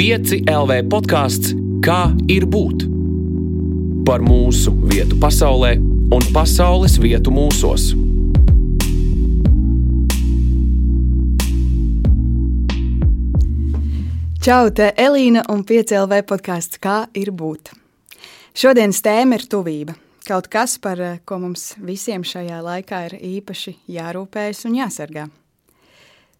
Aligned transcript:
5 0.00 0.46
LV 0.48 0.76
podkāsts 0.88 1.50
Kā 1.84 2.14
ir 2.32 2.46
būt? 2.48 2.86
Par 4.08 4.22
mūsu 4.24 4.72
vietu 4.88 5.18
pasaulē 5.20 5.74
un 6.16 6.24
pasaules 6.32 6.94
vietu 7.02 7.28
mūsos. 7.28 7.90
Čau, 14.40 14.70
te 14.72 14.88
Elīna 14.96 15.44
un 15.52 15.66
5 15.68 15.92
LV 15.98 16.22
podkāsts 16.32 16.80
Kā 16.80 17.02
ir 17.12 17.28
būt? 17.36 17.74
Šodienas 18.56 19.02
tēma 19.04 19.36
ir 19.36 19.44
tuvība. 19.52 19.98
Kaut 20.24 20.48
kas, 20.48 20.78
par 20.80 20.96
eh, 20.96 21.20
ko 21.28 21.42
mums 21.44 21.74
visiem 21.76 22.24
šajā 22.24 22.64
laikā 22.64 23.02
ir 23.10 23.18
īpaši 23.34 23.76
jārūpējas 23.98 24.64
un 24.64 24.80
jāsargā. 24.80 25.28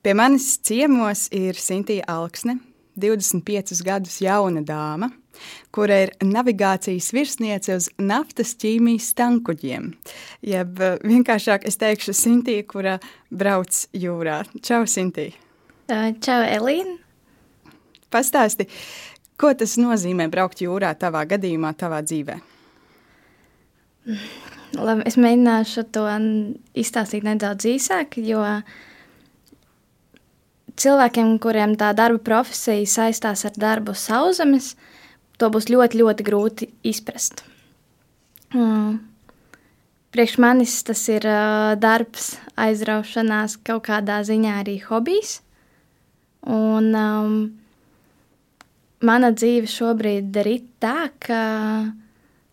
Pie 0.01 0.17
manis 0.17 0.55
ciemos 0.65 1.29
ir 1.29 1.61
Sintīna 1.61 2.09
Alksne, 2.09 2.57
25 3.01 3.83
gadus 3.87 4.21
jauna 4.23 4.63
dāma, 4.67 5.11
kura 5.75 6.01
ir 6.05 6.13
navigācijas 6.25 7.11
virsniece 7.17 7.77
uz 7.77 7.89
naftas 7.99 8.55
ķīmijas 8.61 9.13
tankuģiem. 9.19 9.93
Jeb 10.47 10.83
eh, 10.85 10.99
vienkāršāk 11.07 11.67
es 11.69 11.81
teikšu 11.81 12.15
Sintīna, 12.17 12.67
kura 12.69 12.99
brauc 13.31 13.85
jūrā. 13.97 14.43
Čau, 14.67 14.83
Sintīna! 14.91 15.49
Čau, 16.23 16.43
Elīna! 16.47 16.99
Pastāsti, 18.11 18.67
ko 19.39 19.53
tas 19.59 19.77
nozīmē 19.79 20.27
braukt 20.31 20.63
jūrā 20.63 20.93
tavā 20.99 21.25
gadījumā, 21.31 21.73
tavā 21.79 22.01
dzīvē? 22.07 22.37
Labi, 24.79 25.03
es 25.07 25.17
mēģināšu 25.19 25.85
to 25.95 26.07
izstāstīt 26.79 27.27
nedaudz 27.27 27.67
īsāk, 27.71 28.19
jo 28.23 28.43
uh, 28.43 28.63
cilvēkiem, 30.81 31.37
kuriem 31.43 31.77
tā 31.81 31.93
darba 31.97 32.21
profesija 32.25 32.89
saistās 32.89 33.45
ar 33.49 33.55
darbu 33.61 33.95
sauszemes, 33.97 34.75
to 35.41 35.51
būs 35.53 35.71
ļoti, 35.73 36.01
ļoti 36.01 36.27
grūti 36.27 36.69
izprast. 36.87 37.45
Mm. 38.55 38.99
Priekš 40.11 40.41
manis 40.43 40.75
tas 40.83 41.05
ir 41.07 41.23
uh, 41.29 41.77
darbs, 41.79 42.33
aizraušanās, 42.59 43.61
kaut 43.63 43.85
kādā 43.87 44.19
ziņā 44.27 44.57
arī 44.65 44.81
hobijs. 44.83 45.39
Un 46.51 46.91
um, 46.99 47.37
mana 49.07 49.31
dzīve 49.37 49.71
šobrīd 49.71 50.35
ir 50.43 50.51
tā, 50.83 51.13
ka 51.23 51.41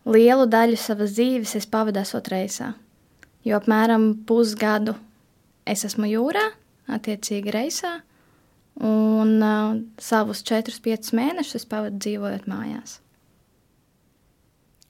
lielu 0.06 0.45
daļu 0.45 0.78
savas 0.78 1.16
dzīves 1.17 1.56
es 1.58 1.66
pavadu 1.66 2.03
esot 2.03 2.30
reisā. 2.31 2.75
Jo 3.47 3.58
apmēram 3.58 4.12
pusgadu 4.28 4.94
es 5.66 5.86
esmu 5.88 6.12
jūrā, 6.12 6.44
attiecīgi 6.94 7.52
reisā, 7.52 7.97
un 8.80 9.42
uh, 9.42 9.75
savus 9.97 10.44
4-5 10.45 11.14
mēnešus 11.17 11.66
pavadu 11.70 11.97
dzīvojot 12.03 12.47
mājās. 12.50 13.00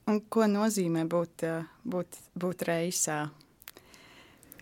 Un 0.08 0.20
ko 0.32 0.48
nozīmē 0.48 1.04
būt, 1.08 1.44
uh, 1.48 1.68
būt, 1.88 2.18
būt 2.36 2.64
reisā? 2.68 3.20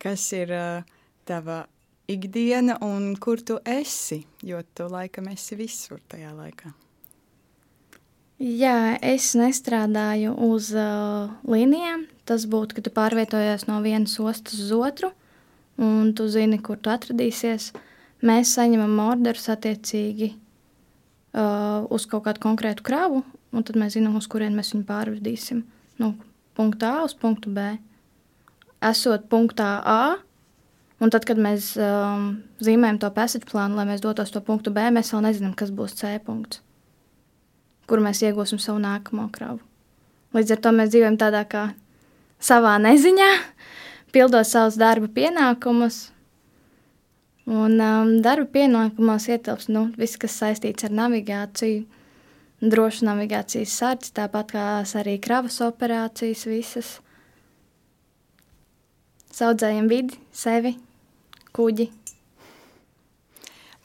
Kas 0.02 0.26
ir 0.36 0.52
uh, 0.54 0.86
tava 1.26 1.64
ikdiena 2.10 2.78
un 2.86 3.14
kur 3.18 3.42
tu 3.42 3.58
esi? 3.66 4.22
Jo 4.46 4.62
tu 4.74 4.86
laikam 4.90 5.30
esi 5.32 5.58
visur 5.58 6.02
tajā 6.10 6.34
laikā. 6.34 6.72
Jā, 8.36 8.98
es 9.00 9.32
nestrādāju 9.38 10.34
uz 10.44 10.70
uh, 10.76 11.32
līnijām. 11.48 12.04
Tas 12.28 12.44
būtu, 12.50 12.76
ka 12.76 12.84
tu 12.84 12.92
pārvietojies 12.94 13.64
no 13.66 13.80
vienas 13.82 14.18
ostas 14.20 14.58
uz 14.60 14.74
otru, 14.76 15.12
un 15.80 16.12
tu 16.14 16.26
zini, 16.28 16.58
kur 16.60 16.76
tu 16.76 16.92
atradīsies. 16.92 17.70
Uh, 17.72 17.92
mēs 18.24 18.54
saņemam 18.56 18.98
orderus 19.06 19.48
attiecīgi 19.52 20.30
uh, 20.32 21.84
uz 21.92 22.06
kaut 22.08 22.26
kādu 22.28 22.42
konkrētu 22.44 22.84
kravu, 22.86 23.22
un 23.52 23.66
tad 23.66 23.78
mēs 23.80 23.96
zinām, 23.96 24.16
uz 24.20 24.28
kurien 24.30 24.56
mēs 24.56 24.72
viņu 24.74 24.86
pārvedīsim. 24.88 25.64
No 26.00 26.14
punkta 26.56 26.96
A 26.96 27.04
uz 27.04 27.14
punktu 27.16 27.52
B. 27.52 27.76
Esot 28.84 29.28
punktā 29.32 29.80
A, 29.84 30.16
un 31.00 31.12
tad, 31.12 31.24
kad 31.28 31.40
mēs 31.40 31.74
um, 31.80 32.28
zīmējam 32.62 33.00
to 33.02 33.10
passage 33.16 33.48
plānu, 33.48 33.76
lai 33.78 33.86
mēs 33.88 34.04
dotos 34.04 34.32
to 34.32 34.42
punktu 34.44 34.72
B, 34.72 34.88
mēs 34.92 35.12
vēl 35.12 35.24
nezinām, 35.28 35.54
kas 35.56 35.72
būs 35.72 35.96
C 36.00 36.16
punkts, 36.24 36.60
kur 37.88 38.04
mēs 38.04 38.22
iegūsim 38.24 38.60
savu 38.62 38.80
nākamo 38.84 39.28
kravu. 39.32 39.60
Līdz 40.36 40.56
ar 40.56 40.62
to 40.64 40.72
mēs 40.76 40.92
dzīvojam 40.92 41.16
tādā 41.20 41.42
kā 41.48 41.70
savā 42.42 42.76
neziņā, 42.82 43.30
pildot 44.12 44.48
savus 44.48 44.76
darba 44.80 45.08
pienākumus, 45.12 46.10
Un 47.46 47.78
um, 47.78 48.08
darba 48.24 48.48
pienākumos 48.56 49.28
ietilps 49.30 49.68
nu, 49.70 49.84
viss, 49.94 50.18
kas 50.18 50.34
saistīts 50.40 50.88
ar 50.88 50.94
navigāciju, 50.98 51.84
drošu 52.58 53.06
navigācijas 53.06 53.74
sardzes, 53.78 54.14
tāpat 54.16 54.50
kā 54.50 54.64
arī 54.98 55.14
kravas 55.22 55.60
operācijas 55.62 56.42
visas. 56.50 56.88
Saudzējam 59.36 59.86
vidi, 59.86 60.18
sevi, 60.34 60.74
kuģi. 61.54 61.86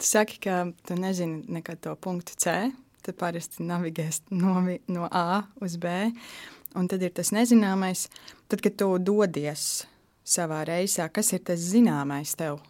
Tu 0.02 0.10
saki, 0.10 0.40
ka 0.42 0.64
tu 0.88 0.98
nezini 0.98 1.44
nekad 1.54 1.84
to 1.86 1.94
punktu 2.02 2.34
C, 2.42 2.56
tad 3.06 3.20
parasti 3.22 3.62
navigēs 3.62 4.24
no, 4.34 4.58
no 4.90 5.06
A 5.06 5.44
uz 5.62 5.78
B, 5.78 6.10
un 6.74 6.90
tad 6.90 7.06
ir 7.06 7.14
tas 7.14 7.30
nezināmais. 7.30 8.08
Tad, 8.50 8.66
kad 8.66 8.80
tu 8.82 8.90
dodies 8.98 9.86
savā 10.26 10.64
reisā, 10.66 11.12
kas 11.14 11.30
ir 11.38 11.46
tas 11.46 11.62
zināmais 11.62 12.34
tev? 12.40 12.64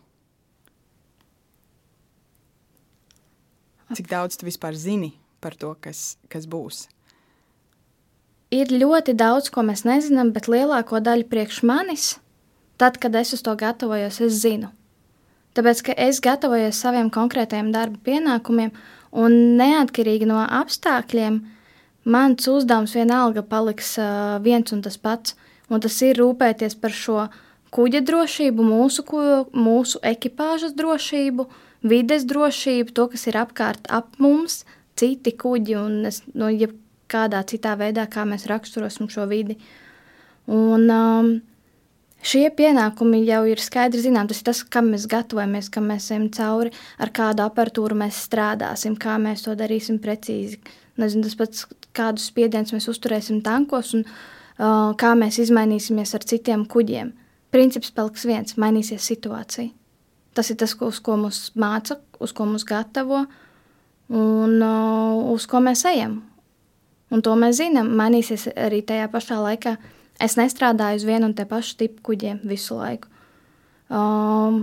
Cik 3.92 4.08
daudz 4.08 4.38
tu 4.40 4.48
vispār 4.48 4.76
zini 4.78 5.12
par 5.44 5.56
to, 5.60 5.74
kas, 5.84 6.16
kas 6.32 6.46
būs? 6.48 6.86
Ir 8.52 8.72
ļoti 8.72 9.16
daudz, 9.20 9.50
ko 9.52 9.64
mēs 9.68 9.84
nezinām, 9.88 10.32
bet 10.36 10.48
lielāko 10.52 11.00
daļu 11.04 11.28
priekš 11.32 11.62
manis, 11.68 12.06
tad, 12.80 13.00
kad 13.04 13.16
es 13.20 13.34
uz 13.36 13.44
to 13.44 13.56
gatavojos, 13.60 14.20
es 14.24 14.40
zinu. 14.44 14.72
Tāpēc, 15.56 15.84
ka 15.88 15.96
es 16.00 16.22
gatavojos 16.24 16.80
saviem 16.80 17.10
konkrētajiem 17.12 17.72
darba 17.76 18.00
pienākumiem, 18.08 18.72
un 19.12 19.36
neatkarīgi 19.60 20.28
no 20.30 20.40
apstākļiem, 20.44 21.42
mans 22.08 22.48
uzdevums 22.48 22.96
vienalga 22.96 23.44
paliks 23.44 23.98
uh, 24.00 24.38
viens 24.44 24.72
un 24.72 24.84
tas 24.84 24.96
pats. 25.00 25.36
Un 25.72 25.80
tas 25.84 25.96
ir 26.04 26.18
rūpēties 26.20 26.76
par 26.80 26.92
šo 26.92 27.26
kuģa 27.72 28.02
drošību, 28.08 28.64
mūsu, 28.68 29.04
mūsu 29.56 30.00
ekipāžas 30.04 30.76
drošību, 30.76 31.48
uh, 31.48 31.71
vides 31.82 32.26
drošību, 32.30 32.94
to, 32.96 33.08
kas 33.12 33.28
ir 33.30 33.38
apkārt 33.42 33.90
ap 33.90 34.18
mums, 34.22 34.62
citi 35.00 35.34
kuģi 35.38 35.78
un 35.80 36.10
es, 36.10 36.22
no 36.38 36.50
jebkādā 36.52 37.42
citā 37.50 37.76
veidā, 37.80 38.08
kā 38.12 38.26
mēs 38.28 38.48
raksturosim 38.50 39.10
šo 39.12 39.26
vidi. 39.30 39.58
Un, 40.52 40.88
um, 40.90 41.32
šie 42.26 42.48
pienākumi 42.58 43.24
jau 43.26 43.44
ir 43.50 43.62
skaidri 43.62 44.04
zinām. 44.04 44.30
Tas 44.30 44.42
ir 44.42 44.50
tas, 44.52 44.64
kam 44.64 44.92
mēs 44.94 45.08
gatavojamies, 45.10 45.72
kam 45.74 45.90
mēs 45.92 46.12
ejam 46.12 46.30
cauri, 46.34 46.74
ar 47.02 47.14
kādu 47.16 47.46
aparatūru 47.46 47.98
mēs 48.04 48.22
strādāsim, 48.28 48.98
kā 49.00 49.18
mēs 49.22 49.46
to 49.48 49.56
darīsim 49.58 50.02
precīzi. 50.04 50.62
Nezinu, 51.02 51.26
tas 51.26 51.38
pats, 51.40 51.66
kādus 51.98 52.30
spiedienus 52.30 52.76
mēs 52.76 52.90
uzturēsim 52.92 53.42
tankos 53.46 53.96
un 53.98 54.06
uh, 54.06 54.92
kā 55.00 55.16
mēs 55.18 55.40
izmainīsimies 55.46 56.14
ar 56.18 56.26
citiem 56.28 56.68
kuģiem. 56.70 57.14
Princips 57.52 57.92
paliks 57.92 58.28
viens- 58.28 58.58
mainīsies 58.62 59.08
situācija. 59.12 59.81
Tas 60.38 60.50
ir 60.52 60.60
tas, 60.62 60.74
uz 60.80 61.00
ko 61.04 61.18
mums 61.20 61.50
māca, 61.60 61.98
uz 62.24 62.32
ko 62.36 62.48
mums 62.48 62.64
gatavo 62.68 63.26
un 64.12 64.60
uh, 64.64 65.32
uz 65.34 65.48
ko 65.48 65.60
mēs 65.64 65.84
ejam. 65.92 66.22
Un 67.12 67.24
to 67.24 67.36
mēs 67.36 67.60
zinām. 67.60 67.92
Mainīsies 68.00 68.48
arī 68.56 68.82
tajā 68.88 69.10
pašā 69.12 69.40
laikā. 69.44 69.76
Es 70.22 70.38
nestrādāju 70.40 71.02
uz 71.02 71.08
vienu 71.08 71.28
un 71.28 71.36
te 71.36 71.48
pašu 71.50 71.76
tipu 71.82 72.06
kuģiem 72.12 72.44
visu 72.48 72.78
laiku. 72.78 73.10
Um, 73.92 74.62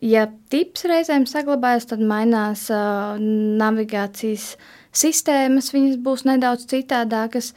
ja 0.00 0.24
tips 0.52 0.86
reizēm 0.88 1.26
saglabājas, 1.28 1.90
tad 1.90 2.00
mainās 2.00 2.68
uh, 2.72 3.18
navigācijas 3.20 4.54
sistēmas, 4.96 5.72
viņas 5.74 5.98
būs 6.00 6.24
nedaudz 6.28 6.64
citādākas. 6.70 7.52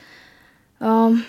Um, 0.83 1.21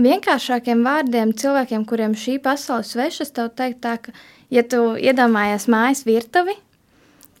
vienkāršākiem 0.00 0.84
vārdiem 0.86 1.34
cilvēkiem, 1.36 1.84
kuriem 1.88 2.16
šī 2.16 2.38
pasaule 2.44 2.86
svešas, 2.86 3.34
tev 3.36 3.52
teikt 3.58 3.82
tā, 3.84 3.98
ka 4.00 4.16
ja 4.52 4.62
tu 4.62 4.92
iedomājies 5.00 5.66
mājas 5.72 6.04
virtuvi, 6.06 6.54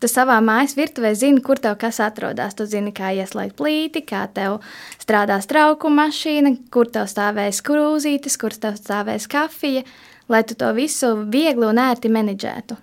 tu 0.02 0.10
savā 0.10 0.38
mājas 0.42 0.74
virtuvē 0.78 1.12
zini, 1.18 1.42
kur 1.44 1.60
tev 1.62 1.76
kas 1.80 2.00
atrodas. 2.02 2.56
Tu 2.58 2.66
zini, 2.66 2.92
kā 2.94 3.12
ieslēgt 3.14 3.54
plīti, 3.58 4.02
kā 4.06 4.24
tev 4.34 4.58
strādās 5.02 5.46
trauku 5.50 5.92
mašīna, 5.92 6.56
kur 6.74 6.90
tev 6.90 7.06
stāvēs 7.10 7.62
krūzītes, 7.66 8.38
kur 8.40 8.56
tev 8.56 8.78
stāvēs 8.80 9.28
kafija, 9.30 9.84
lai 10.32 10.42
tu 10.48 10.58
to 10.58 10.72
visu 10.74 11.14
viegli 11.30 11.68
un 11.68 11.80
ērti 11.82 12.10
menedžētu. 12.12 12.78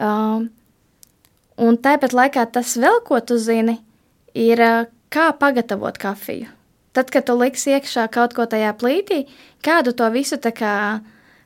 Um, 0.00 0.48
un 1.60 1.78
tāpat 1.78 2.16
laikā 2.16 2.46
tas 2.54 2.76
vēl, 2.80 3.02
ko 3.06 3.20
tu 3.20 3.38
zini, 3.38 3.78
ir 4.34 4.62
uh, 4.64 4.86
kā 5.12 5.30
pagatavot 5.38 5.98
kafiju. 6.00 6.48
Tad, 6.94 7.10
kad 7.10 7.26
tu 7.26 7.34
liksi 7.34 7.74
iekšā 7.74 8.06
kaut 8.14 8.36
ko 8.36 8.46
tajā 8.46 8.70
plītī, 8.78 9.24
kādu 9.66 9.92
to 9.98 10.06
visu 10.14 10.38
tā 10.38 10.54
kā 10.54 10.74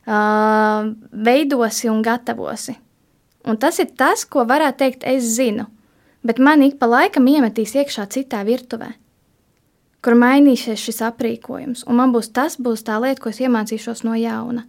uh, 0.09 0.89
veidosi 1.11 1.89
un 1.89 2.01
gatavosi. 2.05 2.75
Un 3.47 3.57
tas 3.57 3.79
ir 3.79 3.93
tas, 3.97 4.25
ko 4.25 4.43
varētu 4.49 4.81
teikt, 4.81 5.05
es 5.07 5.35
zinu. 5.37 5.69
bet 6.23 6.39
man 6.39 6.61
ik 6.61 6.79
pa 6.79 6.87
laikam 6.89 7.27
iemetīs 7.27 7.75
iekšā 7.79 8.07
citā 8.11 8.41
virtuvē, 8.47 8.91
kur 10.03 10.15
mainīsies 10.19 10.81
šis 10.83 11.01
aprīkojums, 11.07 11.85
un 11.87 11.99
man 11.99 12.13
būs 12.15 12.31
tas, 12.35 12.57
būs 12.59 12.83
tā 12.87 12.99
lieta, 13.03 13.21
ko 13.23 13.31
es 13.31 13.39
iemācīšos 13.43 14.03
no 14.07 14.15
jauna. 14.19 14.65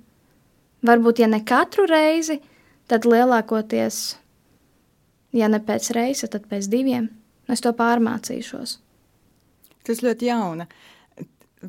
Varbūt, 0.87 1.21
ja 1.21 1.29
ne 1.29 1.43
katru 1.45 1.87
reizi, 1.91 2.39
tad 2.89 3.07
lielākoties, 3.07 3.99
ja 5.37 5.51
ne 5.51 5.61
pēc 5.61 5.91
reizes, 5.97 6.31
tad 6.33 6.47
pēc 6.51 6.71
diviem, 6.71 7.11
es 7.51 7.63
to 7.63 7.75
pārmācīšos. 7.77 8.79
Tas 9.87 10.03
ļoti 10.05 10.31
jauna 10.31 10.69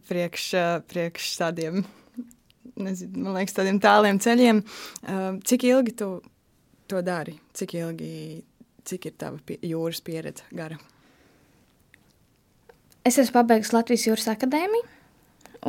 priekš, 0.08 0.46
priekš 0.88 1.34
tādiem, 1.42 1.84
nezinu, 2.86 3.26
man 3.26 3.40
liekas, 3.40 3.58
tādiem 3.58 3.80
tāliem 3.84 4.20
ceļiem. 4.22 4.64
Cik 5.48 5.68
ilgi 5.70 5.98
tu 6.00 6.14
to 6.92 7.02
dari? 7.06 7.38
Cik 7.58 7.76
ilgi 7.80 8.14
Cik 8.86 9.12
ir 9.12 9.18
tava 9.20 9.38
pie, 9.46 9.60
jūras 9.66 10.02
pieredze 10.02 10.46
gara? 10.58 10.80
Es 13.06 13.18
esmu 13.22 13.40
pabeigusi 13.40 13.76
Latvijas 13.76 14.06
Jūras 14.08 14.30
akadēmiju. 14.34 14.88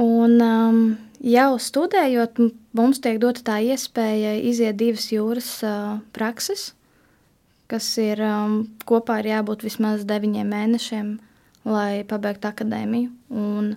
Un 0.03 0.38
um, 0.41 0.79
jau 1.20 1.50
studējot, 1.61 2.41
mums 2.76 3.00
tiek 3.05 3.19
dota 3.20 3.44
tā 3.44 3.59
iespēja 3.64 4.38
iziet 4.41 4.79
divas 4.81 5.11
jūras 5.12 5.49
uh, 5.69 5.99
prakses, 6.17 6.70
kas 7.69 7.91
ir 8.00 8.20
um, 8.25 8.62
kopā 8.88 9.19
ir 9.20 9.35
jābūt 9.35 9.67
vismaz 9.67 10.06
deviņiem 10.09 10.49
mēnešiem, 10.49 11.11
lai 11.69 12.05
pabeigtu 12.09 12.49
akadēmiju. 12.49 13.12
Un 13.29 13.75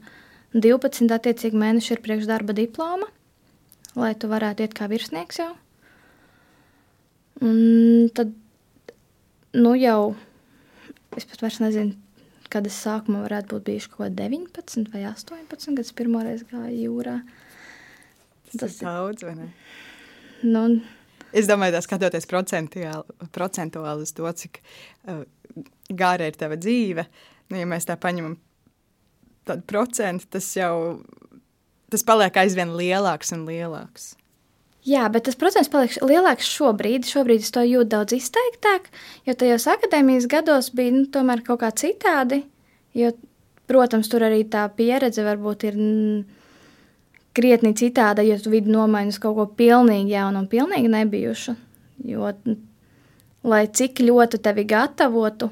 12 0.55 1.11
attiecīgi 1.11 1.59
mēneši 1.59 1.97
ir 1.97 2.03
priekšdarba 2.03 2.55
diploma, 2.55 3.11
lai 3.99 4.13
tu 4.19 4.29
varētu 4.31 4.65
iet 4.65 4.75
kā 4.77 4.87
virsnieks 4.91 5.39
jau. 5.41 5.51
Un 7.43 8.09
tad 8.15 8.31
nu 9.55 9.73
jau, 9.79 10.15
es 11.15 11.27
pat 11.27 11.43
vairs 11.43 11.59
nezinu, 11.63 11.95
kad 12.51 12.67
es 12.67 12.77
sākumā 12.85 13.23
varētu 13.25 13.55
būt 13.55 13.67
bijuši 13.69 13.91
kaut 13.91 14.01
kādi 14.05 14.19
19 14.21 14.91
vai 14.93 15.03
18, 15.09 15.75
kad 15.75 15.83
es 15.83 15.95
pirmoreiz 15.95 16.45
gāju 16.51 16.77
jūrā. 16.89 17.17
Tas, 18.51 18.59
Tas 18.61 18.79
ir 18.79 18.87
daudz, 18.87 19.25
vai 19.27 19.35
ne? 19.39 19.49
Nu, 20.45 20.65
es 21.35 21.49
domāju, 21.49 21.75
tas 21.75 21.87
skatoties 21.87 22.27
procentuāli 22.29 24.05
uz 24.05 24.13
to, 24.15 24.31
cik 24.43 24.61
uh, 24.61 25.23
gara 25.89 26.29
ir 26.29 26.37
tava 26.39 26.59
dzīve, 26.59 27.07
nu, 27.51 27.59
ja 27.59 27.67
mēs 27.69 27.87
tā 27.89 27.97
paņemam 27.99 28.37
tādu 29.45 29.65
procentu, 29.69 30.29
tas 30.37 30.47
jau 30.57 30.75
tas 31.95 32.05
paliek 32.05 32.37
aizvien 32.43 32.75
lielāks 32.75 33.33
un 33.35 33.47
lielāks. 33.49 34.13
Jā, 34.85 35.07
bet 35.09 35.25
tas 35.25 35.37
procents 35.39 35.71
paliek 35.73 35.95
lielāks 36.05 36.45
šobrīd. 36.45 37.07
Šobrīd 37.09 37.41
es 37.41 37.53
to 37.53 37.63
jūtu 37.65 37.89
daudz 37.95 38.13
izteiktāk, 38.19 38.91
jo 39.25 39.33
tajos 39.33 39.65
akadēmijas 39.71 40.27
gados 40.29 40.69
bija 40.77 40.93
nu, 40.93 41.07
tomēr 41.09 41.41
kaut 41.47 41.63
kā 41.63 41.71
citādi. 41.73 42.43
Jo, 42.93 43.09
protams, 43.65 44.11
tur 44.11 44.27
arī 44.27 44.43
tā 44.45 44.67
pieredze 44.77 45.25
varbūt 45.25 45.65
ir 45.71 45.79
krietni 47.35 47.73
citāda, 47.75 48.23
jo 48.23 48.37
tu 48.39 48.53
vidi 48.53 48.71
nomaini 48.71 49.11
uz 49.11 49.19
kaut 49.19 49.35
ko 49.39 49.47
pilnīgi 49.57 50.13
jaunu 50.13 50.43
un 50.43 50.47
pilnīgi 50.51 50.91
nebijušu. 50.93 51.57
Jo, 52.05 52.29
lai 53.49 53.65
cik 53.73 54.03
ļoti 54.05 54.39
tevi 54.45 54.67
gatavotu, 54.69 55.49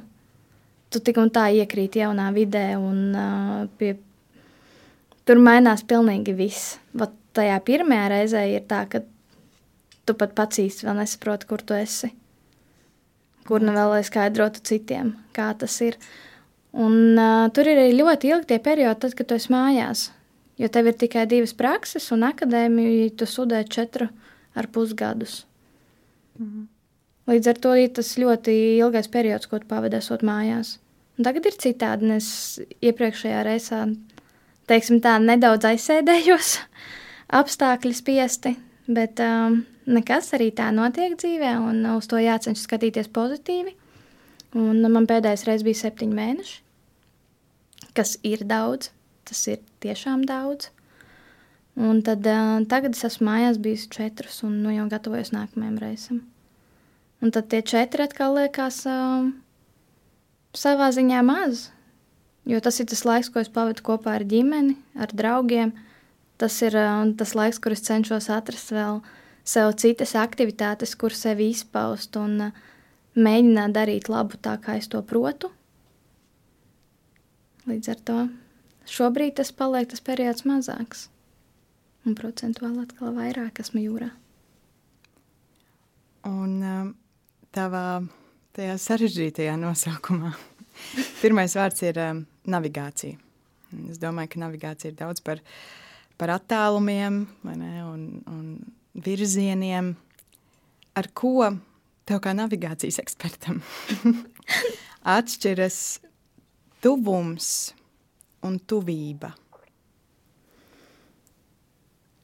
tu 0.93 1.01
tik 1.01 1.17
un 1.17 1.33
tā 1.33 1.47
iekrīt 1.57 1.97
jaunā 2.03 2.29
vidē 2.35 2.67
un 2.77 2.99
uh, 3.17 3.65
pie, 3.79 3.95
tur 5.27 5.41
mainās 5.43 5.83
pilnīgi 5.87 6.35
viss. 6.37 6.77
Vat 6.97 7.13
tajā 7.37 7.59
pirmajā 7.65 8.09
reizē 8.13 8.43
ir 8.51 8.65
tā, 8.69 8.83
ka 8.89 9.03
tu 10.07 10.15
pat 10.19 10.35
pats 10.37 10.61
īsti 10.63 10.87
vēl 10.87 10.99
nesaproti, 11.01 11.47
kur 11.49 11.63
tu 11.63 11.77
esi. 11.77 12.11
Kur 13.47 13.63
nu 13.63 13.73
vēl 13.75 13.95
lai 13.95 14.03
skaidrotu 14.07 14.63
citiem, 14.63 15.15
kā 15.35 15.49
tas 15.59 15.75
ir. 15.83 15.97
Un 16.73 17.19
uh, 17.19 17.47
tur 17.53 17.67
ir 17.69 17.79
arī 17.79 17.95
ļoti 17.99 18.31
ilgi 18.31 18.49
tie 18.53 18.59
periodi, 18.63 18.99
tad, 19.03 19.15
kad 19.17 19.29
tu 19.29 19.37
esi 19.37 19.51
mājās. 19.53 20.07
Jo 20.61 20.69
tev 20.73 20.89
ir 20.89 20.97
tikai 21.01 21.25
divas 21.29 21.55
prakses, 21.57 22.11
un 22.13 22.25
akadēmiju 22.27 23.11
tu 23.17 23.27
studē 23.29 23.63
četru 23.69 24.07
ar 24.55 24.69
pusgadus. 24.73 25.43
Mhm. 26.39 26.69
Līdz 27.23 27.47
ar 27.47 27.59
to 27.63 27.73
ir 27.79 27.91
tas 27.95 28.09
ļoti 28.19 28.53
ilgais 28.81 29.07
periods, 29.07 29.47
ko 29.47 29.55
esot 29.55 30.25
mājās. 30.27 30.77
Un 31.17 31.23
tagad 31.23 31.45
ir 31.45 31.55
citādi, 31.55 32.09
es 32.11 32.59
iepriekšējā 32.81 33.43
reizē, 33.47 33.85
teiksim 34.69 35.01
tā, 35.03 35.17
nedaudz 35.21 35.67
aizsēdējos, 35.69 36.55
apstākļi 37.39 37.93
spiesti, 37.97 38.55
bet 38.87 39.21
um, 39.23 39.61
nekas 39.85 40.33
arī 40.37 40.51
tā 40.55 40.69
notiek 40.75 41.15
dzīvē, 41.19 41.55
un 41.61 41.85
uz 41.95 42.09
to 42.09 42.21
jācenšas 42.21 42.67
skatīties 42.67 43.11
pozitīvi. 43.13 43.77
Un 44.53 44.83
man 44.93 45.07
pēdējais 45.09 45.47
reizes 45.47 45.65
bija 45.65 45.79
septiņi 45.79 46.13
mēneši, 46.13 46.59
kas 47.97 48.19
ir 48.27 48.45
daudz. 48.45 48.91
Tas 49.23 49.39
ir 49.47 49.61
tiešām 49.81 50.25
daudz. 50.27 50.67
Un 51.79 52.03
tad 52.05 52.27
uh, 52.29 52.59
tagad 52.69 52.93
es 52.93 53.05
esmu 53.07 53.31
mājās 53.31 53.57
bijis 53.61 53.87
četrus, 53.89 54.41
un 54.45 54.59
nu, 54.61 54.69
jau 54.75 54.85
gatavojos 54.91 55.31
nākamajam 55.33 55.79
reizam. 55.81 56.19
Un 57.23 57.31
tad 57.33 57.47
tie 57.49 57.63
četri 57.65 58.03
atkal 58.03 58.35
liekas 58.37 58.83
uh, 58.85 59.31
savā 60.53 60.91
ziņā 60.93 61.23
maz. 61.25 61.69
Jo 62.49 62.59
tas 62.59 62.79
ir 62.83 62.89
tas 62.91 63.05
laiks, 63.07 63.29
ko 63.31 63.39
es 63.39 63.51
pavadu 63.51 63.83
kopā 63.85 64.17
ar 64.17 64.25
ģimeni, 64.27 64.75
ar 64.99 65.13
draugiem. 65.15 65.71
Tas 66.41 66.57
ir 66.65 66.75
uh, 66.75 67.05
tas 67.17 67.35
laiks, 67.39 67.59
kur 67.63 67.75
es 67.75 67.85
cenšos 67.85 68.27
atrast 68.33 68.73
vēl 68.75 68.99
sev 69.47 69.71
citas 69.79 70.15
aktivitātes, 70.19 70.95
kur 70.99 71.15
sevi 71.15 71.51
izpaust 71.53 72.17
un 72.19 72.49
uh, 72.49 72.63
mēģināt 73.15 73.75
darīt 73.75 74.09
labu 74.11 74.39
tā, 74.41 74.57
kā 74.61 74.77
es 74.79 74.89
to 74.91 75.01
protu. 75.05 75.51
Līdz 77.69 77.93
ar 77.93 78.01
to 78.03 78.17
šobrīd 78.91 79.37
tas 79.39 79.53
paliek 79.55 79.87
tas 79.87 80.03
periods 80.03 80.43
mazāks, 80.47 81.07
un 82.03 82.17
procentuāli 82.19 82.83
atkal 82.83 83.13
vairāk 83.15 83.61
esmu 83.63 83.85
jūrā. 83.85 84.09
Un 86.27 86.51
um, 86.59 86.91
tavā 87.55 88.03
tajā 88.55 88.75
sarežģītajā 88.79 89.55
nosaukumā 89.59 90.33
pirmais 91.21 91.55
vārds 91.55 91.83
ir 91.87 91.99
um, 92.03 92.23
navigācija. 92.49 93.19
Es 93.89 93.99
domāju, 94.01 94.33
ka 94.33 94.41
navigācija 94.43 94.91
ir 94.91 94.97
daudz 94.99 95.23
par, 95.25 95.41
par 96.21 96.33
attālumiem 96.35 97.23
ne, 97.49 97.73
un, 97.85 98.07
un 98.29 99.03
virzieniem, 99.05 99.93
ar 100.99 101.09
ko 101.17 101.49
tev 102.05 102.19
kā 102.23 102.33
navigācijas 102.37 102.99
ekspertam 103.01 103.61
atšķiras 105.17 105.79
tuvums 106.83 107.47
un 108.43 108.59
tuvība? 108.59 109.33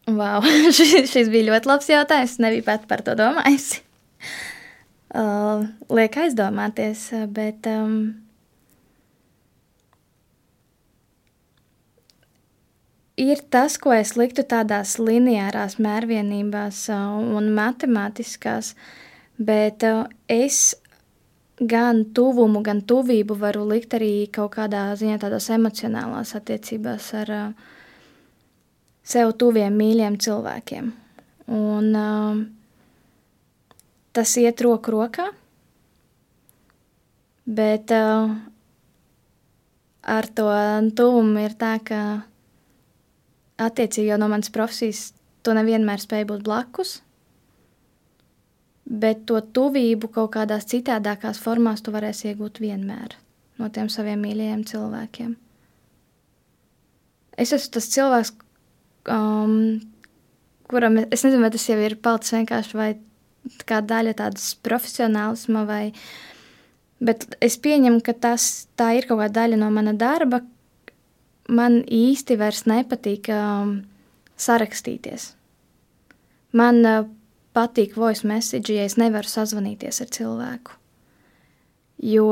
Wow, 0.10 0.42
šis, 0.78 1.12
šis 1.12 1.30
bija 1.32 1.52
ļoti 1.52 1.70
labs 1.70 1.90
jautājums. 1.90 2.36
Es 2.36 2.42
nebiju 2.42 2.66
pat 2.68 2.88
par 2.90 3.06
to 3.06 3.18
domājusi. 3.20 3.84
Uh, 5.10 5.64
liek 5.90 6.14
aizdomāties, 6.22 7.08
bet 7.34 7.66
um, 7.66 7.96
ir 13.20 13.42
tas, 13.52 13.76
ko 13.82 13.92
es 13.94 14.16
liktu 14.18 14.46
tādās 14.48 14.96
lineārās 15.02 15.78
mērvienībās 15.84 16.86
un 16.94 17.50
matemātiskās, 17.56 18.74
bet 19.36 19.84
es 20.32 20.78
gan 21.60 22.06
tuvumu, 22.16 22.62
gan 22.64 22.82
tuvību 22.88 23.36
varu 23.40 23.66
likt 23.68 23.98
arī 23.98 24.30
kaut 24.32 24.56
kādā 24.56 24.86
ziņā 25.00 25.20
tādās 25.20 25.50
emocionālās 25.52 26.36
attiecībās 26.40 27.12
ar 27.20 27.34
sev 29.04 29.34
tuviem 29.42 29.76
mīļiem 29.76 30.16
cilvēkiem. 30.24 30.92
Un 31.60 31.92
tas 34.16 34.38
iet 34.40 34.62
roku 34.64 34.96
rokā, 34.96 35.28
bet 37.50 37.92
ar 40.10 40.32
to 40.38 40.50
tuvumu 40.96 41.44
ir 41.44 41.58
tā, 41.60 41.76
ka 41.84 42.02
attiecīgi 43.60 44.10
jau 44.12 44.18
no 44.22 44.30
manas 44.32 44.52
profesijas 44.54 45.10
to 45.44 45.56
nevienmēr 45.56 46.02
spēju 46.02 46.30
būt 46.32 46.44
blakus, 46.48 47.00
bet 48.90 49.26
to 49.30 49.40
tuvību 49.56 50.10
kaut 50.16 50.34
kādās 50.36 50.68
citādākās 50.72 51.42
formās 51.42 51.84
tu 51.86 51.94
varēsi 51.94 52.32
iegūt 52.32 52.62
vienmēr 52.64 53.16
no 53.60 53.68
tiem 53.76 53.90
saviem 53.92 54.22
mīļajiem 54.24 54.64
cilvēkiem. 54.70 55.36
Es 57.40 57.54
esmu 57.56 57.74
tas 57.76 57.88
cilvēks, 57.94 58.34
um, 59.12 59.80
kuram 60.72 61.00
es 61.02 61.24
nezinu, 61.24 61.44
vai 61.44 61.52
tas 61.54 61.68
jau 61.70 61.78
ir 61.84 61.96
palicis 62.04 62.36
vienkārši 62.36 62.80
vai 62.80 62.90
kā 63.68 63.80
daļa 63.86 64.16
tādas 64.20 64.52
profesionālisma, 64.66 65.64
vai, 65.68 65.84
bet 67.04 67.26
es 67.44 67.60
pieņemu, 67.62 68.02
ka 68.06 68.16
tas 68.28 68.50
tā 68.80 68.94
ir 68.98 69.08
kaut 69.10 69.22
kāda 69.22 69.42
daļa 69.42 69.60
no 69.62 69.70
mana 69.76 69.96
darba, 69.98 70.42
man 71.50 71.82
īsti 71.86 72.38
vairs 72.40 72.64
nepatīk 72.70 73.30
um, 73.34 73.80
sarakstīties. 74.40 75.34
Man 76.58 76.82
uh, 76.86 77.08
patīk 77.58 77.96
voice 77.98 78.28
message, 78.28 78.74
ja 78.74 78.86
es 78.88 78.98
nevaru 79.02 79.30
sazvanīties 79.30 80.02
ar 80.04 80.12
cilvēku. 80.16 80.78
Jo 82.00 82.30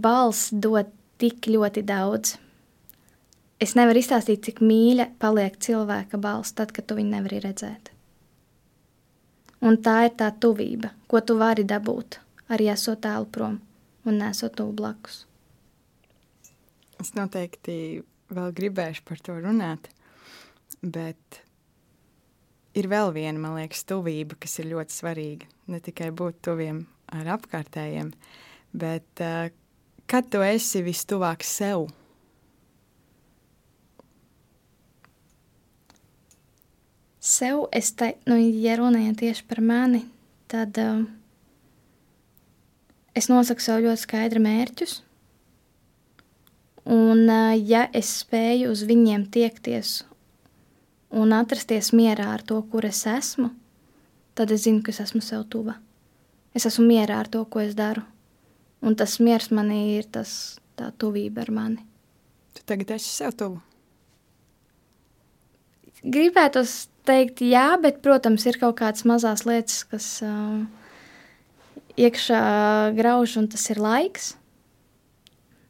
balss 0.00 0.48
dod 0.48 0.88
tik 1.20 1.50
ļoti 1.50 1.82
daudz. 1.84 2.38
Es 3.60 3.74
nevaru 3.76 4.00
izstāstīt, 4.00 4.42
cik 4.46 4.62
mīļa 4.64 5.10
paliek 5.20 5.58
cilvēka 5.60 6.18
balss 6.20 6.56
tad, 6.56 6.72
kad 6.72 6.88
tu 6.88 6.96
viņu 6.98 7.12
nevari 7.12 7.42
redzēt. 7.44 7.92
Un 9.64 9.78
tā 9.80 10.06
ir 10.08 10.16
tā 10.18 10.30
tuvība, 10.40 10.90
ko 11.08 11.20
tu 11.24 11.38
vari 11.40 11.64
dabūt, 11.64 12.18
arī 12.52 12.68
esot 12.72 13.00
tālu 13.04 13.28
prom 13.32 13.60
un 14.04 14.18
nesot 14.20 14.52
tuvu 14.56 14.74
blakus. 14.76 15.22
Es 17.00 17.14
noteikti 17.16 18.02
vēl 18.32 18.54
gribēšu 18.56 19.04
par 19.08 19.20
to 19.24 19.36
runāt, 19.40 19.88
bet 20.82 21.42
ir 22.76 22.88
vēl 22.90 23.12
viena, 23.14 23.38
man 23.40 23.58
liekas, 23.58 23.84
tuvība, 23.88 24.38
kas 24.40 24.58
ir 24.60 24.70
ļoti 24.72 24.94
svarīga. 24.94 25.50
Ne 25.70 25.80
tikai 25.84 26.10
būt 26.14 26.42
tuviem 26.44 26.84
ar 27.14 27.34
apkārtējiem, 27.36 28.12
bet 28.76 29.22
uh, 29.24 29.48
kad 30.10 30.28
tu 30.30 30.42
esi 30.44 30.82
vistuvāk 30.84 31.44
sev. 31.46 31.88
Sev 37.24 37.64
es 37.72 37.94
teiktu, 37.96 38.28
nu, 38.28 38.36
ja 38.36 38.76
runājam 38.76 39.14
tieši 39.16 39.46
par 39.48 39.62
mani, 39.64 40.02
tad 40.52 40.76
uh, 40.82 41.06
es 43.16 43.30
nosaku 43.32 43.64
sev 43.64 43.80
ļoti 43.86 44.04
skaidri 44.04 44.42
mērķus. 44.44 44.98
Un, 46.84 47.28
ja 47.64 47.86
es 47.96 48.10
spēju 48.20 48.72
uz 48.74 48.82
viņiem 48.84 49.24
tiekties 49.32 50.02
un 51.14 51.32
atrasties 51.32 51.92
mierā 51.94 52.26
ar 52.34 52.42
to, 52.42 52.58
kur 52.70 52.84
es 52.88 53.04
esmu, 53.08 53.50
tad 54.34 54.50
es 54.54 54.64
zinu, 54.66 54.82
ka 54.84 54.92
es 54.92 55.00
esmu 55.04 55.22
sev 55.22 55.46
tuva. 55.50 55.78
Es 56.54 56.66
esmu 56.66 56.86
mierā 56.88 57.20
ar 57.22 57.30
to, 57.30 57.44
ko 57.46 57.62
es 57.62 57.74
daru. 57.78 58.02
Un 58.84 58.98
tas 58.98 59.16
miers 59.22 59.48
manī 59.54 59.96
ir 59.98 60.08
tas, 60.12 60.58
tā 60.76 60.90
tuvība 60.98 61.44
ar 61.46 61.52
mani. 61.54 61.84
Tu 62.54 62.66
tagad 62.66 62.96
esi 62.98 63.10
sev 63.10 63.34
tuvu. 63.38 63.62
Gribētu 66.04 66.62
teikt, 67.08 67.40
jā, 67.46 67.68
bet, 67.80 68.02
protams, 68.04 68.44
ir 68.44 68.58
kaut 68.60 68.76
kādas 68.82 69.06
mazas 69.08 69.46
lietas, 69.48 69.80
kas 69.88 70.08
uh, 70.26 70.66
iekšā 71.96 72.42
grauž, 72.98 73.38
un 73.40 73.48
tas 73.48 73.64
ir 73.72 73.80
laiks. 73.80 74.34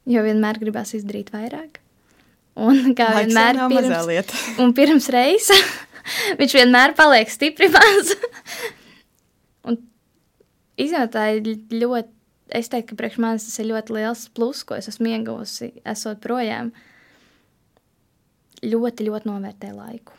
Jo 0.08 0.24
vienmēr 0.24 0.60
gribās 0.60 0.92
izdarīt 0.96 1.32
vairāk. 1.32 1.80
Un 2.60 2.92
kā 2.94 3.08
Laiks 3.10 3.32
vienmēr, 3.32 3.58
pirms, 3.72 4.34
un 4.62 4.74
pirms 4.76 5.08
reizes 5.10 5.62
viņš 6.40 6.56
vienmēr 6.60 6.94
paliek 6.98 7.30
stipri 7.32 7.70
maz. 7.74 8.12
un 9.66 9.80
īstenībā 10.78 11.26
ļoti, 11.74 12.10
es 12.60 12.70
teiktu, 12.70 12.92
ka 12.92 13.00
priekš 13.00 13.20
manis 13.24 13.48
tas 13.48 13.58
ir 13.62 13.70
ļoti 13.72 13.96
liels 13.96 14.26
plus, 14.36 14.62
ko 14.68 14.78
es 14.78 14.90
esmu 14.92 15.10
ieguvusi, 15.16 15.72
esot 15.88 16.22
projām. 16.22 16.70
Ļoti, 18.64 19.08
ļoti 19.10 19.28
novērtē 19.28 19.74
laiku. 19.74 20.14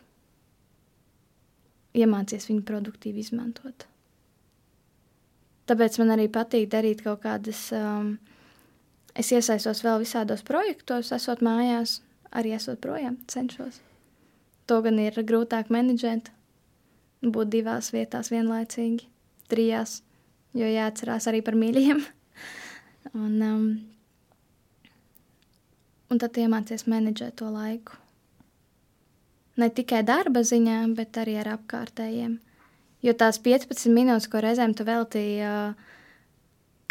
Iemācies 1.95 2.45
viņu 2.49 2.65
produktīvi 2.67 3.23
izmantot. 3.23 3.87
Tāpēc 5.65 5.95
man 6.01 6.11
arī 6.13 6.27
patīk 6.29 6.67
darīt 6.69 7.01
kaut 7.05 7.23
kādas. 7.23 7.69
Um, 7.73 8.17
es 9.15 9.31
iesaistos 9.31 9.83
vēl 9.85 10.01
visādos 10.03 10.43
projektos, 10.45 11.11
esot 11.15 11.43
mājās, 11.45 11.99
arī 12.35 12.55
esot 12.57 12.81
projām, 12.83 13.17
cenšos. 13.31 13.81
To 14.69 14.81
gan 14.85 14.99
ir 14.99 15.17
grūtāk 15.23 15.71
menedžēt, 15.73 16.31
būt 17.21 17.51
divās 17.53 17.91
vietās 17.93 18.31
vienlaicīgi, 18.33 19.07
trijās, 19.51 19.99
jo 20.57 20.67
jāatcerās 20.69 21.29
arī 21.29 21.43
par 21.45 21.57
mīļiem. 21.59 22.01
un, 23.25 23.35
um, 23.45 23.67
un 26.09 26.21
tad 26.21 26.37
iemācies 26.41 26.87
menedžēt 26.89 27.37
to 27.41 27.51
laiku. 27.53 28.01
Ne 29.55 29.69
tikai 29.71 30.01
darba 30.03 30.43
ziņā, 30.43 30.81
bet 30.97 31.15
arī 31.21 31.37
ar 31.39 31.53
apkārtējiem. 31.55 32.39
Jo 33.05 33.13
tās 33.15 33.37
15 33.39 33.93
minūtes, 33.93 34.27
ko 34.27 34.41
reizēm 34.43 34.73
tu 34.75 34.83
veltīji 34.87 35.45
uh, 35.45 35.93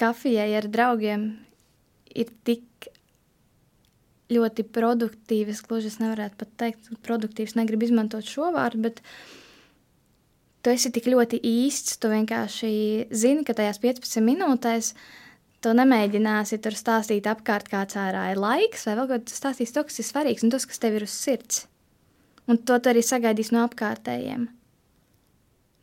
kafijai 0.00 0.54
ar 0.56 0.68
draugiem, 0.70 1.26
ir 2.14 2.30
tik 2.46 2.90
ļoti 4.32 4.64
produktīvas, 4.74 5.62
gluži 5.66 5.90
es 5.90 5.98
nevarētu 6.00 6.38
pat 6.40 6.52
teikt, 6.60 6.88
produktīvs, 7.04 7.56
negribu 7.58 7.88
izmantot 7.88 8.26
šo 8.26 8.50
vārdu, 8.54 8.86
bet 8.88 9.02
tu 10.64 10.72
esi 10.72 10.90
tik 10.94 11.10
ļoti 11.12 11.42
īsts, 11.44 11.98
tu 12.00 12.10
vienkārši 12.12 12.72
zini, 13.12 13.44
ka 13.44 13.56
tajās 13.56 13.82
15 13.82 14.24
minūtēs 14.24 14.94
tu 15.64 15.76
nemēģināsi 15.76 16.60
tur 16.64 16.76
stāstīt 16.76 17.28
apkārt, 17.28 17.68
kāds 17.72 17.96
ārā 18.00 18.30
ir 18.32 18.40
laiks, 18.40 18.88
vai 18.88 18.98
vēl 18.98 19.12
kaut 19.12 19.28
kas 19.28 19.40
stāstīs 19.40 19.72
to, 19.76 19.84
kas 19.84 20.00
ir 20.00 20.08
svarīgs 20.08 20.44
un 20.44 20.52
tas, 20.52 20.66
kas 20.68 20.80
tev 20.80 20.98
ir 20.98 21.06
uz 21.06 21.14
sirds. 21.14 21.64
Un 22.48 22.60
to 22.60 22.76
tu 22.76 22.90
arī 22.90 23.00
sagaidīs 23.04 23.52
no 23.54 23.62
apkārtējiem. 23.64 24.50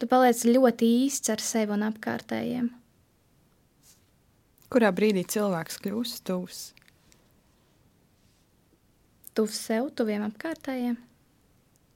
Tu 0.02 0.10
paliec 0.10 0.44
ļoti 0.46 0.94
īsts 1.06 1.34
ar 1.34 1.42
sevi 1.42 1.74
un 1.74 1.86
apkārtējiem. 1.86 2.70
Kurā 4.72 4.94
brīdī 4.96 5.26
cilvēks 5.28 5.82
kļūst 5.84 6.24
tuvs? 6.28 6.70
tuvs 9.38 9.58
sev, 9.68 9.90
tuviem 9.96 10.26
apkārtējiem? 10.28 10.98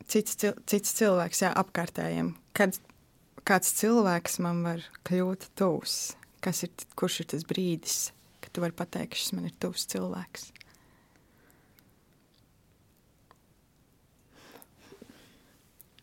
Cits, 0.05 0.35
cil, 0.39 0.53
cits 0.69 0.93
cilvēks, 0.97 1.41
jā, 1.45 1.51
apkārtējiem. 1.57 2.33
Kad 2.55 2.77
kāds 3.47 3.73
cilvēks 3.79 4.37
man 4.45 4.61
var 4.65 4.83
kļūt 5.07 5.49
tuvs, 5.57 6.15
kas 6.45 6.63
ir, 6.67 6.73
kurš 6.97 7.23
ir 7.23 7.31
tas 7.33 7.47
brīdis, 7.47 7.97
kad 8.43 8.53
tu 8.53 8.63
vari 8.63 8.75
pateikt, 8.77 9.17
šis 9.17 9.33
man 9.35 9.49
ir 9.49 9.55
tuvs 9.61 9.87
cilvēks? 9.91 10.51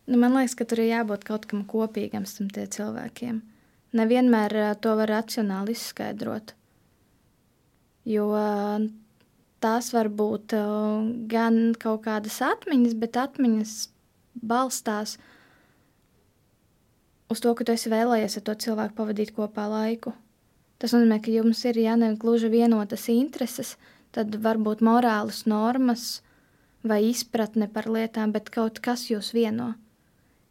Nu, 0.03 0.17
man 0.19 0.35
liekas, 0.35 0.57
ka 0.59 0.67
tur 0.67 0.83
ir 0.83 0.91
jābūt 0.91 1.23
kaut 1.23 1.47
kam 1.47 1.63
kopīgam 1.63 2.27
starp 2.27 2.51
tiem 2.57 2.67
cilvēkiem. 2.75 3.39
Nevienmēr 3.95 4.57
to 4.83 4.97
var 4.99 5.11
racionāli 5.11 5.77
izskaidrot. 5.77 6.51
Jo 8.05 8.27
tās 9.63 9.93
var 9.95 10.09
būt 10.11 10.55
uh, 10.57 11.05
gan 11.31 11.71
kaut 11.79 12.03
kādas 12.07 12.41
atmiņas, 12.43 12.97
bet 12.99 13.19
atmiņas 13.19 13.75
balstās 14.43 15.15
uz 17.31 17.39
to, 17.39 17.53
ka 17.55 17.65
tu 17.65 17.73
esi 17.73 17.91
vēlējies 17.93 18.37
ar 18.39 18.45
to 18.49 18.57
cilvēku 18.65 18.97
pavadīt 18.97 19.31
kopā 19.37 19.69
laiku. 19.71 20.13
Tas 20.81 20.91
nozīmē, 20.91 21.21
ka 21.23 21.31
jums 21.31 21.63
ir 21.69 21.79
ja 21.79 21.95
ne 21.95 22.11
gluži 22.19 22.49
vienotas 22.51 23.07
intereses, 23.13 23.77
tad 24.11 24.35
varbūt 24.43 24.83
morālas 24.83 25.45
normas 25.47 26.19
vai 26.83 26.99
izpratne 27.07 27.69
par 27.71 27.87
lietām, 27.87 28.33
bet 28.35 28.51
kaut 28.51 28.81
kas 28.83 29.07
jūs 29.09 29.31
vieno. 29.33 29.73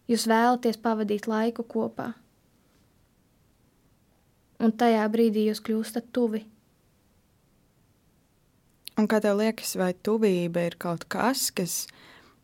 Jūs 0.09 0.25
vēlaties 0.30 0.80
pavadīt 0.82 1.28
laiku 1.28 1.66
kopā. 1.68 2.14
Un 4.62 4.73
tajā 4.78 5.04
brīdī 5.12 5.47
jūs 5.50 5.61
kļūstat 5.62 6.09
tuvi. 6.14 6.47
Un 9.00 9.08
kā 9.08 9.22
tev 9.25 9.38
liekas, 9.40 9.72
vai 9.80 9.92
tuvība 10.04 10.66
ir 10.68 10.76
kaut 10.80 11.06
kas, 11.12 11.46
kas 11.54 11.87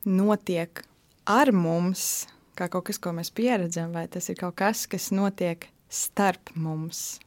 notiek 0.09 0.81
ar 1.29 1.51
mums, 1.53 2.25
kā 2.57 2.71
kaut 2.73 2.87
kas, 2.89 2.97
ko 2.97 3.13
mēs 3.13 3.29
pieredzam, 3.37 3.93
vai 3.93 4.07
tas 4.09 4.31
ir 4.33 4.39
kaut 4.41 4.57
kas, 4.57 4.87
kas 4.89 5.11
notiek 5.13 5.67
starp 5.93 6.55
mums? 6.57 7.19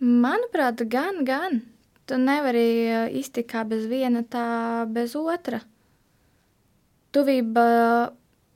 Manuprāt, 0.00 0.80
gan, 0.88 1.20
gan. 1.28 1.60
Tu 2.06 2.16
nevari 2.20 2.64
uh, 2.86 3.06
iztikt 3.18 3.50
kā 3.52 3.64
bez 3.68 3.84
viena, 3.90 4.22
tā 4.22 4.86
bez 4.92 5.16
otra. 5.18 5.60
Tuvība 7.12 7.66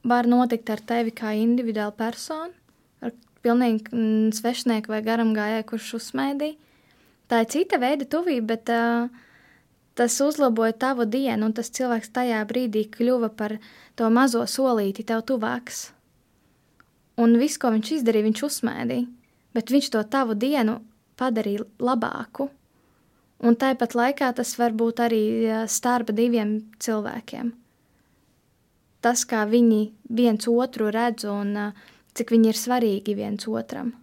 var 0.06 0.28
notikt 0.28 0.70
ar 0.72 0.80
tevi 0.86 1.12
kā 1.12 1.34
individuālu 1.36 1.92
personu, 1.96 2.56
ar 3.04 3.12
pilnīgi 3.44 3.92
mm, 3.92 4.32
svešnieku 4.36 4.92
vai 4.92 5.04
garam 5.04 5.34
gājēju, 5.36 5.68
kurš 5.72 5.94
uzsmaidīja 6.00 6.69
tā 7.30 7.44
ir 7.44 7.50
cita 7.52 7.78
veida 7.78 8.06
tuvība, 8.10 8.56
bet 8.56 8.72
uh, 8.74 9.06
tas 9.94 10.18
uzlaboja 10.24 10.74
tavu 10.80 11.06
dienu, 11.06 11.46
un 11.46 11.54
tas 11.54 11.70
cilvēks 11.70 12.12
tajā 12.14 12.42
brīdī 12.50 12.86
kļuva 12.90 13.30
par 13.38 13.56
to 13.98 14.10
mazo 14.10 14.42
solīti 14.48 15.06
tev 15.06 15.22
tuvāks. 15.28 15.90
Un 17.20 17.36
viss, 17.40 17.60
ko 17.60 17.72
viņš 17.74 17.96
izdarīja, 17.98 18.28
viņš 18.30 18.42
uzsmēdīja, 18.48 19.08
bet 19.54 19.72
viņš 19.74 19.90
to 19.92 20.02
tavu 20.08 20.36
dienu 20.38 20.78
padarīja 21.20 21.66
labāku. 21.82 22.48
Un 23.40 23.56
tāpat 23.56 23.96
laikā 23.96 24.30
tas 24.36 24.52
var 24.60 24.74
būt 24.76 25.00
arī 25.04 25.24
starp 25.68 26.12
diviem 26.16 26.58
cilvēkiem. 26.80 27.54
Tas, 29.00 29.24
kā 29.24 29.46
viņi 29.48 29.80
viens 30.12 30.48
otru 30.48 30.90
redz 30.92 31.24
un 31.28 31.54
cik 32.16 32.34
viņi 32.34 32.52
ir 32.52 32.58
svarīgi 32.60 33.16
viens 33.16 33.48
otram. 33.48 33.94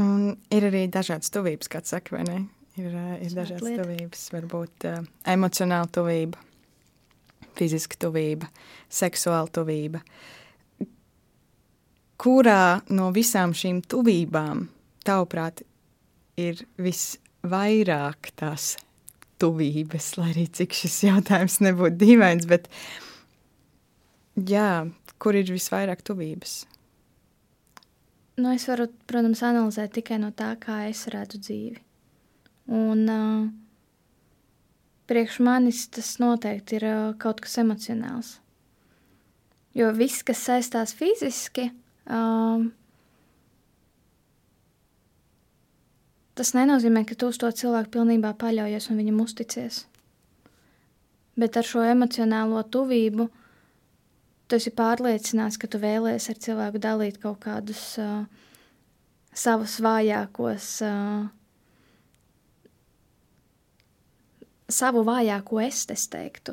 Un 0.00 0.36
ir 0.52 0.64
arī 0.70 0.86
dažādas 0.92 1.32
tuvības, 1.32 1.68
kā 1.68 1.82
saka, 1.84 2.16
vai 2.16 2.24
ne? 2.24 2.38
Ir, 2.80 2.88
uh, 2.88 3.16
ir 3.20 3.34
dažādas 3.36 3.66
lieta. 3.66 3.84
tuvības, 3.84 4.22
varbūt 4.32 4.86
uh, 4.88 5.02
emocionāla 5.28 5.90
tuvība, 5.92 6.40
fiziska 7.58 7.98
tuvība, 8.06 8.48
seksuāla 8.88 9.52
tuvība. 9.52 10.00
kurā 12.22 12.80
no 12.88 13.10
visām 13.12 13.52
šīm 13.52 13.82
tuvībām, 13.84 14.68
tavuprāt, 15.04 15.64
ir 16.40 16.62
visvairāk 16.80 18.30
tās 18.38 18.76
tuvības, 19.42 20.12
lai 20.16 20.30
arī 20.30 20.46
cik 20.54 20.76
šis 20.78 21.00
jautājums 21.10 21.58
nebūtu 21.66 21.98
dīvains, 21.98 22.46
bet 22.48 22.70
jā, 24.38 24.86
kur 25.18 25.36
ir 25.36 25.50
visvairāk 25.50 26.04
tuvības? 26.06 26.62
Nu, 28.36 28.48
es 28.52 28.64
varu, 28.68 28.86
protams, 29.08 29.42
analizēt 29.44 29.92
tikai 29.98 30.16
no 30.22 30.30
tā, 30.32 30.54
kā 30.60 30.86
es 30.88 31.04
redzu 31.12 31.40
dzīvi. 31.42 31.82
Un 32.72 33.02
uh, 33.12 33.42
priekš 35.10 35.40
manis 35.44 35.84
tas 35.92 36.14
noteikti 36.22 36.78
ir 36.78 36.86
uh, 36.88 37.00
kaut 37.20 37.42
kas 37.44 37.58
emocionāls. 37.60 38.38
Jo 39.76 39.90
viss, 39.96 40.24
kas 40.24 40.40
saistās 40.46 40.94
fiziski, 40.96 41.68
um, 42.08 42.70
tas 46.36 46.54
nenozīmē, 46.56 47.04
ka 47.08 47.16
tu 47.16 47.28
uz 47.32 47.40
to 47.40 47.52
cilvēku 47.52 47.92
pilnībā 47.98 48.32
paļaujies 48.40 48.88
un 48.92 49.00
viņam 49.00 49.20
uzticies. 49.24 49.84
Bet 51.36 51.56
ar 51.56 51.68
šo 51.68 51.84
emocionālo 51.88 52.64
tuvību 52.68 53.28
tu 54.52 54.58
esi 54.60 54.68
pārliecināts, 54.76 55.56
ka 55.56 55.68
tu 55.72 55.78
vēlēsies 55.80 56.28
ar 56.28 56.40
cilvēku 56.44 56.80
dalīt 56.84 57.16
kaut 57.22 57.38
kādus 57.40 57.80
uh, 57.96 58.26
savus 59.32 59.78
vājākos, 59.80 60.66
uh, 60.84 61.24
savu 64.68 65.06
vājāko 65.08 65.62
es, 65.64 65.86
es 65.88 66.04
teiktu. 66.12 66.52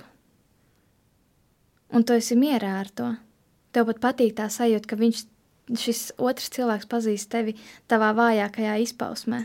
Un 1.92 2.08
tu 2.08 2.16
esi 2.16 2.40
mierā 2.40 2.78
ar 2.80 2.88
to. 2.96 3.12
Tev 3.76 3.92
pat 3.92 4.00
patīk 4.08 4.38
tā 4.40 4.48
sajūta, 4.48 4.88
ka 4.88 4.96
viņš, 4.96 5.24
šis 5.84 6.04
otrs 6.16 6.48
cilvēks 6.56 6.88
pazīst 6.88 7.32
tevi 7.34 7.58
tavā 7.92 8.14
vājākajā 8.16 8.80
izpausmē. 8.86 9.44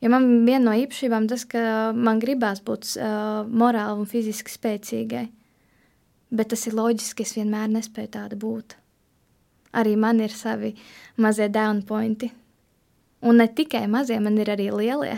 Jo 0.00 0.14
man 0.14 0.30
viena 0.46 0.70
no 0.70 0.76
īpašībām 0.78 1.28
tas, 1.28 1.44
ka 1.44 1.92
man 1.92 2.22
gribās 2.22 2.64
būt 2.64 2.94
uh, 2.96 3.44
morāli 3.44 4.00
un 4.00 4.08
fiziski 4.08 4.54
spēcīgai. 4.54 5.26
Bet 6.30 6.50
tas 6.52 6.66
ir 6.68 6.76
loģiski, 6.76 7.24
es 7.24 7.34
vienmēr 7.36 7.70
nespēju 7.72 8.12
tāda 8.18 8.36
būt. 8.36 8.76
Arī 9.78 9.94
man 9.96 10.20
ir 10.20 10.32
savi 10.32 10.74
mazie 11.16 11.48
down 11.52 11.82
pointi. 11.88 12.30
Un 13.24 13.40
ne 13.40 13.48
tikai 13.48 13.86
mazie, 13.90 14.18
man 14.20 14.38
ir 14.38 14.52
arī 14.52 14.68
lielie. 14.72 15.16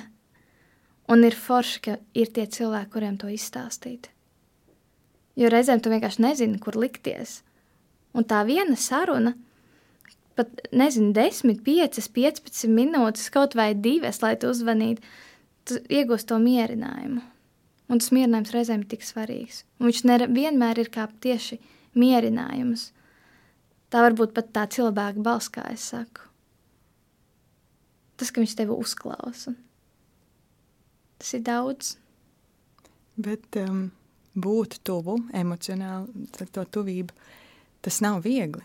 Un 1.10 1.26
ir 1.26 1.34
forši, 1.34 1.80
ka 1.84 1.98
ir 2.14 2.30
tie 2.34 2.46
cilvēki, 2.46 2.90
kuriem 2.92 3.18
to 3.18 3.30
izstāstīt. 3.30 4.08
Jo 5.38 5.50
reizēm 5.50 5.82
tu 5.82 5.90
vienkārši 5.90 6.22
nezini, 6.22 6.58
kur 6.62 6.78
likties. 6.78 7.40
Un 8.14 8.26
tā 8.26 8.42
viena 8.46 8.76
saruna 8.78 9.34
pat, 10.40 10.62
nezinu, 10.72 11.12
10, 11.16 11.60
5, 11.64 12.00
15 12.14 12.70
minūtes, 12.72 13.28
kaut 13.34 13.56
vai 13.58 13.72
divas, 13.74 14.22
lai 14.24 14.36
tu 14.40 14.50
uzvanītu, 14.50 15.02
tu 15.68 15.80
iegūsi 15.92 16.28
to 16.30 16.38
mierinājumu. 16.42 17.22
Un 17.90 17.98
tas 17.98 18.12
mierinājums 18.14 18.52
reizēm 18.54 18.84
ir 18.84 18.90
tik 18.92 19.02
svarīgs. 19.02 19.64
Un 19.80 19.90
viņš 19.90 20.02
nevienmēr 20.06 20.78
ir 20.78 20.90
kā 20.94 21.08
tieši 21.24 21.58
mierinājums. 21.98 22.90
Tā 23.90 24.04
var 24.06 24.14
būt 24.18 24.34
pat 24.36 24.52
tā 24.54 24.66
cilvēka 24.70 25.22
balss, 25.26 25.50
kā 25.50 25.64
es 25.72 25.88
saku. 25.90 26.28
Tas, 28.20 28.30
ka 28.30 28.42
viņš 28.42 28.54
tevi 28.58 28.76
uzklausa. 28.76 29.56
Tas 31.18 31.32
ir 31.34 31.42
daudz. 31.44 31.94
Bet 33.20 33.58
um, 33.58 33.88
būt 34.38 34.78
tuvu 34.86 35.18
emocionāli, 35.36 36.28
to 36.38 36.64
tuvību, 36.76 37.16
tas 37.82 37.98
nav 38.04 38.22
viegli. 38.24 38.62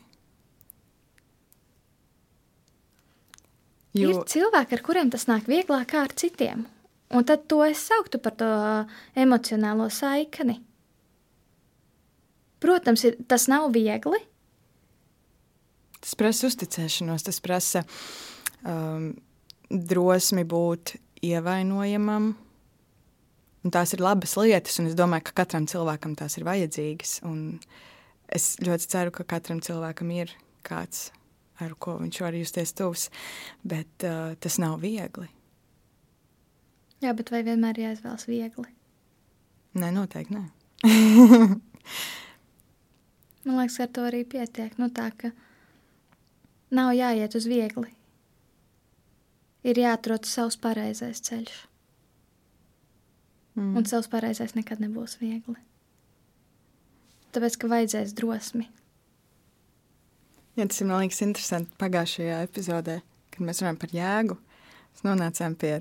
Jo... 3.96 4.12
Ir 4.12 4.22
cilvēki, 4.27 4.75
ar 4.75 4.84
kuriem 4.84 5.12
tas 5.12 5.25
nāk 5.29 5.48
vieglāk 5.48 5.88
kā 5.94 6.03
ar 6.03 6.13
citiem. 6.20 6.65
Un 7.13 7.25
tad 7.27 7.46
to 7.50 7.61
es 7.65 7.83
sauktu 7.85 8.20
par 8.22 8.33
to 8.39 8.48
emocionālo 9.20 9.89
saikni. 9.94 10.57
Protams, 12.63 13.03
ir, 13.05 13.20
tas 13.29 13.46
nav 13.51 13.70
viegli. 13.75 14.20
Tas 16.00 16.15
prasa 16.18 16.50
uzticēšanos, 16.50 17.25
tas 17.27 17.41
prasa 17.44 17.83
um, 18.65 19.11
drosmi 19.70 20.46
būt 20.50 20.96
ievainojamam. 21.25 22.31
Un 23.65 23.74
tās 23.74 23.96
ir 23.98 24.01
labas 24.05 24.35
lietas, 24.37 24.77
un 24.81 24.89
es 24.89 24.98
domāju, 24.98 25.27
ka 25.29 25.41
katram 25.41 25.65
cilvēkam 25.70 26.13
tās 26.18 26.37
ir 26.37 26.46
vajadzīgas. 26.46 27.20
Un 27.25 27.59
es 28.33 28.55
ļoti 28.61 28.89
ceru, 28.89 29.13
ka 29.13 29.25
katram 29.35 29.61
cilvēkam 29.65 30.11
ir 30.13 30.33
kāds 30.65 31.09
ar 31.63 31.75
ko 31.79 31.98
viņš 32.01 32.22
var 32.24 32.35
justies 32.35 32.74
tuvs, 32.75 33.07
bet 33.63 34.05
uh, 34.07 34.33
tas 34.41 34.59
nav 34.61 34.79
viegli. 34.83 35.29
Jā, 37.05 37.13
bet 37.13 37.29
vai 37.33 37.44
vienmēr 37.46 37.77
jāizvēlas 37.83 38.25
viegli? 38.25 38.70
Nē, 39.77 39.91
noteikti 39.94 40.33
nē. 40.33 40.44
Man 43.46 43.59
liekas, 43.59 43.77
ar 43.83 43.91
to 43.94 44.05
arī 44.07 44.24
pietiek. 44.25 44.74
Nu, 44.81 44.89
tā, 44.89 45.11
ka 45.13 45.29
nav 46.74 46.96
jāiet 46.98 47.37
uz 47.37 47.46
viegli. 47.50 47.91
Ir 49.65 49.77
jāatrod 49.81 50.25
savs 50.29 50.57
pareizais 50.61 51.22
ceļš. 51.27 51.59
Mm. 53.59 53.75
Un 53.77 53.85
savs 53.89 54.09
pareizais 54.09 54.55
nekad 54.57 54.81
nebūs 54.81 55.20
viegli. 55.22 55.59
Tāpēc, 57.35 57.59
ka 57.61 57.70
vajadzēs 57.70 58.15
drosmi, 58.18 58.65
Jā, 60.55 60.63
tas 60.72 60.79
ir 60.79 60.87
man 60.87 61.01
liekas 61.03 61.20
interesanti. 61.25 61.74
Pagājušajā 61.81 62.35
epizodē, 62.46 63.01
kad 63.33 63.44
mēs 63.44 63.59
runājam 63.59 63.79
par 63.81 63.91
jēgu, 63.91 64.37
mēs 64.94 65.01
nonācām 65.03 65.57
pie 65.59 65.74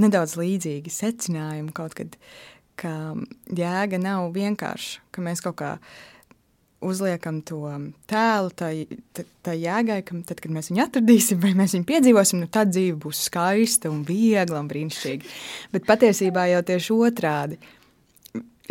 nedaudz 0.00 0.36
līdzīga 0.40 0.92
secinājuma 0.92 1.74
kaut 1.76 1.94
kad, 1.98 2.16
ka 2.80 3.14
jēga 3.54 4.00
nav 4.02 4.32
vienkārša, 4.34 5.04
ka 5.14 5.24
mēs 5.24 5.44
kaut 5.44 5.58
kā 5.60 5.72
uzliekam 6.84 7.40
to 7.46 7.62
tēlu 8.10 8.50
tai, 8.56 8.72
tai 9.44 9.54
jēgai, 9.56 10.00
ka 10.04 10.18
tad, 10.28 10.40
kad 10.44 10.52
mēs 10.52 10.68
viņu 10.70 10.82
atradīsim 10.84 11.40
vai 11.40 11.54
mēs 11.56 11.76
viņu 11.76 11.88
piedzīvosim, 11.88 12.42
nu 12.44 12.50
tad 12.52 12.74
dzīve 12.74 12.98
būs 13.04 13.24
skaista 13.30 13.92
un 13.92 14.02
viegla 14.08 14.60
un 14.60 14.68
brīnišķīga. 14.70 15.30
Bet 15.72 15.88
patiesībā 15.88 16.48
jau 16.52 16.64
tieši 16.68 16.98
otrādi 16.98 17.60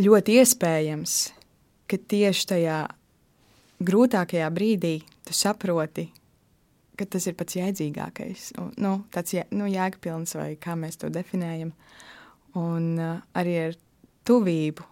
ļoti 0.04 0.38
iespējams, 0.42 1.16
ka 1.90 2.00
tieši 2.14 2.50
tajā 2.54 2.82
grūtākajā 3.84 4.50
brīdī 4.54 4.96
tu 5.26 5.36
saproti, 5.38 6.08
ka 7.00 7.08
tas 7.10 7.26
ir 7.30 7.36
pats 7.38 7.58
jēdzīgākais, 7.58 8.52
nu, 8.82 8.96
tāds 9.14 9.34
jē, 9.36 9.48
nu, 9.56 9.68
jēgpilns 9.72 10.36
vai 10.38 10.54
kā 10.62 10.76
mēs 10.80 11.00
to 11.02 11.10
definējam. 11.14 11.74
Un 12.60 12.90
uh, 13.02 13.16
arī 13.34 13.56
ar 13.64 13.78
tuvību. 14.28 14.86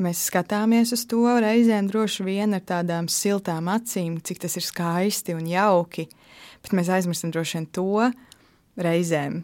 Mēs 0.00 0.22
skatāmies 0.30 0.94
uz 0.96 1.04
to 1.04 1.26
reizēm 1.44 1.90
droši 1.90 2.24
vien 2.24 2.56
ar 2.56 2.64
tādām 2.64 3.10
siltām 3.12 3.68
acīm, 3.68 4.16
cik 4.24 4.40
tas 4.46 4.56
ir 4.56 4.64
skaisti 4.64 5.36
un 5.36 5.44
jauki, 5.44 6.06
bet 6.64 6.72
mēs 6.76 6.88
aizmirstam 6.96 7.34
droši 7.34 7.58
vien 7.58 7.68
to 7.68 8.08
reizēm, 8.80 9.42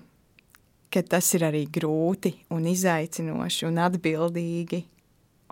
ka 0.88 1.04
tas 1.04 1.28
ir 1.36 1.44
arī 1.50 1.66
grūti 1.68 2.32
un 2.56 2.64
izaicinoši 2.72 3.68
un 3.68 3.82
atbildīgi 3.84 4.80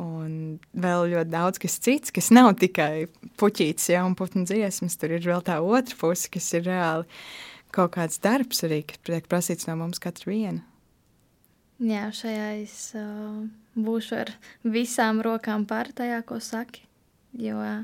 Un 0.03 0.59
vēl 0.75 1.09
ļoti 1.13 1.31
daudz 1.31 1.61
kas 1.63 1.77
cits, 1.79 2.11
kas 2.15 2.33
nav 2.35 2.57
tikai 2.59 3.07
puķītis, 3.39 3.93
ja, 3.93 4.03
un 4.07 4.17
putnu 4.19 4.43
dziesmas. 4.49 4.99
Tur 4.99 5.15
ir 5.15 5.23
vēl 5.23 5.45
tā 5.47 5.61
otra 5.63 5.99
puse, 6.01 6.31
kas 6.35 6.51
ir 6.59 6.67
reāli 6.67 7.07
kaut 7.75 7.95
kāds 7.95 8.19
darbs 8.23 8.65
arī, 8.67 8.83
kas 8.87 9.03
tiek 9.07 9.29
prasīts 9.31 9.69
no 9.69 9.77
mums 9.79 10.03
katra 10.03 10.31
viena. 10.31 10.65
Jā, 11.83 12.07
šajā 12.15 12.49
es 12.63 12.77
uh, 12.99 13.43
būšu 13.75 14.19
ar 14.23 14.31
visām 14.63 15.19
rokām 15.27 15.67
pār 15.67 15.91
tajā, 15.95 16.21
ko 16.27 16.39
saki, 16.43 16.85
jo 17.39 17.59
uh, 17.59 17.83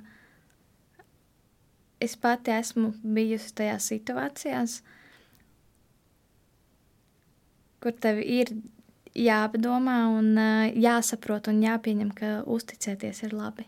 es 2.00 2.14
pati 2.16 2.54
esmu 2.54 2.92
bijusi 3.02 3.50
tajā 3.60 3.78
situācijās, 3.82 4.80
kur 7.82 7.96
tev 7.98 8.22
ir 8.22 8.54
jāpadomā 9.16 9.98
un 10.14 10.32
jāsaprot 10.76 11.50
un 11.50 11.62
jāpieņem, 11.64 12.10
ka 12.16 12.32
uzticēties 12.46 13.24
ir 13.26 13.36
labi. 13.36 13.66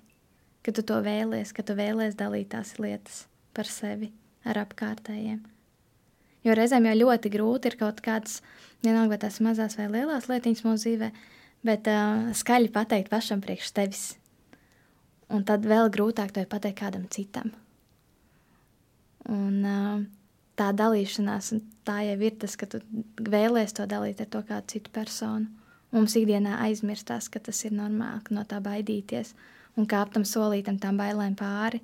Ka 0.62 0.74
tu 0.74 0.84
to 0.86 1.00
vēlies, 1.02 1.50
ka 1.54 1.64
tu 1.66 1.74
vēlies 1.74 2.14
dalīt 2.18 2.52
tās 2.54 2.76
lietas 2.78 3.24
par 3.54 3.66
sevi 3.66 4.12
ar 4.46 4.60
apkārtējiem. 4.62 5.40
Jo 6.42 6.54
reizēm 6.58 6.86
jau 6.88 6.94
ļoti 6.98 7.30
grūti 7.30 7.70
ir 7.70 7.78
kaut 7.78 8.00
kādas, 8.02 8.40
vienalga 8.82 9.14
vai 9.14 9.20
tās 9.24 9.38
mazās 9.44 9.76
vai 9.78 9.88
lielās 9.90 10.26
lietiņas 10.30 10.64
mūsu 10.66 10.86
dzīvē, 10.86 11.10
bet 11.66 11.90
uh, 11.90 12.32
skaļi 12.34 12.72
pateikt 12.74 13.12
pašam 13.12 13.42
priekš 13.42 13.70
tevis. 13.76 14.06
Un 15.32 15.46
tad 15.48 15.66
vēl 15.66 15.90
grūtāk 15.94 16.34
to 16.34 16.42
pateikt 16.50 16.80
kādam 16.82 17.06
citam. 17.14 17.52
Un 19.30 19.62
uh, 19.62 20.02
tā 20.58 20.70
dalīšanās, 20.76 21.52
un 21.54 21.62
tā 21.86 22.02
jau 22.06 22.18
ir 22.26 22.36
tas, 22.40 22.56
ka 22.58 22.68
tu 22.70 22.82
vēlēsies 23.18 23.76
to 23.78 23.86
dalīt 23.90 24.20
ar 24.22 24.30
to 24.32 24.42
kādu 24.48 24.74
citu 24.74 24.92
personu. 24.94 25.48
Mums 25.92 26.14
ikdienā 26.16 26.56
aizmirstās, 26.64 27.28
ka 27.28 27.40
tas 27.44 27.58
ir 27.66 27.74
normāli, 27.76 28.22
ka 28.24 28.36
no 28.36 28.44
tā 28.48 28.62
baidīties 28.64 29.34
un 29.76 29.88
kāpt 29.88 30.16
tam 30.16 30.24
solītam, 30.28 30.78
tām 30.80 31.00
bailēm 31.00 31.36
pāri 31.36 31.82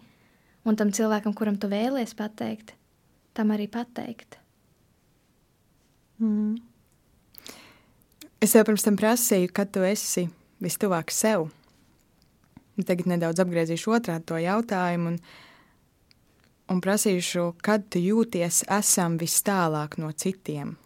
un 0.69 0.77
tam 0.77 0.93
cilvēkam, 0.93 1.35
kuram 1.37 1.59
tu 1.61 1.69
vēlies 1.71 2.15
pateikt, 2.17 2.75
tam 3.37 3.53
arī 3.55 3.69
pateikt. 3.73 4.39
Mm. 6.19 6.57
Es 8.43 8.55
tev 8.55 8.67
pirms 8.69 8.85
tam 8.87 8.97
prasīju, 8.99 9.51
kad 9.55 9.71
tu 9.75 9.85
esi 9.87 10.29
vistuvāk 10.63 11.13
sev. 11.15 11.49
Tagad 12.79 13.09
nedaudz 13.11 13.43
apgriezīšu 13.43 13.97
otrādi 13.97 14.29
to 14.29 14.39
jautājumu 14.39 15.15
un, 15.15 15.17
un 16.69 16.83
prasīšu, 16.85 17.53
kad 17.65 17.89
tu 17.93 18.01
jūties 18.03 18.65
esam 18.79 19.17
vis 19.21 19.39
tālāk 19.45 19.97
no 20.01 20.13
citiem. 20.13 20.77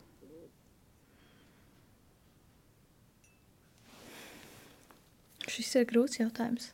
Šis 5.52 5.74
ir 5.76 5.88
grūts 5.90 6.20
jautājums. 6.20 6.70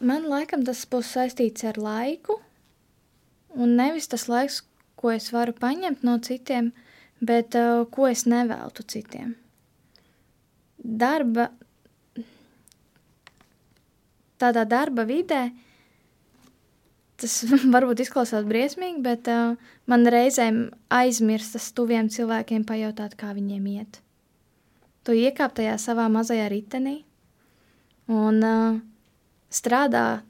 Man 0.00 0.24
laikam 0.32 0.64
tas 0.64 0.80
būs 0.88 1.12
saistīts 1.12 1.66
ar 1.68 1.76
laiku, 1.76 2.38
un 3.52 3.76
nevis 3.76 4.08
tas 4.08 4.24
laiks, 4.32 4.62
ko 4.96 5.12
es 5.12 5.28
varu 5.32 5.52
paņemt 5.56 6.02
no 6.08 6.16
citiem, 6.24 6.72
bet 7.20 7.56
uh, 7.58 7.84
ko 7.92 8.08
es 8.08 8.24
neveltu 8.24 8.84
citiem. 8.88 9.34
Darba, 10.80 11.50
tādā 14.40 14.64
darba 14.68 15.04
vidē, 15.08 15.48
tas 17.20 17.40
varbūt 17.74 18.04
izklausās 18.04 18.46
briesmīgi, 18.48 19.02
bet 19.04 19.28
uh, 19.30 19.56
man 19.90 20.08
reizēm 20.08 20.68
aizmirstas 20.92 21.70
tuviem 21.76 22.10
cilvēkiem 22.12 22.64
pajautāt, 22.68 23.16
kā 23.20 23.34
viņiem 23.36 23.68
iet. 23.74 24.00
Tu 25.04 25.16
iekāp 25.16 25.54
tajā 25.56 25.76
savā 25.80 26.08
mazajā 26.12 26.48
ritenī 26.52 27.00
un 28.10 28.42
uh, 28.44 28.80
strādā 29.52 30.22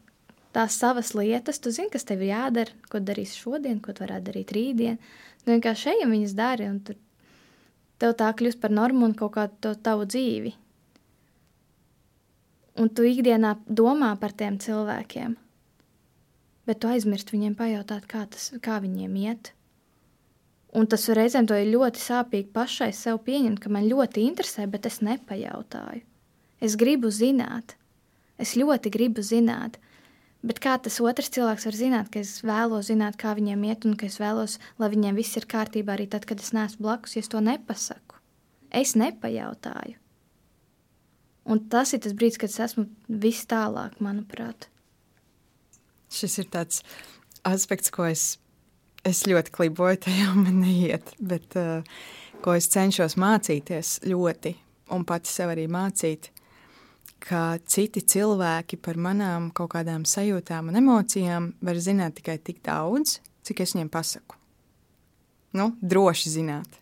tās 0.55 0.77
savas 0.79 1.13
lietas, 1.15 1.61
tu 1.63 1.71
zini, 1.75 1.91
kas 1.93 2.07
tev 2.07 2.25
ir 2.25 2.33
jādara, 2.33 2.75
ko 2.91 3.01
darīs 3.03 3.37
šodien, 3.39 3.79
ko 3.83 3.95
tu 3.95 4.05
varētu 4.05 4.31
darīt 4.31 4.55
rītdien. 4.55 4.99
Tu 5.43 5.53
vienkārši 5.53 5.95
ejam 5.95 6.15
viņas 6.15 6.35
dari, 6.39 6.67
un 6.71 6.81
tur 6.85 6.99
tev 8.03 8.17
tā 8.19 8.31
kļūst 8.37 8.61
par 8.63 8.75
normu 8.75 9.07
un 9.09 9.15
kaut 9.17 9.37
kādu 9.37 9.75
tavu 9.85 10.09
dzīvi. 10.09 10.55
Un 12.79 12.91
tu 12.95 13.07
ikdienā 13.07 13.57
domā 13.67 14.13
par 14.21 14.33
tiem 14.37 14.59
cilvēkiem, 14.63 15.35
bet 16.69 16.79
tu 16.83 16.91
aizmirsti 16.91 17.35
viņiem 17.35 17.57
pajautāt, 17.59 18.07
kā, 18.11 18.27
tas, 18.31 18.53
kā 18.63 18.79
viņiem 18.83 19.17
iet. 19.25 19.53
Un 20.71 20.87
tas 20.87 21.09
reizēm 21.11 21.49
to 21.51 21.57
ir 21.59 21.73
ļoti 21.73 21.99
sāpīgi 21.99 22.53
pašai 22.55 22.93
sev 22.95 23.19
pieņemt, 23.27 23.59
ka 23.59 23.73
man 23.75 23.89
ļoti 23.91 24.23
interesē, 24.29 24.69
bet 24.71 24.87
es 24.87 25.01
nepajautāju. 25.03 26.05
Es 26.63 26.77
gribu 26.79 27.11
zināt, 27.11 27.75
es 28.39 28.53
ļoti 28.55 28.93
gribu 28.93 29.25
zināt, 29.25 29.81
bet 30.47 30.61
kā 30.63 30.77
tas 30.79 31.01
otrs 31.03 31.33
cilvēks 31.35 31.67
var 31.67 31.79
zināt, 31.79 32.13
ka 32.13 32.21
es 32.23 32.37
vēlos 32.47 32.93
zināt, 32.93 33.17
kā 33.19 33.33
viņiem 33.35 33.65
iet, 33.67 33.89
un 33.89 33.97
ka 33.99 34.07
es 34.07 34.21
vēlos, 34.21 34.59
lai 34.79 34.93
viņiem 34.93 35.19
viss 35.19 35.41
ir 35.41 35.49
kārtībā 35.51 35.97
arī 35.97 36.07
tad, 36.13 36.29
kad 36.29 36.39
es 36.45 36.53
neesmu 36.55 36.87
blakus, 36.87 37.17
ja 37.17 37.25
es 37.25 37.33
to 37.33 37.43
nepasaku. 37.43 38.21
Es 38.71 38.95
nepajautāju. 38.95 39.99
Un 41.51 41.65
tas 41.73 41.95
ir 41.97 42.03
tas 42.05 42.15
brīdis, 42.15 42.39
kad 42.39 42.53
es 42.53 42.61
esmu 42.71 42.87
vis 43.23 43.43
tālāk, 43.51 43.97
manuprāt. 44.05 44.69
Šis 46.11 46.39
ir 46.43 46.51
tāds 46.53 46.85
aspekts, 47.47 47.91
ko 47.95 48.07
es 48.07 48.37
es 49.07 49.23
ļoti 49.29 49.53
kliboju, 49.55 50.03
tajā 50.07 50.35
man 50.43 50.61
neiet. 50.63 51.15
Bet 51.21 51.57
uh, 51.59 51.87
ko 52.45 52.57
es 52.57 52.69
cenšos 52.73 53.17
mācīties 53.21 54.01
ļoti, 54.09 54.55
un 54.95 55.07
pati 55.09 55.33
sev 55.33 55.55
arī 55.55 55.67
mācīt, 55.71 56.31
ka 57.21 57.59
citi 57.69 58.01
cilvēki 58.01 58.79
par 58.81 58.97
manām 58.97 59.51
kaut 59.53 59.75
kādām 59.75 60.07
sajūtām 60.09 60.71
un 60.71 60.81
emocijām 60.81 61.51
var 61.61 61.81
zināt 61.81 62.17
tikai 62.17 62.39
tik 62.41 62.63
daudz, 62.65 63.19
cik 63.45 63.61
es 63.65 63.75
viņiem 63.77 63.91
pasaku. 63.93 64.39
Nu, 65.57 65.73
droši 65.83 66.33
zināt. 66.33 66.79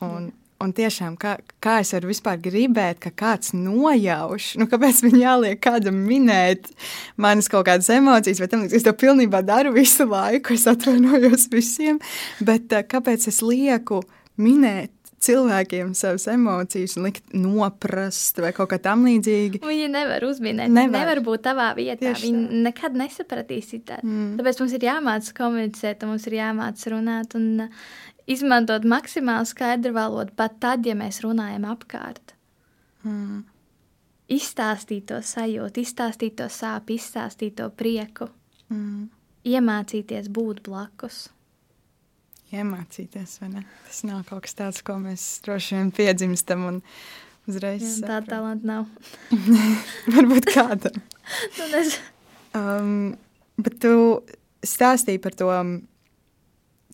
Un, 0.00 0.30
Un 0.60 0.74
tiešām, 0.76 1.14
kā, 1.16 1.38
kā 1.64 1.78
es 1.80 1.94
varu 1.94 2.10
vispār 2.10 2.36
gribēt, 2.44 2.98
ka 3.00 3.12
kāds 3.16 3.54
nojauš, 3.56 4.50
nu, 4.60 4.66
kāpēc 4.68 5.00
man 5.06 5.16
jāliek 5.16 5.60
kādam 5.64 6.02
minēt 6.04 6.68
manas 7.16 7.48
kaut 7.48 7.64
kādas 7.70 7.88
emocijas, 7.94 8.42
vai 8.42 8.48
tam 8.52 8.66
līdzīgi. 8.66 8.82
Es 8.82 8.84
to 8.84 8.92
pilnībā 8.92 9.40
daru 9.46 9.72
visu 9.72 10.04
laiku, 10.10 10.52
es 10.58 10.68
atvainojos 10.68 11.48
visiem, 11.54 12.02
bet 12.44 12.76
uh, 12.76 12.84
kāpēc 12.84 13.30
es 13.32 13.40
lieku 13.40 14.02
minēt 14.40 14.92
cilvēkiem 15.20 15.92
savas 15.96 16.24
emocijas, 16.32 16.96
likt 17.00 17.34
noprast 17.36 18.40
vai 18.40 18.52
kaut 18.56 18.70
kā 18.72 18.78
tam 18.82 19.04
līdzīga. 19.08 19.60
Viņi 19.64 19.88
nevar 19.92 20.24
uzminēt, 20.28 20.72
nevar, 20.72 20.94
nevar 20.96 21.20
būt 21.24 21.44
tavā 21.44 21.70
vietā. 21.76 22.00
Tieši 22.06 22.28
Viņi 22.28 22.44
tā. 22.46 22.60
nekad 22.68 22.96
nesapratīs 23.00 23.72
tā. 23.88 24.00
Mm. 24.00 24.38
Tāpēc 24.40 24.62
mums 24.62 24.76
ir 24.76 24.86
jāmācās 24.88 25.34
komunicēt, 25.36 26.06
mums 26.08 26.28
ir 26.30 26.38
jāmācās 26.40 26.92
runāt. 26.94 27.36
Un, 27.36 27.68
izmantot 28.26 28.84
maksimāli 28.88 29.48
skaidru 29.48 29.94
valodu, 29.96 30.34
pat 30.36 30.58
tad, 30.62 30.86
ja 30.86 30.96
mēs 30.98 31.22
runājam 31.24 31.66
apkārt. 31.70 32.34
Mm. 33.06 33.44
Izstāstīt 34.30 35.08
to 35.10 35.18
sajūtu, 35.24 35.82
izstāstīt 35.82 36.36
to 36.38 36.46
sāpju, 36.52 36.98
izstāstīt 37.00 37.56
to 37.58 37.70
prieku. 37.74 38.30
Mm. 38.70 39.08
Iemācīties 39.50 40.28
būt 40.30 40.62
blakus. 40.66 41.28
Iemācīties, 42.50 43.38
vai 43.40 43.48
ne? 43.52 43.64
Tas 43.86 44.02
nav 44.06 44.24
kaut 44.28 44.44
kas 44.46 44.56
tāds, 44.58 44.82
ko 44.84 44.98
mēs 45.00 45.24
droši 45.46 45.78
vien 45.78 45.90
piedzimstam 45.94 46.66
un 46.66 46.80
uzreiz. 47.48 47.84
Jā, 48.02 48.08
tā 48.08 48.18
talanta 48.26 48.66
nav. 48.66 48.88
Varbūt 50.14 50.50
kādam. 50.50 50.98
nu, 51.60 51.84
um, 52.58 52.90
bet 53.62 53.78
tu 53.82 53.94
stāstīji 54.66 55.22
par 55.22 55.38
to 55.38 55.50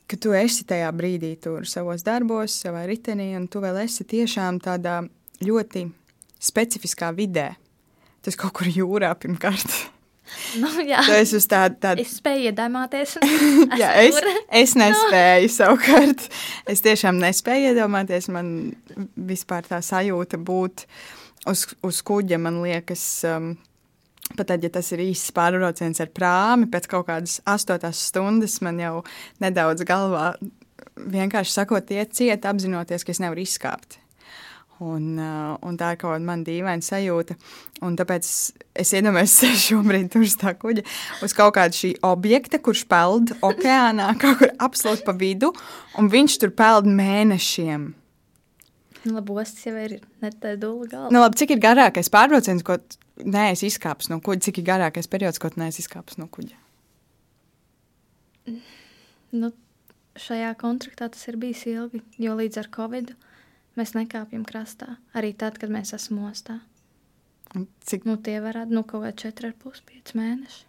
ka 0.07 0.19
tu 0.21 0.35
esi 0.37 0.67
tajā 0.69 0.89
brīdī, 0.97 1.35
tur 1.43 1.67
savos 1.69 2.05
darbos, 2.07 2.55
savā 2.63 2.87
ritenī, 2.89 3.33
un 3.39 3.49
tu 3.51 3.63
vēl 3.65 3.83
esi 3.85 4.07
tiešām 4.07 4.61
tādā 4.65 5.01
ļoti 5.45 5.87
specifiskā 6.43 7.13
vidē. 7.17 7.53
Tas 8.25 8.39
kaut 8.39 8.55
kur 8.59 8.71
jūrā 8.71 9.13
pirmkārt. 9.19 9.69
Nu, 10.59 10.67
jā, 10.83 11.05
tas 11.07 11.31
ir 11.37 11.45
tāds 11.47 11.77
tā... 11.79 11.93
es 12.03 12.17
spēju 12.19 12.49
iedomāties. 12.51 13.13
jā, 13.81 13.93
es, 14.03 14.17
es 14.51 14.73
nespēju 14.75 15.53
savukārt. 15.55 16.25
Es 16.67 16.83
tiešām 16.83 17.21
nespēju 17.23 17.71
iedomāties. 17.71 18.27
Man 18.35 18.49
vispār 19.15 19.69
tā 19.71 19.79
sajūta 19.87 20.41
būt 20.43 20.83
uz, 21.47 21.63
uz 21.79 22.03
kuģa, 22.11 22.41
man 22.43 22.59
liekas, 22.65 23.05
um, 23.31 23.53
Pat 24.35 24.49
tad, 24.51 24.65
ja 24.65 24.71
tas 24.75 24.89
ir 24.93 25.05
īsts 25.05 25.31
pārbrauciens 25.37 26.01
ar 26.03 26.11
prāmi, 26.11 26.67
pēc 26.73 26.89
kaut 26.91 27.07
kādas 27.07 27.39
astotas 27.47 28.01
stundas 28.09 28.59
man 28.65 28.81
jau 28.83 28.97
nedaudz 29.41 29.87
galvā 29.87 30.33
vienkārši 30.97 31.55
sakot, 31.55 31.93
iet 31.95 32.17
ciet, 32.17 32.49
apzinoties, 32.49 33.05
ka 33.05 33.15
es 33.15 33.23
nevaru 33.23 33.45
izkāpt. 33.45 34.01
Un, 34.77 35.15
uh, 35.17 35.55
un 35.65 35.79
tā 35.81 35.95
ir 35.95 36.01
kaut 36.03 36.13
kāda 36.13 36.27
man 36.27 36.43
dīvaina 36.45 36.85
sajūta. 36.85 37.39
Un 37.87 37.95
tāpēc 37.97 38.27
es 38.83 38.93
iedomājos, 38.99 39.39
ka 39.47 39.61
šobrīd 39.63 40.11
tur 40.13 40.27
uz 40.27 40.35
tā 40.41 40.53
kuģa, 40.59 40.85
uz 41.25 41.37
kaut 41.37 41.55
kāda 41.57 41.77
šī 41.77 41.95
objekta, 42.05 42.61
kurš 42.61 42.85
peld 42.91 43.33
okeānā, 43.47 44.11
kaut 44.23 44.43
kur 44.43 44.53
absolūti 44.67 45.07
pa 45.07 45.17
vidu, 45.17 45.55
un 45.97 46.13
viņš 46.13 46.37
tur 46.43 46.53
peld 46.57 46.91
mēnešiem. 46.91 47.89
Nu, 49.07 49.15
labi, 49.15 49.39
ostas 49.39 49.65
jau 49.65 49.77
ir 49.79 50.01
ne 50.21 50.33
tā 50.35 50.57
dūla 50.61 50.91
galva. 50.91 51.11
Nu, 51.15 51.23
labi, 51.23 51.39
cik 51.41 51.57
ir 51.57 51.63
garākais 51.63 52.13
pārbrauciens, 52.13 52.65
ko 52.67 52.77
neesi 53.25 53.71
izkāpis 53.71 54.11
no 54.13 54.21
kuģa? 54.25 54.47
Cik 54.49 54.61
ir 54.61 54.69
garākais 54.71 55.09
periods, 55.11 55.41
ko 55.43 55.51
neesi 55.57 55.85
izkāpis 55.85 56.19
no 56.21 56.29
kuģa? 56.33 56.59
Nu, 59.37 59.51
šajā 60.21 60.53
kontraktā 60.61 61.09
tas 61.13 61.27
ir 61.31 61.39
bijis 61.41 61.65
ilgi, 61.71 62.03
jo 62.23 62.37
līdz 62.39 62.63
ar 62.63 62.71
covid 62.77 63.13
mēs 63.77 63.97
nekāpjam 63.97 64.47
krastā. 64.49 64.97
Arī 65.17 65.35
tad, 65.37 65.59
kad 65.61 65.73
mēs 65.73 65.93
esam 65.97 66.23
ostā. 66.29 66.61
Cik? 67.87 68.07
Nu, 68.09 68.17
tie 68.21 68.39
varētu 68.43 68.75
nu, 68.75 68.83
kaut 68.87 69.07
kādi 69.07 69.31
4,5 69.31 70.17
mēneši. 70.19 70.65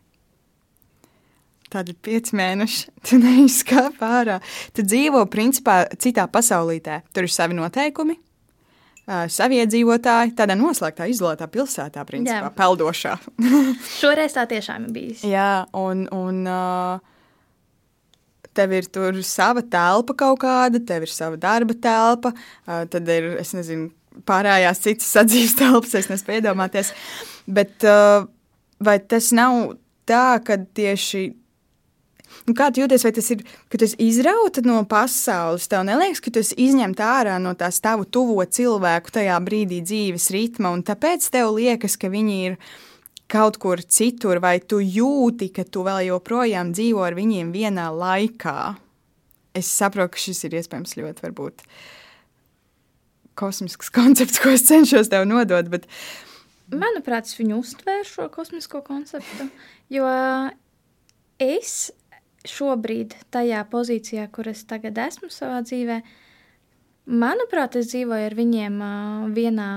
Tādi 1.67 1.91
ir 1.91 1.99
pieci 2.03 2.37
mēneši. 2.39 2.93
Tu 3.07 3.19
neizkāp 3.19 3.99
ārā. 4.03 4.39
Tu 4.75 4.85
dzīvo 4.87 5.25
principā 5.31 5.81
citā 5.99 6.27
pasaulītē. 6.31 7.01
Tur 7.15 7.27
ir 7.27 7.33
savi 7.33 7.57
noteikumi, 7.57 8.17
savi 9.07 9.61
iedzīvotāji, 9.63 10.33
tādā 10.37 10.57
noslēgtā, 10.59 11.07
izolētā 11.11 11.47
pilsētā, 11.51 12.03
principā, 12.07 12.49
Jā. 12.49 12.55
peldošā. 12.57 13.13
Šoreiz 13.99 14.35
tā 14.35 14.47
tiešām 14.51 14.89
ir 14.89 14.95
bijis. 14.95 15.23
Jā, 15.27 15.67
un, 15.77 16.05
un 16.11 16.41
tev 18.57 18.75
ir 18.75 18.89
tur 18.91 19.21
sava 19.25 19.63
telpa 19.63 20.15
kaut 20.17 20.41
kāda, 20.43 20.81
tev 20.83 21.07
ir 21.07 21.13
sava 21.13 21.39
darba 21.39 21.77
telpa, 21.77 22.33
tad 22.65 23.13
ir, 23.13 23.31
es 23.39 23.53
nezinu, 23.55 23.91
pārējās 24.27 24.83
citas 24.83 25.11
sadzīves 25.13 25.57
telpas, 25.59 25.95
es 25.99 26.09
nespēju 26.11 26.41
iedomāties. 26.41 26.91
Bet 27.47 27.85
vai 28.83 28.97
tas 29.07 29.31
nav 29.35 29.77
tā, 30.09 30.39
ka 30.43 30.59
tieši 30.77 31.29
Nu, 32.47 32.53
kā 32.55 32.69
tu 32.71 32.79
jūties, 32.79 33.03
vai 33.03 33.11
tas 33.11 33.27
ir, 33.33 33.41
ka 33.67 33.79
tu 33.81 33.87
izrauta 33.99 34.61
no 34.63 34.79
pasaules? 34.87 35.65
Tev 35.67 35.81
neliekas, 35.83 36.21
ka 36.23 36.31
tu 36.31 36.39
izņemta 36.39 37.07
ārā 37.17 37.33
no 37.43 37.51
tās 37.59 37.81
tavu 37.83 38.05
tuvo 38.07 38.45
cilvēku 38.47 39.11
tajā 39.17 39.35
brīdī 39.43 39.81
dzīves 39.83 40.29
ritma, 40.31 40.71
un 40.71 40.85
tāpēc 40.87 41.27
tev 41.33 41.51
liekas, 41.57 41.97
ka 41.99 42.07
viņi 42.13 42.37
ir 42.45 42.55
kaut 43.27 43.59
kur 43.59 43.83
citur, 43.83 44.39
vai 44.39 44.61
tu 44.63 44.79
jūti, 44.79 45.49
ka 45.51 45.67
tu 45.67 45.83
vēl 45.83 46.05
joprojām 46.07 46.71
dzīvo 46.71 47.03
ar 47.03 47.17
viņiem 47.19 47.51
vienā 47.51 47.89
laikā. 47.91 48.77
Es 49.51 49.67
saprotu, 49.67 50.15
ka 50.15 50.23
šis 50.23 50.45
ir 50.47 50.55
iespējams 50.61 50.95
ļoti 51.01 51.27
varbūt, 51.27 51.67
kosmisks 53.35 53.91
koncepts, 53.99 54.39
ko 54.39 54.55
es 54.55 54.63
cenšos 54.71 55.11
tev 55.11 55.27
nodot. 55.27 55.67
Bet... 55.75 55.91
Manuprāt, 56.71 57.27
es 57.27 57.35
viņu 57.35 57.59
uztvēru 57.59 58.07
šo 58.07 58.31
kosmisko 58.31 58.85
konceptu, 58.87 59.51
jo 59.91 60.07
es 61.43 61.89
šobrīd, 62.51 63.15
tajā 63.33 63.61
pozīcijā, 63.71 64.27
kur 64.33 64.49
es 64.51 64.63
tagad 64.69 64.97
esmu 65.07 65.29
savā 65.33 65.61
dzīvē, 65.65 66.01
manuprāt, 67.07 67.77
es 67.79 67.91
dzīvoju 67.93 68.27
ar 68.29 68.35
viņiem 68.37 68.81
uh, 68.83 69.29
vienā 69.35 69.69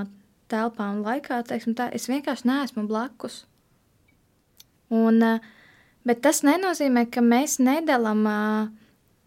telpā 0.51 0.89
un 0.95 1.01
laikā, 1.05 1.41
tā, 1.47 1.89
es 1.95 2.09
vienkārši 2.11 2.49
neesmu 2.49 2.85
blakus. 2.89 3.45
Un, 4.91 5.21
uh, 5.23 5.51
bet 6.07 6.21
tas 6.25 6.43
nenozīmē, 6.47 7.07
ka 7.11 7.23
mēs 7.23 7.59
nedalām 7.63 8.25
uh, 8.27 8.69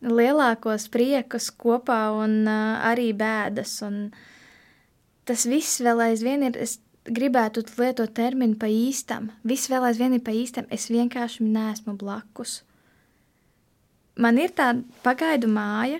lielākos 0.04 0.90
priekus 0.92 1.48
kopā 1.50 2.10
un 2.18 2.42
uh, 2.44 2.80
arī 2.84 3.12
bēdas. 3.16 3.78
Un 3.86 4.10
tas 5.24 5.46
viss 5.48 5.80
vēl 5.84 6.04
aizvien 6.10 6.44
ir, 6.50 6.58
es 6.60 6.78
gribētu 7.04 7.64
lietot 7.78 8.12
terminu 8.16 8.56
pa 8.60 8.68
īstam. 8.70 9.30
Viss 9.44 9.70
vēl 9.72 9.88
aizvien 9.90 10.16
ir 10.16 10.22
pa 10.24 10.32
īstam, 10.36 10.68
es 10.72 10.90
vienkārši 10.92 11.44
neesmu 11.48 11.96
blakus. 12.00 12.62
Man 14.20 14.38
ir 14.38 14.52
tāda 14.54 14.84
pagaidu 15.02 15.48
māja, 15.50 15.98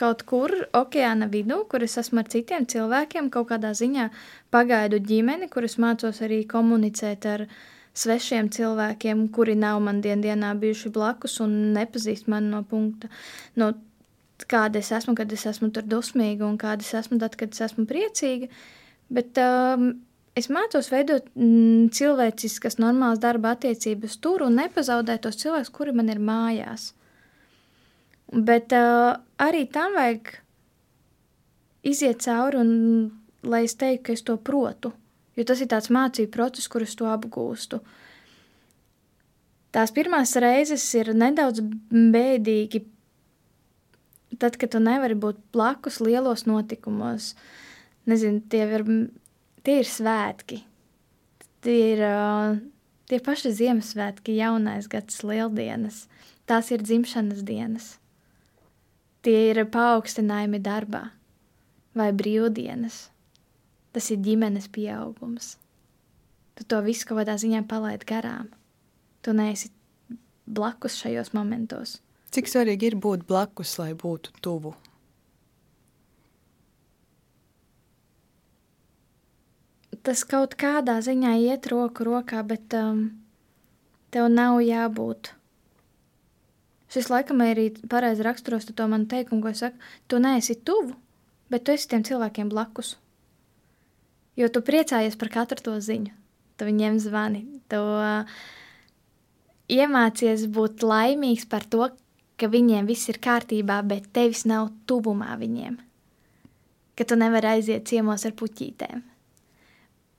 kaut 0.00 0.22
kur 0.28 0.52
okeāna 0.76 1.28
vidū, 1.32 1.62
kur 1.68 1.84
es 1.84 1.96
esmu 2.00 2.22
ar 2.22 2.28
citiem 2.32 2.66
cilvēkiem, 2.68 3.30
kaut 3.32 3.50
kādā 3.50 3.72
ziņā 3.76 4.10
pagaidu 4.54 5.00
ģimeni, 5.00 5.48
kur 5.52 5.64
es 5.68 5.76
mācos 5.80 6.22
arī 6.24 6.42
komunicēt 6.48 7.26
ar 7.28 7.46
svešiem 7.96 8.50
cilvēkiem, 8.52 9.28
kuri 9.32 9.56
nav 9.56 9.80
man 9.84 10.02
dien 10.04 10.24
dienā 10.24 10.52
bijuši 10.60 10.92
blakus 10.92 11.38
un 11.44 11.54
nepazīst 11.76 12.28
mani 12.28 12.52
no 12.52 12.62
punkta, 12.68 13.08
no 13.56 13.72
kāda 14.44 14.82
es 14.82 14.92
esmu, 14.92 15.14
kad 15.16 15.32
es 15.32 15.46
esmu 15.48 15.70
tur 15.72 15.86
dusmīga 15.88 16.44
un 16.44 16.58
kāda 16.60 16.84
es 16.84 16.92
esmu 16.98 17.20
tad, 17.22 17.38
kad 17.40 17.56
es 17.56 17.64
esmu 17.68 17.86
priecīga, 17.88 18.50
bet 19.08 19.40
um, 19.40 19.88
es 20.36 20.50
mācos 20.52 20.92
veidot 20.92 21.30
mm, 21.32 21.88
cilvēciskas, 21.96 22.76
normālas 22.82 23.22
darba 23.22 23.54
attiecības 23.56 24.20
tur 24.20 24.44
un 24.44 24.60
nepazaudēt 24.60 25.24
tos 25.24 25.40
cilvēkus, 25.40 25.72
kuri 25.72 25.96
man 25.96 26.12
ir 26.12 26.20
mājās. 26.20 26.92
Bet 28.32 28.74
uh, 28.74 29.14
arī 29.38 29.66
tam 29.70 29.94
vajag 29.94 30.32
iziet 31.86 32.24
cauri, 32.24 32.58
un, 32.58 32.70
lai 33.46 33.62
es 33.68 33.76
teiktu, 33.78 34.02
ka 34.08 34.16
es 34.16 34.24
to 34.26 34.34
protu. 34.36 34.90
Jo 35.38 35.44
tas 35.46 35.60
ir 35.62 35.70
tāds 35.70 35.92
mācību 35.92 36.32
process, 36.34 36.66
kur 36.66 36.82
es 36.82 36.96
to 36.98 37.06
apgūstu. 37.06 37.78
Tās 39.76 39.92
pirmās 39.94 40.32
reizes 40.40 40.84
ir 40.96 41.12
nedaudz 41.14 41.60
bēdīgi, 41.92 42.80
tad, 44.40 44.56
kad 44.56 44.72
tu 44.72 44.80
nevari 44.82 45.14
būt 45.14 45.38
blakus 45.54 46.00
lielos 46.00 46.46
notikumos. 46.48 47.34
Nezinu, 48.08 48.40
tie 48.50 48.64
ir, 48.78 48.86
tie 49.66 49.76
ir 49.82 49.90
svētki. 49.90 50.62
Tie 51.62 51.76
ir 51.92 52.02
uh, 52.08 52.56
tie 53.10 53.20
paši 53.22 53.52
Ziemassvētki, 53.60 54.34
jaunais 54.40 54.88
gads, 54.90 55.20
lieldienas. 55.26 56.06
Tās 56.48 56.72
ir 56.74 56.82
dzimšanas 56.82 57.44
dienas 57.46 57.94
tie 59.26 59.50
ir 59.50 59.62
paaugstinājumi 59.74 60.60
darbā 60.62 61.08
vai 61.98 62.10
brīvdienas. 62.14 63.06
Tas 63.96 64.10
ir 64.12 64.20
ģimenes 64.22 64.68
pieaugums. 64.70 65.56
Tu 66.56 66.64
to 66.68 66.78
visu 66.84 67.08
kaut 67.08 67.22
kādā 67.22 67.34
ziņā 67.40 67.64
palaid 67.68 68.04
garām. 68.08 68.50
Tu 69.24 69.34
neesi 69.36 69.72
blakus 70.46 70.98
šajos 71.00 71.32
momentos. 71.34 71.98
Cik 72.30 72.50
svarīgi 72.50 72.90
ir 72.90 72.98
būt 73.00 73.24
blakus, 73.28 73.76
lai 73.80 73.94
būtu 73.98 74.34
tuvu? 74.44 74.74
Tas 80.06 80.22
kaut 80.28 80.54
kādā 80.60 81.00
ziņā 81.02 81.32
iet 81.42 81.66
roku 81.72 82.06
rokā, 82.06 82.44
bet 82.46 82.76
um, 82.78 83.08
tev 84.14 84.28
nav 84.30 84.60
jābūt 84.62 85.32
Šis 86.96 87.10
laikam 87.12 87.42
arī 87.44 87.66
pareizi 87.92 88.24
raksturos 88.24 88.64
to 88.64 88.84
manu 88.88 89.04
teikumu, 89.10 89.42
ko 89.44 89.50
es 89.52 89.60
saku, 89.60 89.76
tu 90.08 90.16
neesi 90.16 90.54
tuvu, 90.64 90.94
bet 91.52 91.66
tu 91.66 91.74
esi 91.74 91.90
tiem 91.90 92.00
cilvēkiem 92.08 92.48
blakus. 92.48 92.94
Jo 94.40 94.48
tu 94.48 94.62
priecājies 94.64 95.18
par 95.20 95.28
katru 95.34 95.60
to 95.60 95.74
ziņu. 95.76 96.14
Tu 96.56 96.64
viņiem 96.64 96.96
zvani, 97.04 97.42
tu 97.68 97.76
uh, 97.76 98.24
iemācies 99.68 100.46
būt 100.56 100.86
laimīgs 100.88 101.44
par 101.52 101.68
to, 101.68 101.90
ka 102.40 102.48
viņiem 102.48 102.88
viss 102.88 103.12
ir 103.12 103.20
kārtībā, 103.20 103.82
bet 103.84 104.08
tevis 104.16 104.46
nav 104.48 104.70
tuvumā 104.88 105.36
viņiem. 105.36 105.76
Ka 106.96 107.04
tu 107.04 107.20
nevari 107.20 107.58
aiziet 107.58 107.84
ciemos 107.92 108.24
ar 108.24 108.32
puķītēm. 108.40 109.04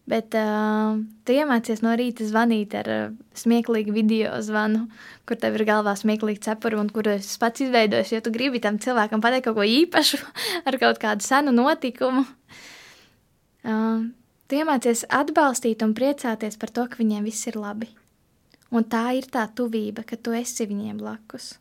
Bet 0.07 0.31
uh, 0.39 0.95
tu 1.27 1.35
iemācies 1.35 1.81
no 1.83 1.91
rīta 1.99 2.23
zvanīt 2.23 2.71
ar 2.79 2.87
uh, 2.87 3.15
smieklīgu 3.35 3.91
video 3.91 4.37
zvanu, 4.39 4.85
kur 5.27 5.35
tev 5.39 5.57
ir 5.59 5.65
galvā 5.67 5.97
smieklīgi 5.99 6.45
cepuri 6.45 6.79
un 6.79 6.87
kur 6.95 7.09
es 7.11 7.33
pats 7.41 7.65
izveidoju. 7.65 8.07
Ja 8.15 8.23
tu 8.23 8.31
gribi 8.31 8.61
tam 8.63 8.79
cilvēkam 8.79 9.23
pateikt 9.23 9.49
kaut 9.49 9.57
ko 9.59 9.65
īpašu 9.67 10.21
ar 10.67 10.79
kaut 10.79 11.01
kādu 11.03 11.27
senu 11.27 11.51
notikumu, 11.51 12.23
uh, 13.67 14.07
tu 14.47 14.61
iemācies 14.61 15.03
atbalstīt 15.11 15.83
un 15.83 15.91
priecāties 15.97 16.55
par 16.55 16.71
to, 16.71 16.87
ka 16.87 17.03
viņiem 17.03 17.27
viss 17.27 17.51
ir 17.51 17.59
labi. 17.59 17.91
Un 18.71 18.87
tā 18.87 19.09
ir 19.19 19.27
tā 19.31 19.43
tuvība, 19.51 20.07
ka 20.07 20.15
tu 20.15 20.31
esi 20.35 20.71
viņiem 20.71 21.03
blakus. 21.03 21.57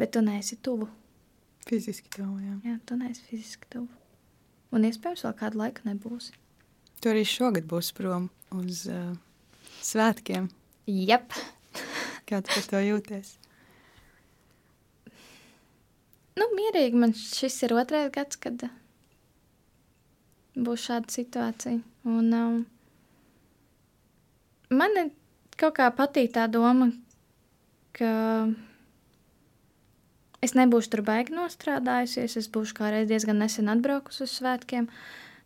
Bet 0.00 0.16
tu 0.16 0.24
neesi 0.24 0.56
tuvu. 0.56 0.88
Fiziski 1.68 2.08
tuvu, 2.16 2.40
jā. 2.40 2.58
Jā, 2.64 2.80
tu 2.88 2.96
neesi 2.96 3.28
fiziski 3.28 3.68
tuvu 3.68 3.97
un 4.74 4.86
iespējams 4.88 5.24
vēl 5.26 5.34
kādu 5.38 5.62
laiku 5.62 5.88
nebūs. 5.88 6.30
Tu 6.98 7.10
arī 7.12 7.24
šogad 7.28 7.68
būsi 7.70 7.94
prom 7.94 8.28
uz 8.58 8.84
uh, 8.90 9.12
svētkiem. 9.84 10.48
Jep. 10.88 11.36
Kā 12.28 12.40
tu 12.42 12.52
par 12.52 12.66
to 12.72 12.80
jūties? 12.82 13.36
Nu, 16.38 16.46
mierīgi 16.54 16.98
man 16.98 17.14
šis 17.16 17.56
ir 17.66 17.74
otrais 17.74 18.10
gads, 18.14 18.38
kad 18.38 18.62
būs 20.58 20.84
šāda 20.88 21.10
situācija. 21.12 21.80
Un, 22.08 22.28
um, 22.34 22.58
man 24.70 25.10
kaut 25.58 25.78
kā 25.78 25.88
patīk 25.94 26.30
tā 26.36 26.46
doma, 26.50 26.90
ka 27.96 28.10
Es 30.44 30.54
nebūšu 30.54 30.92
tur 30.92 31.02
baigi 31.06 31.34
nostrādājusies, 31.34 32.36
es 32.38 32.46
būšu 32.54 32.76
kādreiz 32.78 33.08
diezgan 33.10 33.40
nesen 33.42 33.70
atbraukusi 33.72 34.22
uz 34.22 34.36
svētkiem. 34.38 34.86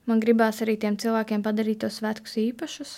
Man 0.08 0.20
gribās 0.20 0.60
arī 0.64 0.76
tiem 0.76 0.98
cilvēkiem 1.00 1.44
padarīt 1.46 1.80
tos 1.84 2.00
svētkus 2.00 2.34
īpašus, 2.42 2.96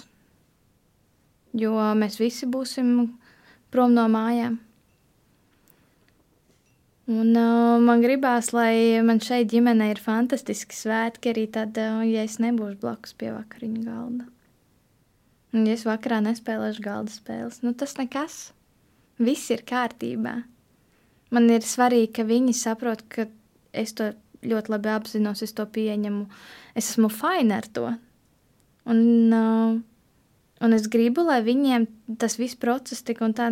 jo 1.60 1.74
mēs 2.00 2.16
visi 2.18 2.48
būsim 2.50 2.94
prom 3.70 3.94
no 3.94 4.08
mājām. 4.10 4.56
Un 7.14 7.36
uh, 7.36 7.76
man 7.84 8.00
gribās, 8.00 8.48
lai 8.56 9.02
man 9.04 9.20
šeit 9.20 9.50
ģimenē 9.52 9.90
ir 9.92 10.00
fantastiski 10.00 10.74
svētki, 10.74 11.34
arī 11.34 11.44
tad, 11.52 11.76
uh, 11.76 12.00
ja 12.08 12.24
es 12.24 12.38
nebūšu 12.40 12.78
blakus 12.80 13.12
pie 13.20 13.28
vakariņu 13.34 13.82
galda. 13.84 14.26
Un 15.54 15.68
ja 15.68 15.76
es 15.76 15.84
vakarā 15.86 16.22
nespēlēšu 16.24 16.82
galda 16.82 17.12
spēles, 17.12 17.60
nu 17.62 17.74
tas 17.76 17.94
nekas. 18.00 18.38
Viss 19.20 19.52
ir 19.52 19.62
kārtībā 19.68 20.40
man 21.34 21.50
ir 21.52 21.66
svarīgi, 21.66 22.12
ka 22.18 22.26
viņi 22.28 22.54
saprot, 22.56 23.04
ka 23.10 23.26
es 23.74 23.94
to 23.98 24.12
ļoti 24.44 24.72
labi 24.74 24.92
apzinos, 24.92 25.42
es 25.44 25.54
to 25.56 25.66
pieņemu. 25.66 26.24
Es 26.76 26.92
esmu 26.92 27.10
fina 27.12 27.60
ar 27.62 27.68
to. 27.74 27.90
Un, 28.90 29.00
uh, 29.32 29.76
un 30.64 30.76
es 30.76 30.88
gribu, 30.92 31.24
lai 31.26 31.40
viņiem 31.44 31.86
tas 32.20 32.36
viss 32.40 32.58
process, 32.60 33.04
tik 33.06 33.22
un 33.24 33.34
tā, 33.36 33.48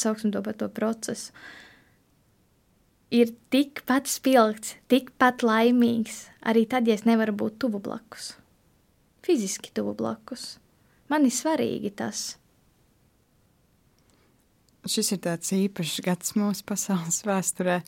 sauksim 0.00 0.34
to 0.34 0.42
par 0.44 0.58
to 0.58 0.68
procesu, 0.74 1.30
ir 3.14 3.30
tikpat 3.54 4.10
spilgts, 4.10 4.74
tikpat 4.90 5.44
laimīgs, 5.46 6.24
arī 6.42 6.64
tad, 6.70 6.88
ja 6.90 6.98
es 6.98 7.06
nevaru 7.06 7.36
būt 7.44 7.60
tuvu 7.62 7.78
blakus. 7.84 8.32
Fiziski 9.24 9.70
tuvu 9.74 9.94
blakus. 9.96 10.56
Man 11.12 11.28
ir 11.28 11.32
svarīgi 11.36 11.92
tas 11.94 12.34
šis 14.90 15.14
ir 15.16 15.22
tāds 15.24 15.52
īpašs 15.56 16.02
gads 16.04 16.34
mūsu 16.38 16.64
pasaules 16.68 17.22
vēsturē. 17.26 17.80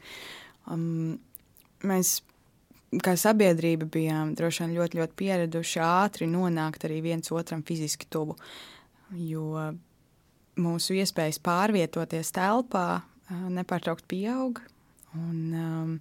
Um, 0.73 1.17
mēs, 1.87 2.21
kā 3.05 3.17
sabiedrība, 3.21 3.89
bijām 3.93 4.35
droši 4.39 4.65
vien 4.65 4.77
ļoti, 4.79 5.01
ļoti 5.01 5.19
pieraduši 5.23 5.83
ātri 5.85 6.31
nonākt 6.31 6.87
arī 6.89 7.03
viens 7.05 7.33
otram 7.35 7.65
fiziski 7.67 8.09
tuvu. 8.11 8.39
Jo 9.17 9.73
mūsu 10.57 10.97
iespējas 10.97 11.39
pārvietoties 11.45 12.33
telpā 12.35 12.87
uh, 13.01 13.45
nepārtraukt 13.53 14.09
pieaug. 14.11 14.63
Un, 15.17 15.43
um, 15.53 16.01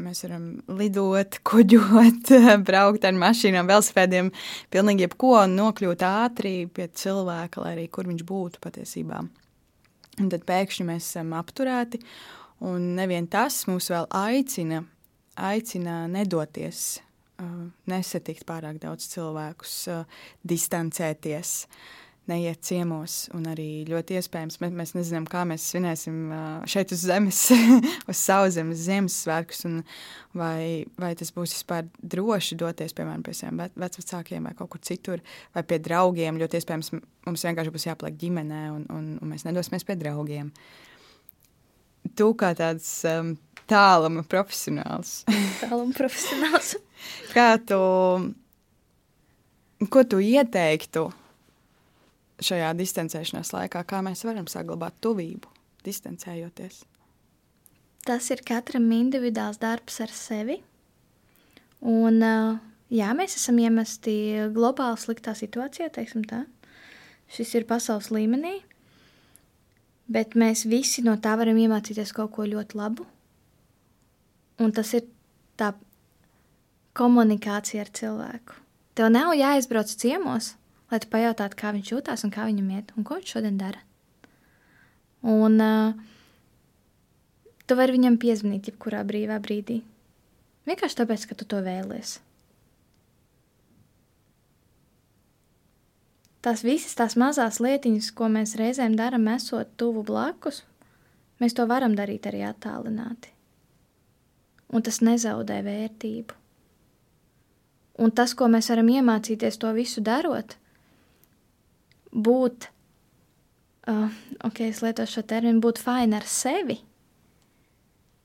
Mēs 0.00 0.22
varam 0.22 0.44
lidot, 0.78 1.40
kuģot, 1.50 2.30
braukt 2.68 3.04
ar 3.04 3.16
mašīnām, 3.18 3.66
velosipēdiem, 3.68 4.30
pilnīgi 4.70 5.08
jebko 5.08 5.34
un 5.42 5.56
nokļūt 5.58 6.04
ātri 6.06 6.54
pie 6.70 6.86
cilvēka, 6.94 7.64
lai 7.64 7.74
arī 7.74 7.88
kur 7.92 8.08
viņš 8.08 8.22
būtu 8.28 8.62
patiesībā. 8.62 9.24
Un 10.20 10.28
tad 10.32 10.44
pēkšņi 10.48 10.86
mēs 10.88 11.06
esam 11.12 11.32
apturēti, 11.38 12.00
un 12.68 12.90
nevien 12.98 13.28
tas 13.30 13.62
mūs 13.70 13.88
vēl 13.92 14.08
aicina, 14.12 14.82
aicina 15.40 16.02
nedoties, 16.12 17.00
nesatikt 17.88 18.44
pārāk 18.48 18.82
daudz 18.82 19.08
cilvēkus, 19.14 19.76
distancēties. 20.44 21.54
Uh, 21.64 22.00
neiet 22.28 22.60
ciemos. 22.64 23.28
Un 23.36 23.46
arī 23.50 23.84
ļoti 23.88 24.18
iespējams, 24.20 24.58
mēs, 24.62 24.74
mēs 24.76 24.92
nezinām, 24.96 25.26
kā 25.30 25.42
mēs 25.48 25.66
svinēsim 25.72 26.32
šeit 26.70 26.92
uz 26.94 27.04
zemes, 27.08 27.42
uz 28.10 28.20
sauszemes 28.20 28.84
Ziemassvētkus. 28.86 29.66
Vai, 30.36 30.86
vai 31.00 31.12
tas 31.18 31.32
būs 31.34 31.56
vispār 31.56 31.88
droši 32.02 32.58
doties, 32.60 32.94
piemēram, 32.96 33.24
pie 33.26 33.34
saviem 33.36 33.64
vecākiem 33.80 34.46
vai 34.46 34.54
kaut 34.58 34.72
kur 34.74 34.82
citur, 34.86 35.24
vai 35.56 35.64
pie 35.66 35.80
draugiem. 35.82 36.38
Ļoti 36.40 36.60
iespējams, 36.60 36.92
mums 37.26 37.46
vienkārši 37.48 37.74
būs 37.74 37.88
jāpaliek 37.88 38.18
ģimenē, 38.20 38.64
un, 38.76 38.86
un, 38.94 39.12
un 39.18 39.32
mēs 39.32 39.46
nedosimies 39.48 39.86
pie 39.88 39.98
draugiem. 40.00 40.52
Tu 42.16 42.26
kā 42.38 42.52
tāds 42.58 42.88
um, 43.08 43.34
tāluma 43.70 44.22
profesionāls. 44.26 45.22
tāluma 45.62 45.94
profesionāls. 45.96 46.76
kā 47.34 47.54
tu, 47.66 47.80
ko 49.90 50.04
tu 50.08 50.22
ieteiktu 50.24 51.08
šajā 52.44 52.70
distancēšanās 52.78 53.52
laikā, 53.54 53.82
kā 53.88 54.00
mēs 54.04 54.24
varam 54.26 54.48
saglabāt 54.50 54.96
tuvību, 55.04 55.50
distancējoties? 55.86 56.82
Tas 58.06 58.30
ir 58.32 58.42
katram 58.48 58.88
individuāls 58.96 59.60
darbs 59.60 60.00
ar 60.00 60.12
sevi. 60.14 60.60
Un, 61.80 62.20
jā, 62.92 63.10
mēs 63.16 63.36
esam 63.36 63.60
iemesti 63.60 64.14
globāli 64.54 65.00
sliktā 65.00 65.34
situācijā, 65.36 65.90
teiksim 65.92 66.24
tā. 66.28 66.44
Šis 67.30 67.54
ir 67.60 67.66
pasaules 67.68 68.10
līmenī, 68.10 68.56
bet 70.10 70.34
mēs 70.34 70.64
visi 70.68 71.04
no 71.06 71.14
tā 71.22 71.36
varam 71.38 71.60
iemācīties 71.60 72.14
kaut 72.16 72.32
ko 72.34 72.48
ļoti 72.48 72.80
labu. 72.80 73.06
Un 74.60 74.74
tas 74.76 74.90
ir 74.96 75.06
tā 75.60 75.70
komunikācija 76.96 77.84
ar 77.84 77.92
cilvēku. 77.96 78.56
Tev 78.98 79.12
nav 79.12 79.32
jāizbrauc 79.38 79.92
ciemos, 79.94 80.54
lai 80.90 81.00
tu 81.02 81.10
pajautātu, 81.10 81.58
kā 81.58 81.74
viņš 81.76 81.92
jūtas 81.94 82.24
un 82.26 82.34
kā 82.34 82.46
viņam 82.48 82.72
iet, 82.76 82.94
un 82.96 83.06
ko 83.06 83.18
viņš 83.18 83.36
šodien 83.36 83.60
dara. 83.60 83.82
Un 85.26 85.60
uh, 85.60 85.94
tu 87.66 87.76
vari 87.78 87.94
viņam 87.94 88.18
piezvanīt 88.20 88.72
jebkurā 88.72 89.04
brīvā 89.06 89.38
brīdī. 89.42 89.80
Vienkārši 90.68 91.00
tāpēc, 91.02 91.28
ka 91.28 91.36
tu 91.38 91.46
to 91.48 91.60
vēlies. 91.64 92.18
Tās 96.40 96.62
visas 96.64 96.96
tās 96.96 97.18
mazās 97.20 97.58
lietiņas, 97.60 98.12
ko 98.16 98.30
mēs 98.32 98.56
reizēm 98.56 98.94
darām, 98.96 99.26
esot 99.28 99.74
tuvu 99.76 100.02
blakus, 100.08 100.62
mēs 101.40 101.52
to 101.56 101.66
varam 101.68 101.92
darīt 101.98 102.30
arī 102.30 102.46
attālināti. 102.48 103.28
Un 104.72 104.86
tas 104.86 105.02
nezaudē 105.04 105.58
vērtību. 105.66 106.38
Un 108.00 108.14
tas, 108.16 108.32
ko 108.32 108.48
mēs 108.48 108.70
varam 108.72 108.88
iemācīties 108.88 109.60
to 109.60 109.74
visu 109.76 110.00
darot, 110.00 110.56
būt, 112.12 112.68
uh, 113.88 114.08
ok, 114.46 114.62
es 114.68 114.82
lietošu 114.82 115.20
šo 115.20 115.26
terminu, 115.26 115.62
būt 115.62 115.80
fini 115.82 116.18
ar 116.18 116.26
sevi. 116.26 116.80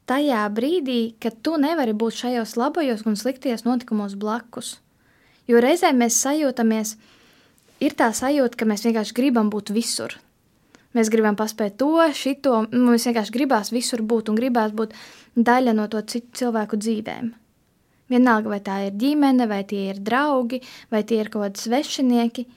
Tajā 0.06 0.44
brīdī, 0.54 1.16
kad 1.22 1.40
tu 1.42 1.56
nevari 1.58 1.96
būt 1.98 2.20
šajos 2.22 2.56
labajos 2.62 3.06
un 3.10 3.18
sliktajos 3.18 3.66
notikumos 3.66 4.18
blakus. 4.22 4.80
Jo 5.50 5.62
reizēm 5.62 5.98
mēs 6.02 6.18
sajūtamies, 6.22 6.96
ir 7.82 7.96
tā 7.98 8.12
sajūta, 8.14 8.58
ka 8.58 8.68
mēs 8.70 8.86
vienkārši 8.86 9.18
gribam 9.18 9.50
būt 9.54 9.74
visur. 9.74 10.14
Mēs 10.96 11.10
gribam 11.12 11.36
paspēt 11.36 11.76
to, 11.82 11.90
šito, 12.16 12.68
mums 12.72 13.06
vienkārši 13.06 13.34
gribās 13.34 13.74
visur 13.74 14.02
būt 14.06 14.30
un 14.32 14.38
gribās 14.38 14.72
būt 14.78 14.94
daļa 15.36 15.74
no 15.76 15.90
to 15.92 16.02
citu 16.08 16.40
cilvēku 16.42 16.80
dzīvēm. 16.80 17.34
Vienalga, 18.14 18.52
vai 18.54 18.62
tā 18.62 18.78
ir 18.86 18.94
ģimene, 19.02 19.48
vai 19.50 19.64
tie 19.66 19.90
ir 19.90 20.00
draugi, 20.06 20.62
vai 20.94 21.02
tie 21.04 21.20
ir 21.24 21.34
kaut 21.34 21.48
kādi 21.50 21.66
svešinieki– 21.66 22.46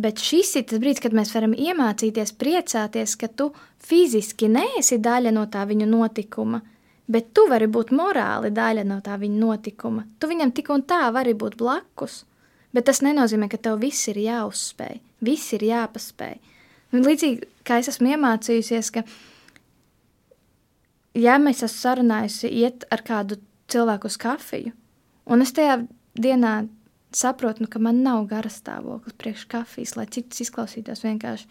Bet 0.00 0.22
šis 0.22 0.54
ir 0.56 0.64
tas 0.70 0.80
brīdis, 0.80 1.02
kad 1.04 1.14
mēs 1.16 1.32
varam 1.34 1.52
iemācīties 1.52 2.32
priecāties, 2.40 3.16
ka 3.20 3.28
tu 3.28 3.50
fiziski 3.84 4.48
neesi 4.48 4.96
daļa 5.02 5.32
no 5.36 5.44
tā 5.52 5.66
viņa 5.68 5.88
notikuma, 5.90 6.62
bet 7.10 7.32
tu 7.36 7.44
vari 7.50 7.68
būt 7.68 7.92
morāli 7.96 8.52
daļa 8.54 8.86
no 8.88 9.00
tā 9.04 9.18
viņa 9.20 9.40
notikuma. 9.42 10.06
Tu 10.18 10.30
viņam 10.30 10.54
tik 10.56 10.70
un 10.72 10.86
tā 10.88 11.02
vari 11.12 11.34
būt 11.36 11.58
blakus, 11.60 12.22
bet 12.72 12.88
tas 12.88 13.02
nenozīmē, 13.04 13.50
ka 13.50 13.60
tev 13.60 13.80
viss 13.82 14.08
ir 14.08 14.22
jāuzspēj, 14.24 15.00
viss 15.26 15.52
ir 15.58 15.66
jāpaspēj. 15.68 16.38
Un 16.94 17.04
līdzīgi 17.06 17.50
kā 17.66 17.82
es 17.82 17.90
esmu 17.92 18.14
iemācījusies, 18.14 18.92
ka, 18.94 19.04
ja 21.18 21.36
mēs 21.42 21.60
esam 21.66 21.76
sarunājusi 21.76 22.50
iet 22.62 22.88
ar 22.94 23.04
kādu 23.04 23.42
cilvēku 23.70 24.08
uz 24.08 24.16
kafiju, 24.22 24.72
un 25.28 25.44
es 25.44 25.52
tajā 25.54 25.82
dienā 26.16 26.62
saprotu, 27.16 27.64
nu, 27.64 27.70
ka 27.70 27.80
man 27.82 28.02
nav 28.04 28.24
gara 28.30 28.50
stāvoklis 28.50 29.16
priekš 29.18 29.46
kafijas, 29.50 29.96
lai 29.98 30.06
citus 30.10 30.44
izklausītos 30.46 31.04
vienkārši. 31.04 31.48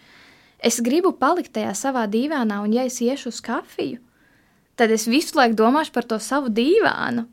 Es 0.60 0.80
gribu 0.84 1.12
palikt 1.16 1.54
tajā 1.56 1.72
savā 1.76 2.04
dīvānā, 2.10 2.60
un 2.64 2.72
ja 2.76 2.84
es 2.88 3.00
iešu 3.00 3.32
uz 3.32 3.40
kafiju, 3.44 4.00
tad 4.76 4.92
es 4.92 5.06
visu 5.08 5.38
laiku 5.38 5.56
domāšu 5.56 5.94
par 5.94 6.08
to 6.08 6.20
savu 6.20 6.52
dīvānu. 6.52 7.26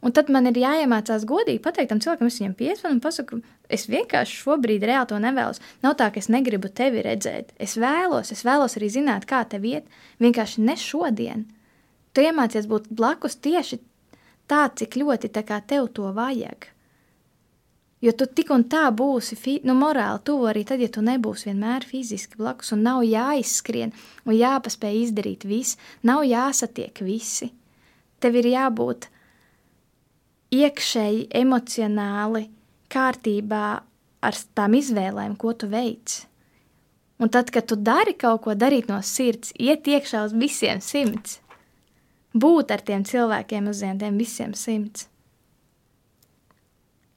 Un 0.00 0.14
tad 0.16 0.30
man 0.32 0.48
ir 0.48 0.56
jāiemācās 0.56 1.26
godīgi 1.28 1.60
pateikt 1.60 1.90
tam 1.92 2.00
cilvēkam, 2.00 2.30
es 2.30 2.38
viņam 2.40 2.54
piesvanu 2.56 2.96
un 2.96 3.02
pasaku, 3.04 3.42
es 3.68 3.84
vienkārši 3.92 4.38
šobrīd 4.46 4.86
reāli 4.88 5.10
to 5.10 5.18
nevēlos. 5.20 5.60
Nav 5.84 5.98
tā, 6.00 6.08
ka 6.08 6.22
es 6.22 6.30
negribu 6.32 6.70
tevi 6.72 7.04
redzēt. 7.04 7.52
Es 7.60 7.76
vēlos, 7.76 8.32
es 8.32 8.40
vēlos 8.48 8.78
arī 8.80 8.88
zināt, 8.94 9.28
kā 9.28 9.42
tev 9.44 9.68
iet, 9.68 9.92
vienkārši 10.24 10.64
ne 10.64 10.78
šodien. 10.80 11.44
Tu 12.16 12.24
iemācies 12.24 12.64
būt 12.70 12.88
blakus 12.96 13.36
tieši 13.44 13.82
tā, 14.48 14.64
cik 14.72 14.96
ļoti 15.02 15.28
tā 15.36 15.44
kā 15.44 15.60
tev 15.60 15.92
to 15.92 16.08
vajag. 16.16 16.70
Jo 18.00 18.14
tu 18.16 18.24
tik 18.24 18.48
un 18.54 18.64
tā 18.64 18.86
būsi 18.96 19.36
nu, 19.68 19.74
morāli 19.76 20.22
tuvu 20.24 20.48
arī 20.48 20.64
tad, 20.64 20.80
ja 20.80 20.88
tu 20.88 21.02
nebūsi 21.04 21.50
vienmēr 21.50 21.84
fiziski 21.84 22.38
blakus, 22.40 22.72
un 22.72 22.82
nav 22.86 23.02
jāizskrien 23.04 23.92
un 24.24 24.34
jāpaspēj 24.34 25.02
izdarīt 25.02 25.44
viss, 25.44 25.76
nav 26.02 26.24
jāsatiek 26.24 26.96
visi. 27.04 27.50
Tev 28.20 28.38
ir 28.40 28.48
jābūt 28.54 29.10
iekšēji, 30.56 31.28
emocionāli 31.42 32.46
kārtībā 32.90 33.66
ar 34.20 34.40
tām 34.56 34.74
izvēlēm, 34.80 35.36
ko 35.36 35.52
tu 35.52 35.68
veici. 35.70 36.24
Un 37.20 37.28
tad, 37.28 37.52
kad 37.52 37.68
tu 37.68 37.76
dari 37.76 38.16
kaut 38.16 38.46
ko 38.46 38.56
darīt 38.56 38.88
no 38.88 39.02
sirds, 39.04 39.52
iet 39.60 39.84
iekšā 39.84 40.24
uz 40.24 40.32
visiem 40.32 40.80
simts, 40.80 41.36
būt 42.32 42.72
ar 42.72 42.80
tiem 42.80 43.04
cilvēkiem 43.04 43.68
uz 43.68 43.84
tiem 43.84 44.16
visiem 44.16 44.56
simts. 44.56 45.04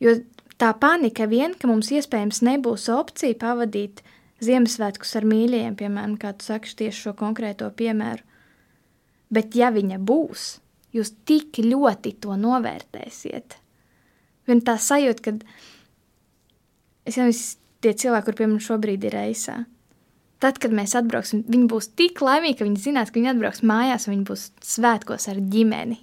Jo 0.03 0.17
Tā 0.63 0.69
panika 0.79 1.25
vien, 1.27 1.57
ka 1.59 1.67
mums 1.67 1.89
iespējams 1.91 2.37
nebūs 2.47 2.85
opcija 2.93 3.35
pavadīt 3.35 3.99
Ziemassvētkus 4.43 5.09
ar 5.19 5.25
mīļajiem, 5.27 5.73
piemēram, 5.75 6.13
kā 6.21 6.31
tu 6.39 6.47
saki 6.47 6.71
tieši 6.79 7.01
šo 7.09 7.11
konkrēto 7.19 7.67
piemēru. 7.75 8.23
Bet 9.33 9.57
ja 9.59 9.73
viņa 9.75 9.97
būs, 9.99 10.45
jūs 10.95 11.11
tik 11.27 11.59
ļoti 11.65 12.13
to 12.23 12.37
novērtēsiet. 12.39 13.57
Vien 14.47 14.63
tā 14.63 14.77
sajūta, 14.79 15.25
ka 15.25 15.35
es 17.11 17.19
jau 17.19 17.27
visi 17.27 17.57
tie 17.83 17.91
cilvēki, 17.99 18.29
kur 18.29 18.39
pie 18.39 18.47
mums 18.53 18.71
šobrīd 18.71 19.03
ir 19.09 19.19
reisā, 19.19 19.57
tad, 20.39 20.63
kad 20.63 20.71
mēs 20.71 20.95
atbrauksim, 20.95 21.43
viņi 21.43 21.67
būs 21.75 21.91
tik 21.99 22.23
laimīgi, 22.23 22.61
ka 22.61 22.69
viņi 22.69 22.85
zinās, 22.87 23.11
ka 23.11 23.19
viņi 23.19 23.33
atbrauks 23.35 23.67
mājās 23.67 24.07
un 24.07 24.15
viņi 24.15 24.27
būs 24.31 24.47
svētkos 24.63 25.27
ar 25.27 25.43
ģimeni. 25.43 25.99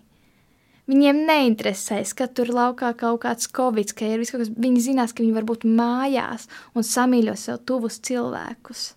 Viņiem 0.90 1.20
neinteresēs, 1.28 2.16
ka 2.18 2.26
tur 2.34 2.48
laukā 2.50 2.88
kaut 2.98 3.20
kāds 3.22 3.46
covid, 3.54 3.92
ka 3.94 4.08
ir 4.10 4.18
viss 4.18 4.32
kaut 4.34 4.42
kas. 4.42 4.50
Viņi 4.50 4.80
zinās, 4.88 5.12
ka 5.14 5.22
viņi 5.22 5.36
var 5.36 5.44
būt 5.46 5.62
mājās 5.68 6.48
un 6.74 6.86
samīļo 6.86 7.36
sev 7.38 7.60
tuvus 7.68 8.00
cilvēkus. 8.08 8.88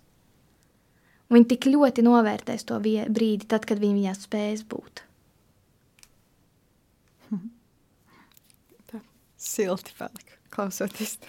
Viņi 1.30 1.46
tik 1.52 1.68
ļoti 1.70 2.02
novērtēs 2.02 2.66
to 2.66 2.80
brīdi, 2.82 3.46
tad, 3.46 3.66
kad 3.68 3.78
viņi 3.82 4.00
viņā 4.00 4.14
spēs 4.18 4.64
būt. 4.70 5.04
Tā 8.90 8.98
silti 9.38 9.94
palika, 9.98 10.40
klausoties. 10.54 11.20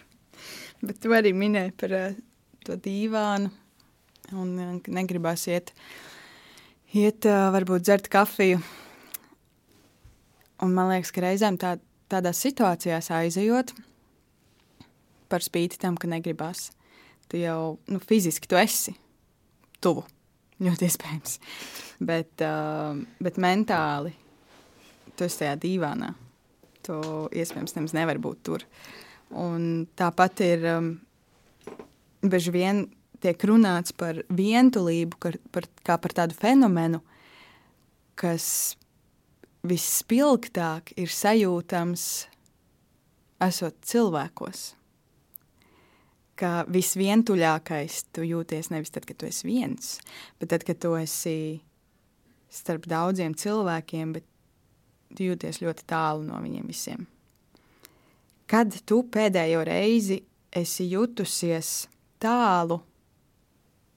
Bet 0.81 0.97
tu 1.03 1.13
arī 1.13 1.33
minēji 1.37 1.75
par 1.77 1.93
uh, 1.93 2.17
to 2.65 2.79
dīvānu 2.81 3.53
un 4.33 4.57
uh, 4.57 4.73
negribās 4.97 5.45
iet, 5.45 5.75
iet 6.97 7.29
uh, 7.29 7.51
varbūt 7.53 7.85
dzert 7.85 8.09
kafiju 8.13 8.63
Un 10.63 10.75
man 10.75 10.91
liekas, 10.93 11.11
ka 11.11 11.23
reizēm 11.25 11.57
tā, 11.59 11.75
tādās 12.11 12.39
situācijās 12.45 13.11
aizejot, 13.11 13.73
par 15.31 15.43
spīti 15.43 15.79
tam, 15.81 15.97
ka 15.99 16.07
negribas, 16.07 16.69
tu 17.31 17.39
jau 17.41 17.77
nu, 17.91 17.99
fiziski 17.99 18.47
tu 18.47 18.59
esi 18.59 18.93
tuvu. 19.83 20.05
Ļoti 20.63 20.87
iespējams. 20.87 21.39
Bet, 22.07 22.39
uh, 22.45 22.95
bet 23.19 23.39
mentāli 23.41 24.13
tu 25.15 25.25
esi 25.27 25.41
tajā 25.41 25.57
dīvānā. 25.59 26.13
Tu 26.85 26.99
iespējams 27.41 27.75
nemaz 27.75 27.95
nevar 27.97 28.21
būt 28.23 28.43
tur. 28.47 28.63
Un 29.35 29.83
tāpat 29.97 30.43
ir 30.45 30.63
um, 30.71 30.89
bieži 32.23 32.53
vien 32.55 32.85
tiek 33.23 33.43
runāts 33.49 33.95
par 33.97 34.21
vientulību, 34.29 35.19
par, 35.19 35.37
par, 35.51 35.67
kā 35.87 35.97
par 36.01 36.15
tādu 36.15 36.37
fenomenu, 36.37 37.01
kas 38.19 38.77
visspilgtāk 39.70 40.93
ir 40.99 41.11
sajūtams 41.11 42.05
esot 43.45 43.78
cilvēkos. 43.86 44.74
Ka 46.36 46.66
visvientuļākais 46.68 48.01
tu 48.16 48.26
jūties 48.28 48.72
nevis 48.74 48.91
tad, 48.91 49.05
kad 49.07 49.20
tu 49.22 49.30
esi 49.30 49.47
viens, 49.47 49.95
bet 50.39 50.51
tad, 50.51 50.66
kad 50.68 50.82
tu 50.84 50.91
esi 50.99 51.61
starp 52.51 52.88
daudziem 52.91 53.36
cilvēkiem, 53.39 54.16
bet 54.18 54.28
tu 55.16 55.30
jūties 55.30 55.61
ļoti 55.63 55.88
tālu 55.88 56.26
no 56.28 56.41
viņiem 56.43 56.68
visiem. 56.68 57.07
Kad 58.51 58.76
tu 58.86 59.01
pēdējo 59.09 59.63
reizi 59.66 60.20
esi 60.55 60.89
jutusies 60.91 61.88
tālu, 62.22 62.82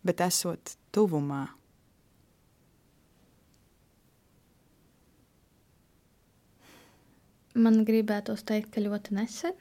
bet 0.06 0.22
esot 0.24 0.78
tuvumā? 0.94 1.57
Man 7.56 7.84
gribētos 7.88 8.44
teikt, 8.44 8.74
ka 8.74 8.82
ļoti 8.84 9.14
nesen. 9.16 9.54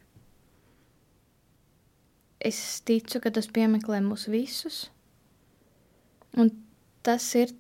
Es 2.44 2.60
ticu, 2.86 3.22
ka 3.24 3.32
tas 3.34 3.48
piemeklē 3.50 4.02
mūs 4.04 4.28
visus. 4.30 4.88
Un 6.38 6.52
tas 7.06 7.24
ir 7.40 7.54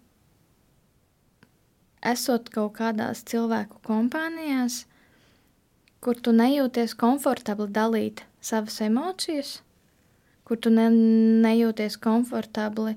esot 2.05 2.51
kaut 2.53 2.75
kādās 2.77 3.23
cilvēku 3.25 3.79
kompānijās, 3.87 4.83
kur 6.03 6.19
tu 6.21 6.33
nejūties 6.35 6.93
komfortabli 6.99 7.71
dalīt 7.73 8.23
savas 8.43 8.81
emocijas, 8.85 9.61
kur 10.45 10.59
tu 10.61 10.69
ne, 10.69 10.89
nejūties 11.43 11.97
komfortabli 12.03 12.93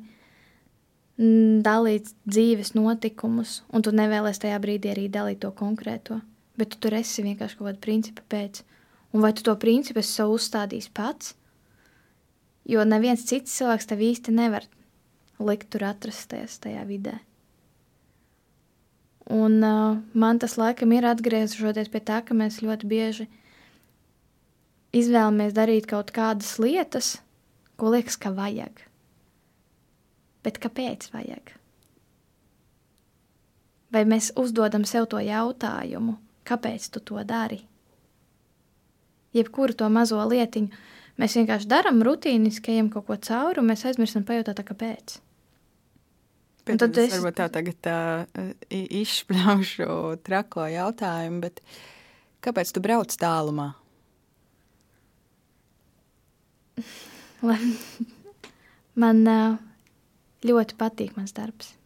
dalīt 1.65 2.13
dzīves 2.29 2.75
notikumus, 2.77 3.61
un 3.73 3.85
tu 3.85 3.93
nevēlies 3.93 4.41
tajā 4.43 4.61
brīdī 4.61 4.93
arī 4.93 5.09
dalīt 5.13 5.41
to 5.45 5.53
konkrēto 5.57 6.21
bet 6.61 6.75
tu 6.75 6.81
tur 6.85 6.97
esi 6.99 7.25
vienkārši 7.25 7.59
kaut 7.59 7.71
kāda 7.71 7.83
principa 7.87 8.27
pēc. 8.33 8.63
Un 9.11 9.25
vai 9.25 9.33
tu 9.35 9.43
to 9.47 9.57
principu 9.59 10.03
esi 10.03 10.13
sev 10.21 10.35
uzstādījis 10.37 10.91
pats? 10.95 11.35
Jo 12.69 12.85
neviens 12.87 13.25
cits 13.27 13.57
cilvēks 13.57 13.89
tev 13.91 14.05
īsti 14.05 14.37
nevar 14.37 14.69
likt 15.41 15.71
tur 15.73 15.89
atrasties 15.89 16.61
tajā 16.63 16.85
vidē. 16.87 17.17
Un 19.31 19.61
uh, 19.63 19.99
man 20.13 20.41
tas 20.43 20.57
laikam 20.59 20.93
ir 20.93 21.07
atgriežoties 21.07 21.91
pie 21.93 22.03
tā, 22.03 22.19
ka 22.27 22.35
mēs 22.35 22.61
ļoti 22.65 22.89
bieži 22.91 23.27
izvēlamies 24.97 25.55
darīt 25.55 25.87
kaut 25.91 26.11
kādas 26.15 26.57
lietas, 26.59 27.19
ko 27.79 27.93
liekas, 27.95 28.19
ka 28.19 28.33
vajag. 28.35 28.83
Bet 30.43 30.59
kāpēc 30.63 31.11
vajag? 31.15 31.55
Vai 33.95 34.03
mēs 34.07 34.33
uzdodam 34.39 34.87
sev 34.87 35.07
to 35.11 35.23
jautājumu, 35.23 36.17
kāpēc 36.49 36.89
tu 36.95 37.03
to 37.05 37.23
dari. 37.27 37.61
Jebkuru 39.37 39.77
to 39.79 39.89
mazo 39.93 40.19
lietiņu 40.27 40.69
mēs 41.21 41.37
vienkārši 41.39 41.69
darām 41.71 42.03
rutīniski, 42.07 42.75
ejam 42.75 42.89
kaut 42.93 43.07
ko 43.09 43.17
cauri, 43.17 43.61
un 43.61 43.69
mēs 43.71 43.85
aizmirstam 43.87 44.25
pajautāt, 44.27 44.63
kāpēc. 44.67 45.21
Bet 46.67 46.81
tad 46.83 46.99
es 47.01 47.15
varbūt 47.15 47.37
tā 47.39 47.47
tagad 47.53 47.77
tā, 47.85 47.99
izšpļaušu 48.71 49.87
trako 50.27 50.67
jautājumu, 50.71 51.41
bet 51.47 51.63
kāpēc 52.45 52.73
tu 52.75 52.83
brauc 52.85 53.11
tālumā? 53.21 53.69
Man 59.01 59.25
ļoti 60.45 60.77
patīk 60.81 61.17
mans 61.17 61.33
darbs. 61.37 61.80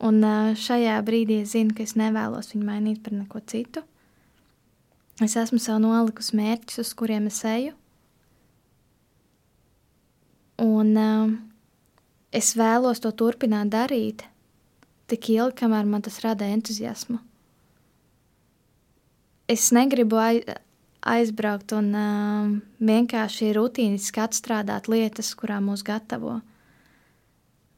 Un 0.00 0.24
šajā 0.56 0.96
brīdī 1.04 1.42
es 1.44 1.52
zinu, 1.52 1.74
ka 1.76 1.84
es 1.84 1.92
nevēlos 1.98 2.54
viņu 2.54 2.64
mainīt 2.64 3.02
par 3.04 3.12
neko 3.18 3.42
citu. 3.44 3.82
Es 5.20 5.36
esmu 5.36 5.58
sev 5.60 5.82
nolikusi 5.82 6.38
mērķus, 6.38 6.80
uz 6.80 6.94
kuriem 6.96 7.26
es 7.28 7.42
eju. 7.44 7.74
Un 10.64 10.96
uh, 10.96 11.32
es 12.32 12.54
vēlos 12.56 13.00
to 13.04 13.12
turpināt 13.16 13.72
darīt 13.72 14.24
tik 15.10 15.28
ilgi, 15.32 15.58
kamēr 15.62 15.88
man 15.88 16.04
tas 16.06 16.20
rada 16.24 16.48
entuziasmu. 16.48 17.18
Es 19.50 19.70
negribu 19.74 20.20
aizbraukt 20.20 21.72
un 21.74 21.88
uh, 21.96 22.52
vienkārši 22.80 23.50
rutīniski 23.56 24.22
atstrādāt 24.22 24.88
lietas, 24.88 25.32
kurām 25.34 25.68
mūs 25.68 25.82
gatavo. 25.84 26.38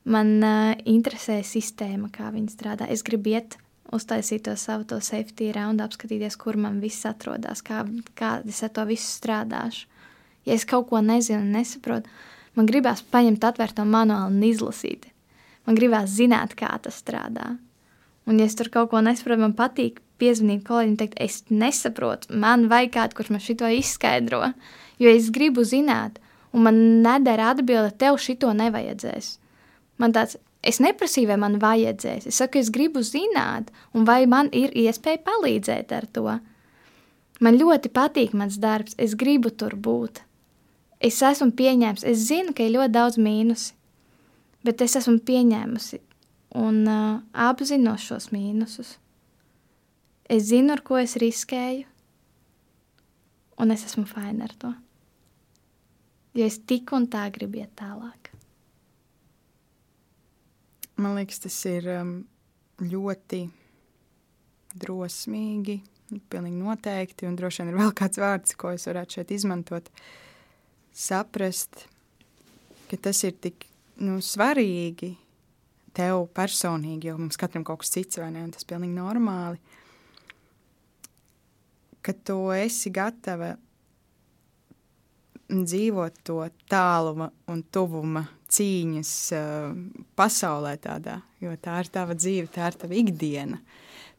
Man 0.05 0.39
uh, 0.43 0.73
interesē 0.89 1.39
sistēma, 1.47 2.11
kā 2.11 2.33
viņi 2.35 2.51
strādā. 2.51 2.89
Es 2.91 3.05
gribu 3.07 3.37
iet, 3.37 3.57
uztaisīt 3.95 4.47
to 4.49 4.57
savu 4.59 4.87
to 4.89 4.99
safety 5.05 5.53
round, 5.55 5.83
apskatīties, 5.85 6.37
kur 6.41 6.59
man 6.59 6.81
viss 6.83 7.07
atrodas, 7.07 7.63
kā, 7.63 7.85
kā 8.19 8.41
es 8.49 8.63
ar 8.67 8.73
to 8.75 8.87
visu 8.89 9.07
strādāšu. 9.07 9.87
Ja 10.49 10.57
es 10.57 10.67
kaut 10.67 10.89
ko 10.91 10.99
nezinu, 11.05 11.45
nesaprotu, 11.55 12.11
man 12.59 12.67
gribās 12.67 13.05
paņemt, 13.15 13.45
atvērt 13.47 13.77
to 13.79 13.87
manuāli 13.87 14.35
un 14.35 14.47
izlasīt. 14.49 15.07
Man 15.69 15.79
gribās 15.79 16.11
zināt, 16.17 16.57
kā 16.59 16.73
tas 16.83 16.99
strādā. 16.99 17.53
Un, 18.27 18.41
ja 18.41 18.49
es 18.49 18.59
tur 18.59 18.73
kaut 18.75 18.91
ko 18.91 19.03
nesaprotu, 19.05 19.45
man 19.45 19.55
patīk 19.59 20.01
piezvanīt 20.23 20.65
kolēģim 20.67 20.97
un 20.97 20.99
teikt, 20.99 21.21
es 21.23 21.43
nesaprotu, 21.51 22.35
man 22.35 22.67
vajag 22.71 22.95
kādu, 22.97 23.19
kurš 23.19 23.31
man 23.35 23.45
šito 23.45 23.71
izskaidro. 23.71 24.49
Jo 25.03 25.15
es 25.15 25.31
gribu 25.35 25.63
zināt, 25.67 26.19
un 26.51 26.67
man 26.67 26.83
nedara 27.07 27.53
atbilde, 27.55 27.95
tev 27.99 28.19
šito 28.23 28.51
nevajadzēs. 28.57 29.37
Man 30.01 30.15
tāds, 30.15 30.39
es 30.63 30.81
neprasīju, 30.83 31.29
vai 31.33 31.39
man 31.43 31.59
vajadzēs. 31.63 32.29
Es 32.31 32.41
saku, 32.41 32.63
es 32.63 32.71
gribu 32.75 33.03
zināt, 33.07 33.71
un 33.93 34.07
vai 34.09 34.25
man 34.31 34.51
ir 34.57 34.73
iespēja 34.79 35.23
palīdzēt 35.27 35.93
ar 35.97 36.09
to. 36.13 36.39
Man 37.43 37.59
ļoti 37.59 37.91
patīk 37.93 38.37
mans 38.39 38.61
darbs, 38.63 38.95
es 38.99 39.17
gribu 39.19 39.51
tur 39.51 39.75
būt. 39.75 40.23
Es 41.03 41.19
esmu 41.27 41.51
pieņēmis, 41.59 42.07
es 42.07 42.29
zinu, 42.29 42.55
ka 42.55 42.63
ir 42.63 42.77
ļoti 42.77 42.95
daudz 42.95 43.19
mīnusi, 43.19 43.73
bet 44.63 44.85
es 44.85 44.95
esmu 45.01 45.19
pieņēmusi 45.27 45.99
un 46.63 46.85
uh, 46.87 47.19
apzinos 47.33 48.05
šos 48.07 48.29
mīnusus. 48.31 48.97
Es 50.31 50.47
zinu, 50.53 50.77
ar 50.77 50.85
ko 50.87 51.01
es 51.01 51.17
riskēju, 51.19 51.89
un 53.59 53.75
es 53.75 53.83
esmu 53.89 54.07
fina 54.07 54.47
ar 54.47 54.55
to. 54.63 54.71
Jo 56.39 56.47
es 56.47 56.61
tik 56.63 56.95
un 56.97 57.09
tā 57.11 57.27
gribu 57.35 57.61
iet 57.61 57.75
tālāk. 57.77 58.22
Man 61.03 61.17
liekas, 61.19 61.41
tas 61.43 61.57
ir 61.67 61.89
um, 61.97 62.13
ļoti 62.79 63.43
drosmīgi, 64.79 65.81
pilnīgi 66.31 66.61
noteikti, 66.61 67.27
un 67.27 67.37
droši 67.39 67.63
vien 67.63 67.73
ir 67.73 67.79
vēl 67.81 67.95
kāds 67.97 68.21
vārds, 68.21 68.55
ko 68.59 68.73
es 68.77 68.87
varētu 68.89 69.19
šeit 69.19 69.33
izmantot. 69.35 69.91
Saprast, 70.93 71.87
ka 72.91 72.99
tas 73.09 73.23
ir 73.27 73.35
tik 73.43 73.67
nu, 74.05 74.21
svarīgi 74.23 75.15
tev 75.97 76.27
personīgi, 76.37 77.11
jo 77.11 77.19
mums 77.21 77.41
katram 77.41 77.65
kaut 77.67 77.83
kas 77.83 77.93
cits, 77.95 78.21
vai 78.21 78.31
ne, 78.33 78.45
un 78.47 78.53
tas 78.55 78.65
ir 78.65 78.71
pilnīgi 78.73 78.97
normāli, 78.97 79.61
ka 82.03 82.15
tu 82.27 82.39
esi 82.55 82.93
gatava 82.93 83.55
dzīvot 85.53 86.23
to 86.25 86.39
tāluma 86.71 87.29
un 87.53 87.61
tuvuma 87.73 88.25
cīņas 88.53 89.13
uh, 89.37 89.73
pasaulē 90.19 90.77
tādā, 90.83 91.21
jo 91.43 91.53
tā 91.63 91.81
ir 91.83 91.91
tava 91.93 92.17
dzīve, 92.19 92.51
tā 92.53 92.71
ir 92.71 92.79
tava 92.81 92.97
ikdiena. 92.99 93.61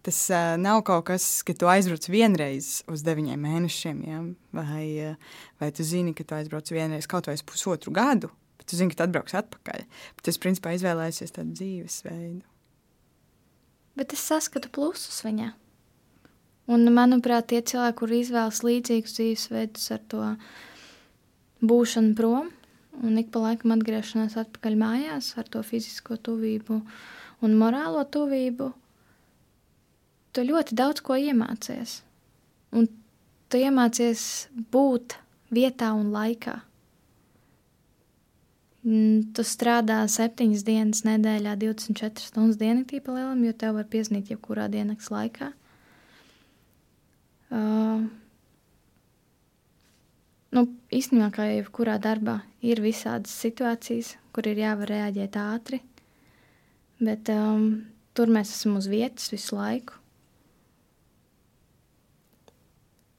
Tas 0.03 0.19
uh, 0.33 0.53
nav 0.59 0.81
kaut 0.87 1.05
kas, 1.07 1.25
ka 1.47 1.55
tu 1.55 1.69
aizbrauc 1.71 2.09
vienreiz 2.11 2.81
uz 2.91 3.05
deviņiem 3.07 3.45
mēnešiem, 3.47 3.99
ja? 4.09 4.21
vai, 4.55 4.85
uh, 5.11 5.43
vai 5.61 5.69
tu 5.75 5.85
zini, 5.87 6.15
ka 6.17 6.25
tu 6.27 6.37
aizbrauc 6.37 6.71
vienreiz 6.73 7.07
kaut 7.09 7.29
vai 7.29 7.37
uz 7.39 7.45
pusotru 7.47 7.93
gadu, 7.95 8.31
bet 8.59 8.67
tu 8.71 8.79
zini, 8.79 8.91
ka 8.91 9.01
tu 9.01 9.07
atbrauks 9.07 9.37
atpakaļ. 9.39 9.85
Bet 10.17 10.25
tu, 10.27 10.35
principā, 10.43 10.75
izvēlēsies 10.75 11.37
tādu 11.37 11.55
dzīvesveidu. 11.59 12.43
Bet 13.99 14.15
es 14.15 14.25
saskatu 14.25 14.71
plusus 14.73 15.21
viņā. 15.23 15.51
Un, 16.73 16.87
manuprāt, 16.95 17.49
tie 17.51 17.59
cilvēki, 17.59 17.97
kur 17.99 18.11
izvēlas 18.15 18.61
līdzīgus 18.63 19.15
dzīvesveidus 19.17 19.89
ar 19.93 20.03
to 20.11 20.27
būšanu 21.63 22.15
prom, 22.17 22.51
un 23.01 23.17
ik 23.17 23.31
pa 23.33 23.41
laikam 23.47 23.73
atgriešanās 23.75 24.37
atpakaļ 24.39 24.77
mājās 24.79 25.33
ar 25.39 25.49
to 25.49 25.63
fizisko 25.65 26.17
tuvību 26.21 26.79
un 27.43 27.55
morālo 27.59 28.03
tuvību, 28.07 28.69
tu 30.33 30.45
ļoti 30.45 30.77
daudz 30.77 31.03
ko 31.05 31.17
iemācies. 31.19 32.01
Un 32.73 32.87
tu 33.49 33.59
iemācies 33.61 34.47
būt 34.73 35.17
vietā 35.53 35.91
un 35.97 36.13
laikā. 36.13 36.59
Tu 38.83 39.45
strādā 39.47 40.01
septiņas 40.11 40.63
dienas 40.67 41.03
nedēļā, 41.07 41.53
24 41.61 42.25
stundas 42.25 42.59
diennaktī 42.59 42.99
pa 43.03 43.15
lielam, 43.15 43.43
jo 43.47 43.53
tev 43.55 43.77
var 43.77 43.87
pieznīt 43.87 44.33
jebkurā 44.33 44.67
diennakts 44.71 45.07
laikā. 45.13 45.53
Uh, 47.53 48.09
nu, 50.53 50.67
īstenībā, 50.93 51.29
kā 51.33 51.47
jebkurā 51.49 51.97
darbā, 52.01 52.39
ir 52.61 52.81
visādas 52.83 53.33
situācijas, 53.43 54.15
kur 54.33 54.47
ir 54.49 54.61
jāvar 54.61 54.91
reaģēt 54.93 55.37
ātri, 55.39 55.81
bet 57.03 57.29
um, 57.33 57.83
tur 58.13 58.31
mēs 58.33 58.53
esam 58.55 58.77
uz 58.79 58.87
vietas 58.91 59.31
visu 59.33 59.57
laiku. 59.57 59.99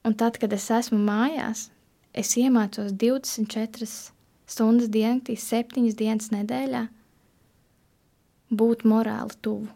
Un 0.05 0.17
tad, 0.21 0.37
kad 0.41 0.53
es 0.53 0.67
esmu 0.71 0.99
mājās, 1.01 1.69
es 2.13 2.35
iemācos 2.37 2.93
24 3.01 3.89
stundas 4.45 4.91
diennaktī, 4.93 5.39
7 5.41 5.89
dienas 5.97 6.29
nedēļā 6.35 6.85
būt 8.55 8.85
morāli 8.85 9.41
tuvu 9.43 9.73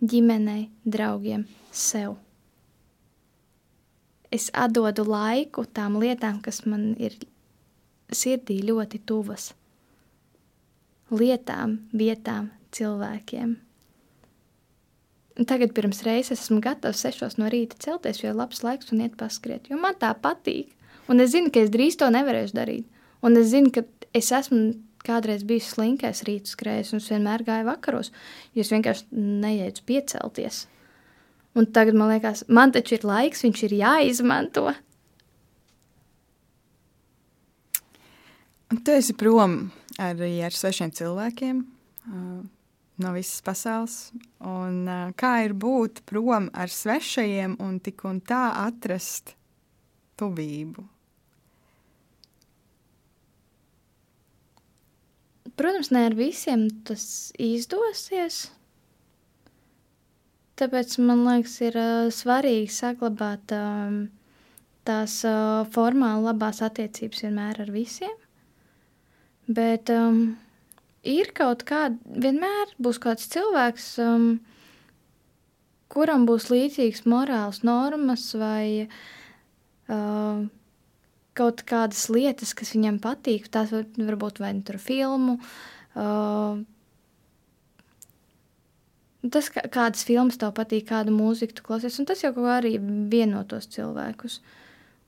ģimenei, 0.00 0.70
draugiem, 0.86 1.44
sev. 1.74 2.16
Es 4.30 4.50
atdodu 4.54 5.04
laiku 5.08 5.64
tām 5.66 5.98
lietām, 5.98 6.38
kas 6.42 6.62
man 6.66 6.92
ir 7.02 7.16
sirdī 8.14 8.60
ļoti 8.62 9.00
tuvas. 9.06 9.50
Lietām, 11.10 11.80
vietām, 11.90 12.52
cilvēkiem. 12.70 13.56
Un 15.40 15.48
tagad 15.48 15.72
pirms 15.74 16.02
reizes 16.06 16.44
esmu 16.44 16.60
gatavs 16.62 17.00
sešos 17.02 17.38
no 17.40 17.48
rīta 17.50 17.78
celties, 17.80 18.20
jo 18.22 18.30
ir 18.30 18.38
labs 18.38 18.62
laiks 18.66 18.92
un 18.94 19.02
iet 19.02 19.16
paskriet, 19.18 19.70
jo 19.70 19.78
man 19.80 19.96
tā 19.98 20.12
patīk. 20.14 20.74
Un 21.10 21.22
es 21.22 21.32
zinu, 21.32 21.50
ka 21.50 21.62
es 21.64 21.72
drīz 21.74 21.96
to 21.98 22.10
nevarēšu 22.12 22.54
darīt. 22.54 22.86
Un 23.26 23.38
es 23.40 23.50
zinu, 23.50 23.72
ka 23.74 23.82
es 24.16 24.30
esmu 24.36 24.74
kādreiz 25.06 25.46
bijis 25.48 25.70
slinkais 25.74 26.22
rītu 26.26 26.52
skrējējs, 26.52 26.92
un 26.92 27.02
es 27.02 27.08
vienmēr 27.10 27.44
gāju 27.46 27.66
vakaros, 27.70 28.12
jo 28.54 28.62
es 28.62 28.70
vienkārši 28.70 29.08
nejēdzu 29.16 29.86
piecelties. 29.88 30.66
Un 31.58 31.66
tagad 31.74 31.96
man 31.98 32.12
liekas, 32.12 32.44
man 32.48 32.70
taču 32.72 32.94
ir 32.98 33.04
laiks, 33.08 33.42
viņš 33.42 33.64
ir 33.66 33.74
jāizmanto. 33.80 34.70
Tu 38.70 38.94
esi 38.94 39.16
prom 39.18 39.64
arī 39.98 40.36
ar 40.46 40.54
svešiem 40.54 40.92
cilvēkiem 40.94 41.64
no 43.00 43.12
visas 43.16 43.40
pasaules. 43.42 43.96
Un, 44.46 44.84
kā 45.18 45.32
ir 45.46 45.56
būt 45.58 46.04
prom 46.08 46.48
ar 46.54 46.70
svešajiem 46.70 47.56
un 47.64 47.80
tik 47.82 48.04
un 48.08 48.20
tā 48.22 48.44
atrast 48.60 49.34
tuvību? 50.20 50.86
Protams, 55.60 55.90
ne 55.92 56.06
ar 56.08 56.16
visiem 56.16 56.68
tas 56.88 57.04
izdosies. 57.36 58.46
Tāpēc 60.60 60.98
man 61.00 61.24
liekas, 61.24 61.54
ir 61.64 61.76
uh, 61.80 62.10
svarīgi 62.12 62.68
saglabāt 62.74 63.52
um, 63.56 64.02
tās 64.84 65.20
uh, 65.24 65.62
formāli 65.72 66.26
labās 66.26 66.60
attiecības 66.66 67.24
vienmēr 67.24 67.62
ar 67.64 67.72
visiem. 67.72 68.12
Bet 69.48 69.88
um, 69.94 70.36
ir 71.02 71.32
kaut 71.36 71.64
kāda, 71.68 71.96
vienmēr 72.26 72.74
būs 72.82 73.00
kāds 73.02 73.30
cilvēks, 73.32 73.86
um, 74.04 74.28
kuram 75.90 76.26
būs 76.28 76.50
līdzīgas 76.52 77.06
morāls 77.08 77.62
normas 77.66 78.28
vai 78.36 78.84
uh, 78.84 80.44
kaut 81.40 81.64
kādas 81.68 82.04
lietas, 82.12 82.52
kas 82.58 82.74
viņam 82.76 83.00
patīk. 83.02 83.48
Tās 83.48 83.72
var, 83.72 83.88
varbūt 83.96 84.42
vai 84.44 84.52
nu 84.58 84.66
tur 84.66 84.78
filmu. 84.82 85.38
Uh, 85.96 86.60
Tas, 89.20 89.50
kā, 89.52 89.66
kādas 89.68 90.06
filmas 90.08 90.38
tev 90.40 90.54
patīk, 90.56 90.86
kādu 90.88 91.12
mūziku 91.12 91.58
tu 91.58 91.64
klausies, 91.66 91.98
un 92.00 92.08
tas 92.08 92.22
jau 92.24 92.32
arī 92.48 92.78
vieno 92.80 93.42
tos 93.44 93.68
cilvēkus. 93.68 94.38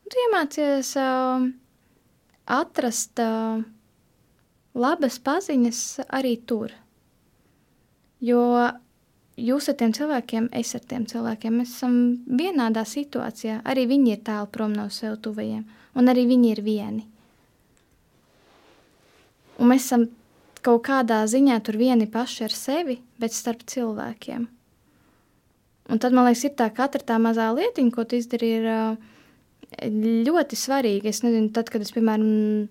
Un 0.04 0.12
tu 0.12 0.20
iemācies 0.26 0.92
uh, 1.00 1.46
atrast 2.60 3.22
uh, 3.24 3.62
labas 4.76 5.16
paziņas 5.24 5.82
arī 6.12 6.36
tur. 6.44 6.74
Jo 8.20 8.42
jūs 9.40 9.70
ar 9.72 9.78
tiem 9.80 9.94
cilvēkiem, 9.96 10.50
es 10.60 10.74
ar 10.76 10.84
tiem 10.86 11.06
cilvēkiem, 11.08 11.62
mēs 11.62 11.76
esam 11.78 11.96
vienādā 12.28 12.84
situācijā. 12.86 13.62
Arī 13.64 13.86
viņi 13.90 14.16
ir 14.16 14.26
tālu 14.26 14.50
prom 14.52 14.76
no 14.76 14.88
sev 14.92 15.16
tuvajiem 15.24 15.64
un 15.94 16.08
arī 16.08 16.26
viņi 16.28 16.52
ir 16.52 16.62
vieni. 16.64 17.06
Un 19.60 19.70
mēs 19.70 19.86
esam 19.86 20.08
kaut 20.64 20.84
kādā 20.86 21.20
ziņā 21.28 21.58
tur 21.66 21.78
vieni 21.80 22.06
paši 22.10 22.46
ar 22.46 22.54
sevi, 22.56 22.98
bet 23.22 23.36
starp 23.36 23.64
cilvēkiem. 23.70 24.48
Un 25.92 26.00
tad 26.02 26.14
man 26.14 26.28
liekas, 26.28 26.44
ir 26.46 26.54
tā 26.58 26.68
katra 26.74 27.02
tā 27.06 27.18
mazā 27.22 27.48
lietiņa, 27.54 27.94
ko 27.94 28.04
tu 28.06 28.18
izdarīji, 28.18 28.62
ir 28.62 30.26
ļoti 30.28 30.58
svarīga. 30.58 31.10
Es 31.10 31.22
nezinu, 31.24 31.50
tad, 31.54 31.70
kad 31.72 31.82
es, 31.84 31.92
piemēram, 31.94 32.68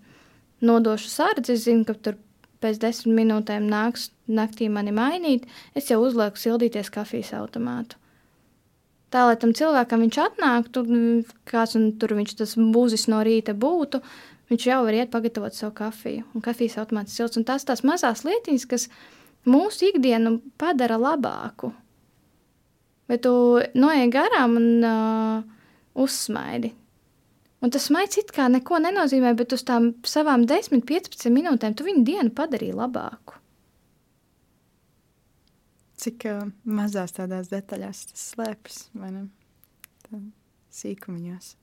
nodošu 0.63 1.09
sārdzi, 1.11 1.55
es 1.55 1.65
zinu, 1.65 1.85
ka 1.87 1.95
tur 1.97 2.19
pēc 2.61 2.79
desmit 2.81 3.17
minūtēm 3.17 3.65
nāks 3.69 4.11
naktī 4.29 4.69
mani 4.69 4.93
mainīt, 4.93 5.47
es 5.75 5.89
jau 5.89 5.99
uzlieku 6.03 6.39
sildīties 6.39 6.91
kafijas 6.93 7.33
automātu. 7.37 7.97
Tā, 9.11 9.25
lai 9.27 9.35
tam 9.35 9.51
cilvēkam 9.57 10.05
viņš 10.05 10.17
atnāktu, 10.23 10.83
kāds 11.49 11.75
tur 11.99 12.13
viņš 12.15 12.35
tas 12.39 12.53
būzis 12.55 13.09
no 13.11 13.19
rīta 13.27 13.51
būtu, 13.57 13.99
viņš 14.51 14.67
jau 14.69 14.77
var 14.85 14.95
iet 14.95 15.11
pagatavot 15.11 15.57
savu 15.57 15.73
kafiju. 15.81 16.23
Un 16.31 16.45
kafijas 16.45 16.77
automāts 16.79 17.17
silts. 17.17 17.39
Un 17.39 17.43
tās 17.47 17.67
tās 17.67 17.83
mazās 17.83 18.23
lietiņas, 18.23 18.67
kas 18.71 18.87
mūsu 19.49 19.89
ikdienu 19.91 20.37
padara 20.61 20.99
labāku. 21.01 21.71
Bet 23.09 23.23
tu 23.25 23.33
noiet 23.75 24.11
garām 24.13 24.55
un 24.59 24.67
uh, 24.87 25.41
uzsmaidi. 25.99 26.71
Un 27.61 27.69
tas 27.73 27.89
maigs 27.93 28.17
it 28.17 28.31
kā 28.33 28.47
neko 28.49 28.79
nenozīmē, 28.81 29.35
bet 29.37 29.53
uz 29.53 29.65
tām 29.67 29.91
savām 30.07 30.47
10, 30.49 30.81
15 30.87 31.33
minūtēm 31.33 31.75
tu 31.77 31.85
viņu 31.85 32.05
dienu 32.07 32.33
padarīji 32.33 32.77
labāku. 32.77 33.37
Cik 36.01 36.25
uh, 36.31 36.45
mazās 36.65 37.13
tādās 37.17 37.51
detaļās 37.51 38.05
tas 38.13 38.29
slēpjas, 38.33 38.85
vai 38.97 39.11
ne? 39.13 39.25
Tā 40.07 40.21
sīkumiņos. 40.75 41.55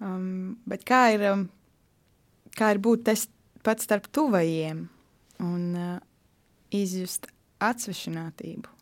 Um, 0.00 0.58
bet 0.68 0.84
kā 0.88 1.00
ir, 1.14 1.24
um, 1.30 1.46
kā 2.56 2.74
ir 2.74 2.80
būt 2.82 3.06
tas 3.10 3.26
pats 3.64 3.86
starp 3.86 4.08
tuvajiem 4.12 4.86
un 5.44 5.64
uh, 5.76 5.98
izjust 6.74 7.28
atsvešinātību? 7.62 8.76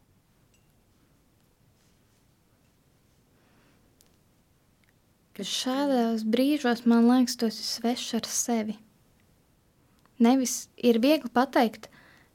Šādos 5.39 6.25
brīžos 6.27 6.83
man 6.91 7.07
liekas, 7.07 7.37
tas 7.39 7.61
ir 7.61 7.67
svešs 7.69 8.15
ar 8.19 8.27
sevi. 8.27 8.75
Nevis 10.19 10.67
ir 10.75 10.99
viegli 10.99 11.31
pateikt, 11.31 11.87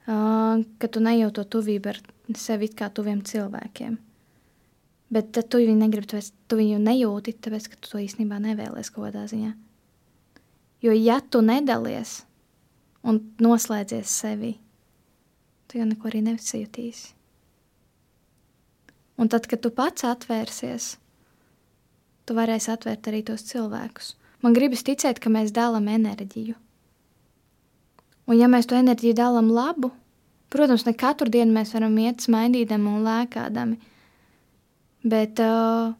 uh, 0.08 0.64
ka 0.80 0.88
tu 0.88 1.04
nejūti 1.04 1.36
to 1.36 1.44
tuvību 1.58 1.92
ar 1.92 2.00
sevi 2.40 2.70
kā 2.72 2.88
tuviem 2.88 3.20
cilvēkiem. 3.28 3.98
Bet 5.14 5.34
tad 5.36 5.52
tu 5.52 5.60
viņu 5.60 5.76
negribi, 5.78 6.08
tāpēc 6.14 6.32
tu 6.48 6.58
viņu 6.62 6.80
nejūti, 6.80 7.36
tāpēc 7.44 7.68
ka 7.74 7.82
tu 7.82 7.92
to 7.92 8.00
īstenībā 8.06 8.40
nevēlies 8.40 8.90
kaut 8.94 9.10
kādā 9.10 9.28
ziņā. 9.28 9.52
Jo 10.84 10.96
ja 10.96 11.20
tu 11.20 11.44
nedalies 11.44 12.22
un 13.04 13.20
noslēdzies 13.44 14.16
sevi, 14.24 14.56
tu 15.74 15.82
jau 15.82 15.88
neko 15.90 16.12
arī 16.12 16.22
nesajūtīsi. 16.28 17.16
Un 19.18 19.30
tad, 19.30 19.50
kad 19.50 19.62
tu 19.66 19.74
pats 19.74 20.06
atvērsies, 20.06 20.94
tu 22.26 22.38
varēsi 22.38 22.72
atvērt 22.74 23.10
arī 23.10 23.24
tos 23.26 23.46
cilvēkus. 23.50 24.14
Man 24.46 24.54
gribas 24.54 24.86
ticēt, 24.86 25.18
ka 25.24 25.34
mēs 25.34 25.54
dalām 25.56 25.90
enerģiju. 25.90 26.56
Un 28.30 28.40
ja 28.40 28.48
mēs 28.48 28.70
to 28.70 28.78
enerģiju 28.78 29.18
dalām 29.18 29.50
labu, 29.52 29.92
Protams, 30.54 30.84
ne 30.86 30.94
katru 30.94 31.32
dienu 31.34 31.50
mēs 31.56 31.72
varam 31.74 31.96
iet 31.98 32.22
smaidīdami 32.22 32.86
un 32.92 33.06
lēkādami, 33.08 33.78
bet 35.10 35.40
uh, 35.42 35.96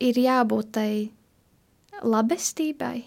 ir 0.00 0.20
jābūt 0.22 0.70
tai 0.78 0.88
labestībai. 2.00 3.02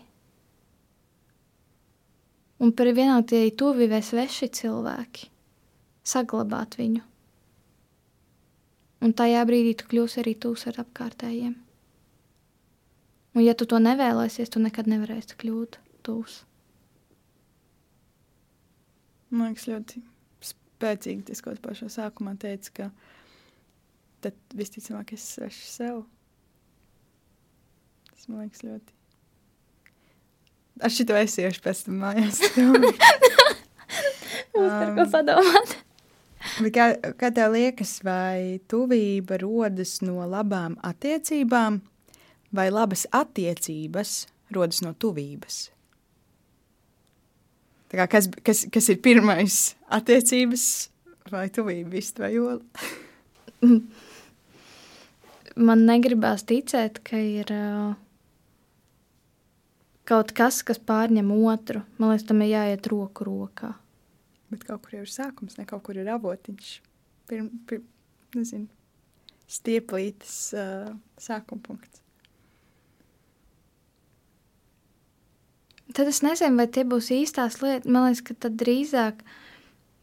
Un 2.58 2.74
par 2.74 2.89
vienalga 2.89 3.28
tie 3.30 3.51
tuvi 3.53 3.86
vai 3.91 4.01
sveši 4.01 4.49
cilvēki, 4.60 5.30
saglabāt 6.08 6.80
viņu. 6.80 7.03
Un 9.05 9.14
tajā 9.14 9.43
brīdī 9.45 9.76
tu 9.78 9.86
kļūsi 9.91 10.24
arī 10.24 10.34
tūs 10.41 10.66
ar 10.72 10.82
apkārtējiem. 10.82 11.53
Un 13.38 13.45
ja 13.45 13.53
tu 13.53 13.68
to 13.70 13.78
nevēlēsies, 13.78 14.49
tu 14.49 14.62
nekad 14.64 14.89
nevarēsi 14.89 15.38
kļūt 15.38 15.78
tūs. 16.08 16.39
Man 19.30 19.51
liekas, 19.51 19.68
ļoti 19.70 20.01
spēcīgi 20.49 21.28
tas, 21.30 21.43
ko 21.45 21.53
pašā 21.62 21.91
sākumā 21.93 22.34
teica, 22.41 22.74
ka 22.74 22.89
tad 24.26 24.58
visticamāk 24.58 25.14
es 25.14 25.30
svešu 25.36 25.70
sev. 25.70 26.03
Tas 28.10 28.30
man 28.32 28.47
liekas 28.47 28.66
ļoti. 28.66 28.96
Ar 30.84 30.93
šito 30.93 31.15
es 31.17 31.38
iešu 31.41 31.63
pēc 31.65 31.84
tam 31.88 32.01
mājās. 32.03 32.41
Mums 34.57 34.73
par 34.73 34.93
ko 34.97 35.05
padomāt. 35.13 35.75
Bet 36.57 36.73
kā, 36.73 36.86
kā 37.19 37.30
tev 37.34 37.53
liekas, 37.53 37.97
vai 38.05 38.59
tuvība 38.69 39.39
rodas 39.41 39.97
no 40.05 40.25
labām 40.30 40.78
attiecībām, 40.86 41.82
vai 42.55 42.67
labas 42.71 43.05
attiecības 43.15 44.19
rodas 44.55 44.82
no 44.86 44.93
tuvības? 44.97 45.67
Tā 47.88 48.01
kā, 48.01 48.07
kas, 48.11 48.30
kas, 48.43 48.65
kas 48.73 48.89
ir 48.91 48.99
pirmais 49.03 49.75
attiecības 49.93 50.63
vai 51.32 51.47
tuvība, 51.53 51.89
vist 51.95 52.19
vai 52.19 52.34
jola? 52.36 52.59
Man 55.67 55.88
negribās 55.88 56.43
ticēt, 56.45 56.99
ka 57.07 57.17
ir 57.17 57.49
uh, 57.53 57.95
kaut 60.08 60.32
kas, 60.38 60.62
kas 60.66 60.80
pārņem 60.80 61.30
otru. 61.36 61.84
Man 61.97 62.14
liekas, 62.14 62.28
tam 62.30 62.41
ir 62.45 62.53
jāiet 62.53 62.89
roku 62.91 63.28
rokā. 63.28 63.74
Bet 64.51 64.64
kaut 64.64 64.86
kur 64.86 64.97
jau 64.97 65.03
ir 65.03 65.12
sākums, 65.12 65.58
ne 65.60 65.68
kaut 65.68 65.84
kur 65.84 65.99
ir 65.99 66.08
avotiņš. 66.14 66.74
Pirm, 67.28 67.49
pirm, 67.68 67.84
nezinu, 68.36 68.70
stieplītes 69.51 70.36
uh, 70.55 70.93
sākuma 71.20 71.66
punkts. 71.66 72.03
Tad 75.95 76.08
es 76.08 76.22
nezinu, 76.24 76.60
vai 76.60 76.68
tie 76.72 76.84
būs 76.88 77.12
īstās 77.16 77.60
lietas. 77.64 77.88
Man 77.89 78.08
liekas, 78.08 78.24
ka 78.24 78.36
tad 78.45 78.55
drīzāk 78.60 79.24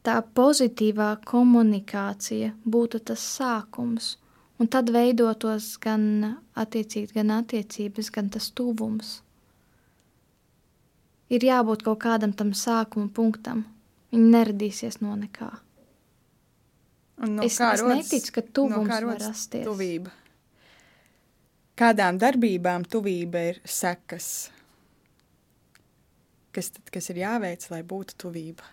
tā 0.05 0.19
pozitīvā 0.37 1.11
komunikācija 1.29 2.53
būtu 2.65 3.01
tas 3.09 3.25
sākums. 3.39 4.15
Un 4.61 4.69
tad 4.71 4.93
veidotos 4.95 5.75
gan 5.83 6.05
attiecīgi, 6.55 7.17
gan 7.17 7.33
attiecības, 7.41 8.11
gan 8.15 8.29
tas 8.33 8.53
tuvums. 8.55 9.24
Ir 11.35 11.47
jābūt 11.49 11.83
kaut 11.87 12.03
kādam 12.05 12.35
tam 12.37 12.53
sākuma 12.55 13.11
punktam. 13.11 13.65
Viņi 14.15 14.31
neradīsies 14.31 15.01
no 15.03 15.17
nekā. 15.19 15.51
Un 17.25 17.39
no 17.39 17.47
es, 17.47 17.57
kā 17.59 17.73
es 17.75 17.83
rodas, 17.83 18.11
neticu, 18.11 18.35
ka 18.37 18.45
tuvums 18.55 18.91
no 18.91 19.09
var 19.11 19.23
rasties. 19.23 19.65
Tuvība. 19.67 20.13
Kādām 21.79 22.21
darbībām 22.23 22.87
tuvība 22.87 23.49
ir 23.51 23.59
sekas? 23.67 24.29
Kas, 26.55 26.71
tad, 26.71 26.87
kas 26.95 27.11
ir 27.11 27.19
jāveic, 27.25 27.67
lai 27.73 27.83
būtu 27.83 28.15
tuvība? 28.23 28.71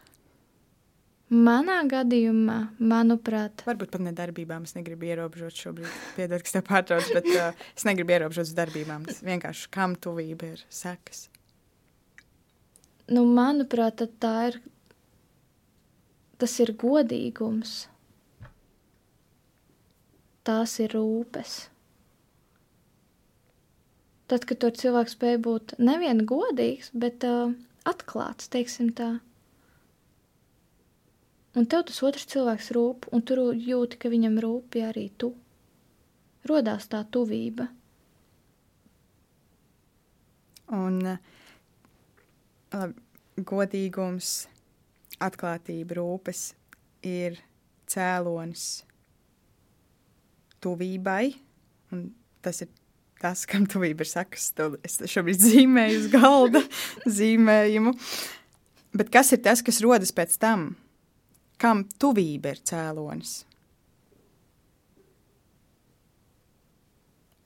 Manā 1.32 1.80
gadījumā, 1.88 2.58
manuprāt, 2.84 3.64
Varbūt 3.64 3.94
pat 3.94 4.02
ne 4.04 4.12
darbībām. 4.14 4.68
Es 4.68 4.76
negribu 4.76 5.08
ierobežot 5.08 5.56
šobrīd. 5.56 5.94
Piedod, 6.18 6.44
ka 6.44 6.52
es 6.52 6.56
tev 6.58 6.66
pārtraucu, 6.68 7.16
bet 7.16 7.30
uh, 7.38 7.68
es 7.72 7.88
negribu 7.88 8.18
ierobežot 8.18 8.50
uz 8.50 8.56
darbībām. 8.58 9.08
Tas 9.08 9.24
vienkārši 9.24 9.72
kam 9.74 9.96
tuvība 9.96 10.52
ir 10.58 10.66
sekas. 10.68 11.30
Nu, 13.12 13.26
manuprāt 13.28 14.04
tā 14.24 14.36
ir. 14.50 14.60
Tas 16.42 16.56
ir 16.64 16.74
godīgums. 16.82 17.74
Tās 20.48 20.80
ir 20.82 20.96
rūpes. 20.98 21.58
Tad, 24.32 24.48
kad 24.50 24.62
tur 24.64 24.72
cilvēks 24.74 25.14
spēj 25.18 25.38
būt 25.46 25.76
nevien 25.84 26.24
godīgs, 26.26 26.90
bet 26.98 27.26
uh, 27.28 27.52
atklāts, 27.86 28.48
teiksim 28.50 28.90
tā. 28.98 29.12
Un 31.52 31.68
tev 31.68 31.84
tas 31.90 32.00
otrs 32.08 32.26
cilvēks 32.32 32.72
rūp, 32.78 33.10
un 33.12 33.22
tu 33.28 33.36
jūti, 33.52 34.00
ka 34.00 34.10
viņam 34.10 34.40
rūp 34.42 34.80
arī 34.88 35.10
tu. 35.20 35.34
Rodās 36.48 36.88
tā 36.90 37.04
tuvība. 37.12 37.68
Un 40.72 40.98
uh, 41.12 41.20
godīgums, 42.72 44.32
atklātība, 45.22 45.98
rūpes 46.00 46.44
ir 47.06 47.40
cēlonis 47.92 48.84
tuvībai. 50.62 51.34
Tas 52.42 52.64
ir 52.64 52.72
tas, 53.22 53.46
kam 53.50 53.68
tuvība 53.70 54.06
ir 54.06 54.10
sakas. 54.10 54.52
To 54.58 54.74
Es 54.86 54.98
šobrīd 55.14 55.42
zīmēju 55.44 56.04
uz 56.04 56.10
galda 56.14 56.64
zīmējumu. 57.20 57.96
Bet 58.98 59.12
kas 59.14 59.32
ir 59.36 59.44
tas, 59.46 59.64
kas 59.64 59.82
rodas 59.84 60.12
pēc 60.16 60.36
tam? 60.42 60.74
Kam 61.62 61.86
tuvība 62.02 62.56
ir 62.56 62.64
cēlonis? 62.68 63.42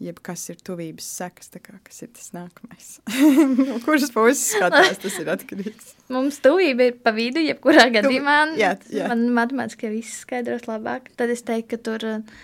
Jeb 0.03 0.17
kas 0.19 0.41
ir 0.51 0.57
tuvības 0.59 1.05
sekas, 1.07 1.53
kā, 1.55 1.77
kas 1.85 2.01
ir 2.03 2.09
tas 2.11 2.33
nākamais? 2.35 2.97
no 3.69 3.77
kuras 3.85 4.11
puses 4.11 4.41
skatās, 4.51 4.97
tas 4.99 5.21
ir 5.21 5.29
atkarīgs. 5.31 5.93
Mums 6.11 6.41
tuvība 6.43 6.89
ir 6.89 6.97
pa 6.99 7.13
vidu, 7.15 7.39
jebkurā 7.39 7.87
gadījumā. 7.95 8.35
jā, 8.59 8.73
jā. 8.91 9.07
Man 9.13 9.29
matemātiski 9.37 9.93
viss 9.93 10.25
skaidros 10.25 10.67
labāk. 10.67 11.07
Tad 11.15 11.31
es 11.31 11.45
teiktu, 11.47 11.77
ka 11.77 11.81
tur 11.87 12.07
uh, 12.09 12.43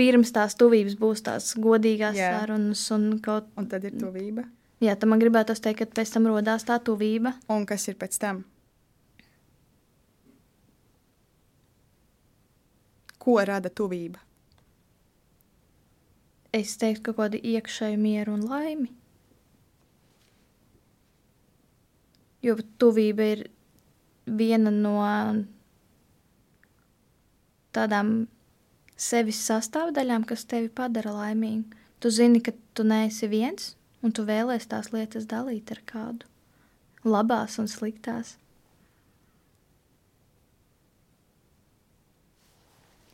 pirms 0.00 0.32
tās 0.36 0.56
tuvības 0.60 0.96
būs 1.00 1.24
tās 1.26 1.50
godīgās 1.60 2.16
Jā. 2.16 2.30
sarunas 2.38 2.86
un 2.94 3.10
kaut 3.24 3.50
Un 3.60 3.68
tad 3.68 3.84
ir 3.84 3.98
tuvība. 4.00 4.46
Jā, 4.80 4.94
tad 4.96 5.10
man 5.12 5.20
gribētu 5.20 5.56
teikt, 5.60 5.82
ka 5.82 6.00
pēc 6.00 6.14
tam 6.14 6.28
rodās 6.30 6.64
tā 6.64 6.78
tuvība. 6.80 7.34
Un 7.52 7.66
kas 7.68 7.84
ir 7.92 7.98
pēc 8.00 8.16
tam? 8.22 8.44
Ko 13.20 13.36
rada 13.44 13.68
tuvība? 13.68 14.22
Es 16.56 16.74
teiktu, 16.80 17.04
ka 17.04 17.12
kaut 17.12 17.20
kāda 17.20 17.40
iekšēja 17.46 17.98
miera 18.00 18.32
un 18.34 18.42
laimi. 18.50 18.90
Jo 22.42 22.56
tuvība 22.80 23.26
ir 23.36 23.44
viena 24.26 24.72
no 24.74 24.96
tādām 27.76 28.26
sevis 29.00 29.40
sastāvdaļām, 29.46 30.26
kas 30.26 30.46
tevi 30.50 30.72
padara 30.72 31.14
laimīgu. 31.14 31.78
Tu 32.00 32.10
zini, 32.16 32.40
ka 32.42 32.54
tu 32.74 32.84
neesi 32.88 33.28
viens, 33.30 33.74
un 34.02 34.14
tu 34.16 34.24
vēlēsies 34.26 34.70
tās 34.72 34.92
lietas 34.94 35.28
dalīt 35.30 35.70
ar 35.70 35.82
kādu. 35.86 36.28
Labās 37.04 37.60
un 37.60 37.68
sliktās. 37.70 38.34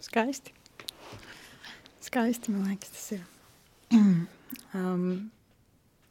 Skaisti. 0.07 0.56
Skaisti, 2.07 2.53
man 2.55 2.69
liekas, 2.71 2.93
tas 2.95 3.07
ir. 3.17 3.23
um, 4.79 5.07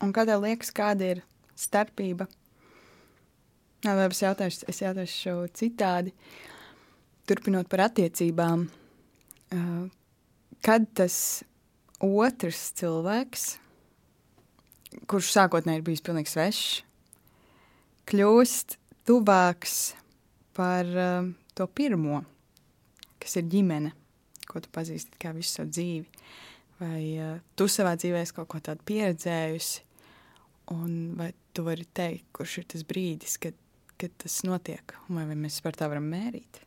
un 0.03 0.11
kā 0.15 0.25
tev 0.27 0.43
liekas, 0.43 0.73
kāda 0.75 1.13
ir 1.13 1.21
starpība? 1.55 2.27
Nē, 3.85 3.93
labi, 3.93 4.11
es 4.11 4.23
jautāšu, 4.25 4.67
es 4.71 4.81
jautāšu 4.83 5.37
citādi. 5.55 6.11
Turpinot 7.29 7.69
par 7.71 7.85
attiecībām, 7.87 8.67
uh, 9.55 9.85
kad 10.65 10.91
tas 10.99 11.17
otrs 12.03 12.67
cilvēks, 12.75 13.47
kurš 15.07 15.31
sākotnēji 15.37 15.79
ir 15.79 15.85
bijis 15.87 16.03
pilnīgi 16.05 16.33
svešs, 16.33 16.69
kļūst 18.11 18.81
tuvāks 19.07 19.77
par 20.57 20.91
uh, 20.91 21.29
to 21.55 21.71
pirmo, 21.71 22.25
kas 23.21 23.39
ir 23.39 23.47
ģimene, 23.55 23.95
ko 24.49 24.61
tu 24.63 24.71
pazīsti 24.75 25.21
kā 25.21 25.33
visu 25.35 25.59
savu 25.59 25.71
dzīvi. 25.73 26.27
Vai 26.81 27.01
uh, 27.23 27.39
tu 27.55 27.69
savā 27.71 27.95
dzīvē 27.99 28.21
esi 28.25 28.35
kaut 28.35 28.49
ko 28.51 28.59
tādu 28.63 28.83
pieredzējusi, 28.87 29.83
un 30.75 30.91
vai 31.19 31.31
tu 31.55 31.63
vari 31.67 31.87
teikt, 31.95 32.27
kurš 32.35 32.59
ir 32.61 32.69
tas 32.73 32.85
brīdis, 32.87 33.37
kad, 33.41 33.57
kad 34.01 34.15
tas 34.23 34.41
notiek, 34.47 34.95
un 35.07 35.21
vai 35.21 35.39
mēs 35.39 35.61
par 35.63 35.77
tā 35.79 35.87
varam 35.91 36.07
mērīt? 36.11 36.65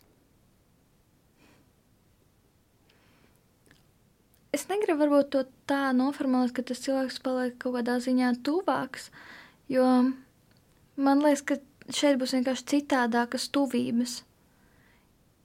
Es 4.56 4.64
negribu 4.70 5.04
varbūt 5.04 5.28
to 5.34 5.42
tā 5.68 5.90
noformulēt, 5.92 6.54
ka 6.56 6.64
tas 6.70 6.80
cilvēks 6.82 7.20
paliek 7.22 7.58
kaut 7.60 7.76
kādā 7.76 7.98
ziņā 8.00 8.32
tuvāks, 8.46 9.10
jo 9.68 9.84
man 10.96 11.20
liekas, 11.22 11.44
ka 11.44 11.58
šeit 11.92 12.16
būs 12.20 12.32
vienkārši 12.36 12.66
citādākas 12.72 13.50
tuvības. 13.52 14.22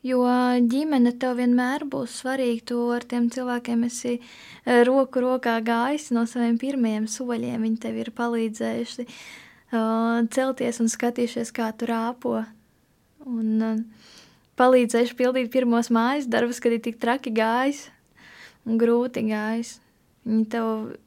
Jo 0.03 0.25
ģimene 0.67 1.13
tev 1.15 1.37
vienmēr 1.39 1.85
būs 1.87 2.17
svarīga. 2.19 2.65
Tu 2.73 2.79
ar 2.91 3.05
tiem 3.07 3.29
cilvēkiem 3.31 3.85
esi 3.87 4.17
eh, 4.17 4.81
roku 4.83 5.23
rokā 5.23 5.55
gājis 5.63 6.09
no 6.11 6.25
saviem 6.27 6.57
pirmajiem 6.59 7.07
soļiem. 7.07 7.63
Viņi 7.63 7.79
tev 7.85 8.01
ir 8.01 8.11
palīdzējuši 8.17 9.05
uh, 9.07 10.27
celties 10.35 10.81
un 10.83 10.91
skatījušies, 10.91 11.53
kā 11.55 11.71
tu 11.71 11.87
rāpo. 11.87 12.41
Un 13.23 13.63
uh, 13.63 14.11
palīdzējuši 14.59 15.17
pildīt 15.23 15.53
pirmos 15.55 15.87
mājas 15.87 16.27
darbus, 16.27 16.59
kad 16.59 16.75
ir 16.75 16.83
tik 16.83 16.99
traki 16.99 17.31
gājis 17.31 17.85
un 18.67 18.75
grūti 18.81 19.23
gājis. 19.31 19.77
Viņi 20.27 20.45
tev 20.51 20.97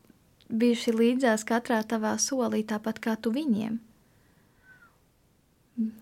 bijuši 0.49 0.97
līdzās 0.97 1.45
katrā 1.45 1.83
tavā 1.85 2.17
solī, 2.23 2.65
tāpat 2.65 3.05
kā 3.05 3.21
tu 3.21 3.29
viņiem. 3.35 3.77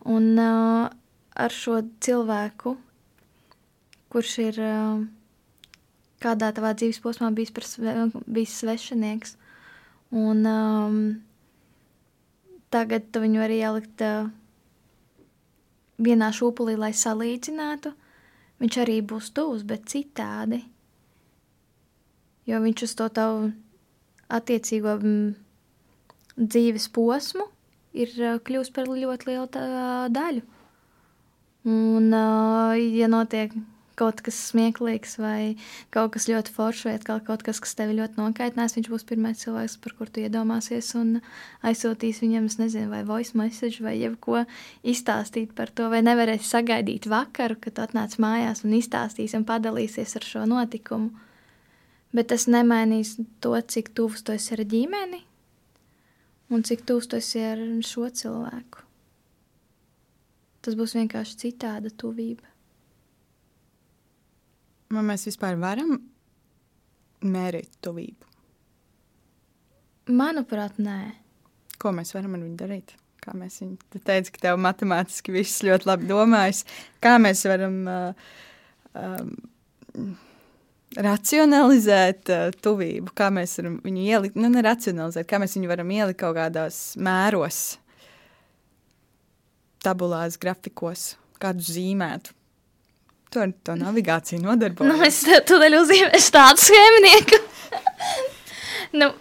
Un 0.07 0.37
uh, 0.39 0.95
ar 1.35 1.55
šo 1.55 1.81
cilvēku, 2.05 2.77
kurš 4.13 4.35
ir 4.45 4.61
uh, 4.63 5.03
kādā 6.23 6.53
tavā 6.55 6.73
dzīves 6.79 7.01
posmā 7.03 7.33
bijis, 7.35 7.53
sve, 7.67 7.95
bijis 8.27 8.55
svešinieks, 8.63 9.35
un 10.15 10.47
um, 10.47 11.01
tagad 12.75 13.11
tu 13.11 13.25
viņu 13.25 13.43
vari 13.43 13.59
ielikt 13.61 14.05
uh, 14.07 14.31
vienā 15.99 16.31
šūpulī, 16.35 16.79
lai 16.79 16.93
salīdzinātu, 16.95 17.95
viņš 18.63 18.79
arī 18.85 19.01
būs 19.03 19.33
tuvs, 19.35 19.67
bet 19.67 19.91
citādi. 19.91 20.63
Jo 22.47 22.61
viņš 22.61 22.87
uz 22.87 22.95
to 22.99 23.09
tavu 23.09 23.51
attiecīgo 24.29 24.99
mm, 25.01 25.29
dzīves 26.39 26.91
posmu 26.95 27.47
ir 27.95 28.13
kļūst 28.45 28.75
par 28.75 28.91
ļoti 28.91 29.31
lielu 29.31 29.47
tā, 29.55 29.65
daļu. 30.13 30.43
Un, 31.65 32.11
ja 32.13 33.09
notiek 33.09 33.55
kaut 33.99 34.21
kas 34.25 34.37
smieklīgs 34.51 35.17
vai 35.23 35.55
kaut 35.95 36.15
kas 36.15 36.27
ļoti 36.29 36.53
foršs, 36.55 36.85
vai 36.89 36.95
atkal 36.99 37.21
kaut 37.25 37.45
kas, 37.47 37.61
kas 37.63 37.77
tevi 37.79 37.97
ļoti 37.99 38.19
nokaitinās, 38.19 38.75
viņš 38.77 38.91
būs 38.91 39.07
pirmais 39.09 39.43
cilvēks, 39.43 39.77
par 39.83 39.95
kuru 39.99 40.15
tu 40.15 40.25
iedomāsies 40.25 40.91
un 40.99 41.19
aizsūtīs 41.67 42.21
viņam, 42.25 42.49
es 42.51 42.59
nezinu, 42.61 42.91
vai 42.93 43.05
voice 43.07 43.39
message 43.39 43.85
vai 43.85 43.97
jebko 44.01 44.45
izstāstīt 44.83 45.55
par 45.57 45.71
to, 45.71 45.89
vai 45.93 46.03
nevarēsi 46.07 46.51
sagaidīt 46.51 47.09
vakaru, 47.11 47.59
kad 47.67 47.85
atnāc 47.87 48.19
mājās 48.23 48.65
un 48.67 48.75
izstāstīs 48.81 49.37
un 49.39 49.47
padalīsies 49.49 50.17
ar 50.19 50.27
šo 50.27 50.47
notikumu. 50.51 51.13
Bet 52.15 52.31
tas 52.31 52.47
nemainīs 52.47 53.17
to, 53.43 53.57
cik 53.59 53.91
tuvs 53.95 54.23
tu 54.23 54.35
esi 54.35 54.55
ar 54.55 54.63
ģimeni 54.71 55.25
un 56.55 56.63
cik 56.63 56.85
tuvs 56.87 57.09
tu 57.11 57.19
esi 57.19 57.43
ar 57.43 57.63
šo 57.83 58.07
cilvēku. 58.15 58.85
Tas 60.65 60.77
būs 60.79 60.97
vienkārši 60.97 61.41
citāda 61.43 61.93
tuvība. 61.93 62.47
Vai 64.95 65.03
mēs 65.05 65.27
vispār 65.29 65.59
varam 65.61 65.99
mērīt 67.25 67.81
tuvību? 67.85 68.31
Manuprāt, 70.15 70.77
nē. 70.81 70.99
Ko 71.81 71.93
mēs 71.97 72.13
varam 72.17 72.37
ar 72.37 72.45
viņu 72.45 72.59
darīt? 72.61 72.95
Kā 73.25 73.33
mēs 73.37 73.57
viņu 73.63 73.79
te 73.93 74.01
teicu, 74.05 74.35
ka 74.35 74.43
tev 74.43 74.61
matemātiski 74.61 75.33
viss 75.33 75.65
ļoti 75.65 75.89
labi 75.89 76.09
domājas. 76.11 76.63
Kā 77.03 77.17
mēs 77.21 77.45
varam 77.49 77.79
uh, 77.89 78.27
um, 79.01 79.31
racionalizēt 80.97 82.33
uh, 82.33 82.51
tuvību? 82.65 83.15
Kā 83.17 83.31
mēs 83.33 83.57
varam 83.61 83.79
viņu 83.85 84.05
ielikt, 84.05 84.37
nu, 84.41 84.53
neracionalizēt, 84.53 85.29
kā 85.31 85.41
mēs 85.41 85.57
viņu 85.57 85.73
varam 85.73 85.95
ielikt 85.97 86.21
kaut 86.21 86.37
kādos 86.37 86.83
mēros, 87.01 87.63
tabulās, 89.85 90.39
grafikos, 90.41 91.15
kādu 91.43 91.65
zīmētu? 91.67 92.35
Tu 93.35 93.43
ar 93.43 93.53
to 93.67 93.77
navigāciju 93.79 94.43
nodarbojies. 94.47 94.91
Nu, 94.91 94.99
es 95.07 95.45
tūdaļ 95.51 95.79
uzzīmēšu 95.81 96.35
tādu 96.35 96.65
schēmnieku. 96.65 97.43
nu, 99.01 99.13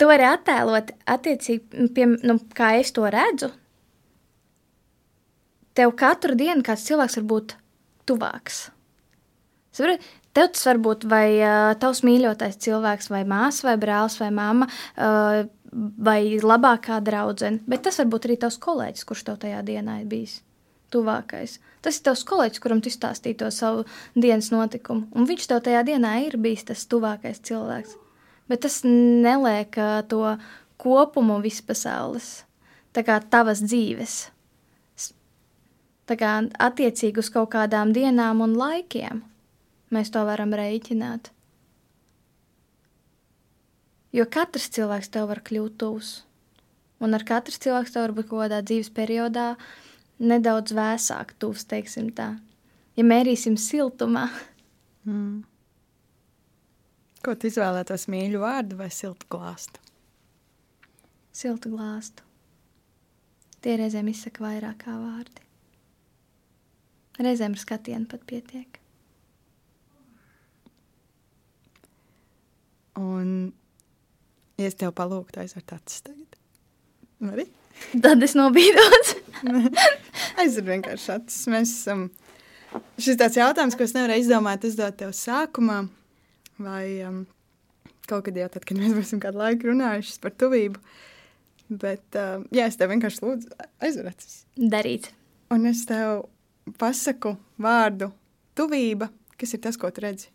tu 0.00 0.10
vari 0.10 0.28
attēlot 0.30 0.94
attiecīgi, 1.16 1.88
pie, 1.96 2.06
nu, 2.24 2.38
kā 2.56 2.74
es 2.80 2.92
to 2.96 3.06
redzu. 3.12 3.52
Tev 5.76 5.94
katru 5.98 6.34
dienu 6.36 6.64
kāds 6.66 6.84
cilvēks 6.88 7.20
var 7.20 7.28
būt 7.30 7.54
tuvāks. 8.08 8.64
Saprati? 9.76 10.16
Tev 10.30 10.52
tas 10.54 10.62
var 10.68 10.78
būt 10.78 11.04
vai 11.10 11.26
uh, 11.42 11.72
tavs 11.82 12.04
mīļotais 12.06 12.58
cilvēks, 12.62 13.08
vai 13.10 13.24
māsa, 13.26 13.64
vai 13.66 13.74
brālis, 13.82 14.14
vai 14.20 14.28
mamma, 14.34 14.68
uh, 14.94 15.40
vai 15.72 16.38
labākā 16.42 17.00
draudzene. 17.04 17.62
Bet 17.70 17.84
tas 17.86 18.00
var 18.00 18.08
būt 18.12 18.28
arī 18.28 18.38
tavs 18.42 18.58
kolēģis, 18.62 19.06
kurš 19.06 19.26
tev 19.28 19.40
tajā 19.44 19.62
dienā 19.66 20.00
ir 20.02 20.08
bijis 20.10 20.40
tuvākais. 20.90 21.58
Tas 21.84 21.98
ir 21.98 22.06
tavs 22.08 22.24
kolēģis, 22.26 22.62
kuram 22.62 22.82
tu 22.82 22.90
izstāstīji 22.90 23.38
to 23.40 23.50
savu 23.54 23.84
dienas 24.18 24.50
notikumu. 24.54 25.06
Un 25.14 25.28
viņš 25.28 25.46
tev 25.50 25.62
tajā 25.66 25.84
dienā 25.86 26.16
ir 26.26 26.36
bijis 26.42 26.66
tas 26.72 26.82
tuvākais 26.90 27.42
cilvēks. 27.46 27.96
Bet 28.50 28.64
tas 28.66 28.80
neliek 28.84 29.78
to 30.10 30.34
kopumu 30.80 31.38
vispasaules, 31.44 32.42
tā 32.96 33.04
kā 33.06 33.20
tavas 33.22 33.62
dzīves. 33.62 34.20
Tā 36.10 36.16
kā 36.18 36.30
attiecīgi 36.58 37.22
uz 37.22 37.28
kaut 37.30 37.52
kādām 37.52 37.92
dienām 37.94 38.42
un 38.42 38.56
laikiem 38.58 39.22
mēs 39.94 40.10
to 40.10 40.24
varam 40.26 40.50
rēķināt. 40.58 41.30
Jo 44.16 44.26
katrs 44.26 44.70
cilvēks 44.74 45.12
tev 45.14 45.28
var 45.30 45.42
kļūt 45.46 45.76
tuvs. 45.78 46.10
Un 47.00 47.14
ar 47.16 47.24
katru 47.24 47.54
cilvēku 47.56 47.92
tev 47.94 48.08
var 48.08 48.14
būt 48.16 48.28
kaut 48.28 48.42
kādā 48.44 48.58
dzīves 48.66 48.90
periodā, 48.92 49.54
nedaudz 50.20 50.74
vēsāk, 50.76 51.36
tuvs, 51.40 51.64
teiksim 51.70 52.10
tā. 52.16 52.34
Ja 52.98 53.06
mērīsim 53.06 53.56
siltumā. 53.56 54.26
Mm. 55.08 55.44
Ko 57.24 57.36
tu 57.36 57.48
izvēlētos 57.48 58.08
mīļu 58.12 58.42
vārdu 58.42 58.80
vai 58.80 58.90
siltu 58.92 59.28
glāstu? 59.32 59.80
Siltu 61.36 61.70
glāstu. 61.72 62.24
Tie 63.60 63.76
reizēm 63.76 64.08
izsaka 64.08 64.42
vairāk 64.44 64.82
kā 64.84 64.96
vārdi. 64.96 65.44
Reizēm 67.20 67.56
ar 67.56 67.60
skatienu 67.60 68.08
pat 68.08 68.24
pietiek. 68.28 68.80
Un, 73.00 73.52
ja 74.60 74.68
es 74.68 74.76
tev 74.78 74.92
palūgtu 74.96 75.42
aizvērt 75.42 75.74
acis 75.78 76.04
tagad, 76.06 76.38
vari? 77.24 77.48
Tad 78.04 78.22
es 78.24 78.36
nobīdos. 78.38 79.14
Aizver 80.40 80.66
vienkārši 80.74 81.14
acis. 81.16 81.44
Mēs 81.50 81.74
esam. 81.82 82.08
Um, 82.08 82.80
šis 83.00 83.18
tāds 83.20 83.38
jautājums, 83.38 83.76
ko 83.76 83.86
es 83.86 83.94
nevarēju 83.96 84.24
izdomāt, 84.24 84.66
uzdot 84.68 84.98
tev 85.00 85.14
sākumā, 85.16 85.82
vai 86.62 86.84
um, 87.06 87.22
kaut 88.10 88.26
kad 88.28 88.36
jau 88.38 88.48
tad, 88.52 88.66
kad 88.68 88.78
mēs 88.78 88.94
būsim 88.96 89.22
kādu 89.22 89.40
laiku 89.40 89.70
runājuši 89.70 90.18
par 90.22 90.34
tuvību. 90.38 90.82
Bet, 91.70 92.04
uh, 92.18 92.42
jā, 92.54 92.66
es 92.66 92.78
tev 92.78 92.90
vienkārši 92.92 93.24
lūdzu, 93.24 93.54
aizver 93.86 94.10
acis. 94.10 94.42
Darīt. 94.58 95.12
Un 95.54 95.66
es 95.70 95.84
tev 95.86 96.24
pasaku 96.78 97.36
vārdu 97.62 98.10
tuvība, 98.58 99.10
kas 99.38 99.54
ir 99.56 99.62
tas, 99.64 99.78
ko 99.78 99.90
tu 99.94 100.04
redzi. 100.04 100.30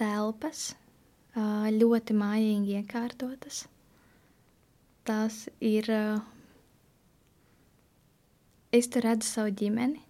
Telpas, 0.00 0.72
ļoti 1.36 2.16
mājīgi 2.16 2.80
iekārtotas 2.82 3.66
tās 5.04 5.46
ir. 5.60 5.88
Es 8.72 8.88
tur 8.88 9.04
redzu 9.04 9.28
savu 9.28 9.52
ģimeni. 9.60 10.00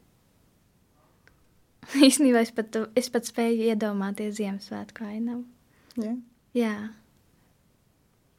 Īstenībā 2.07 2.45
es 2.45 2.53
pat, 2.55 2.77
es 2.99 3.09
pat 3.11 3.27
spēju 3.27 3.67
iedomāties 3.73 4.37
Ziemassvētku 4.39 5.07
ainavu. 5.09 5.43
Yeah. 5.99 6.21
Jā. 6.55 6.75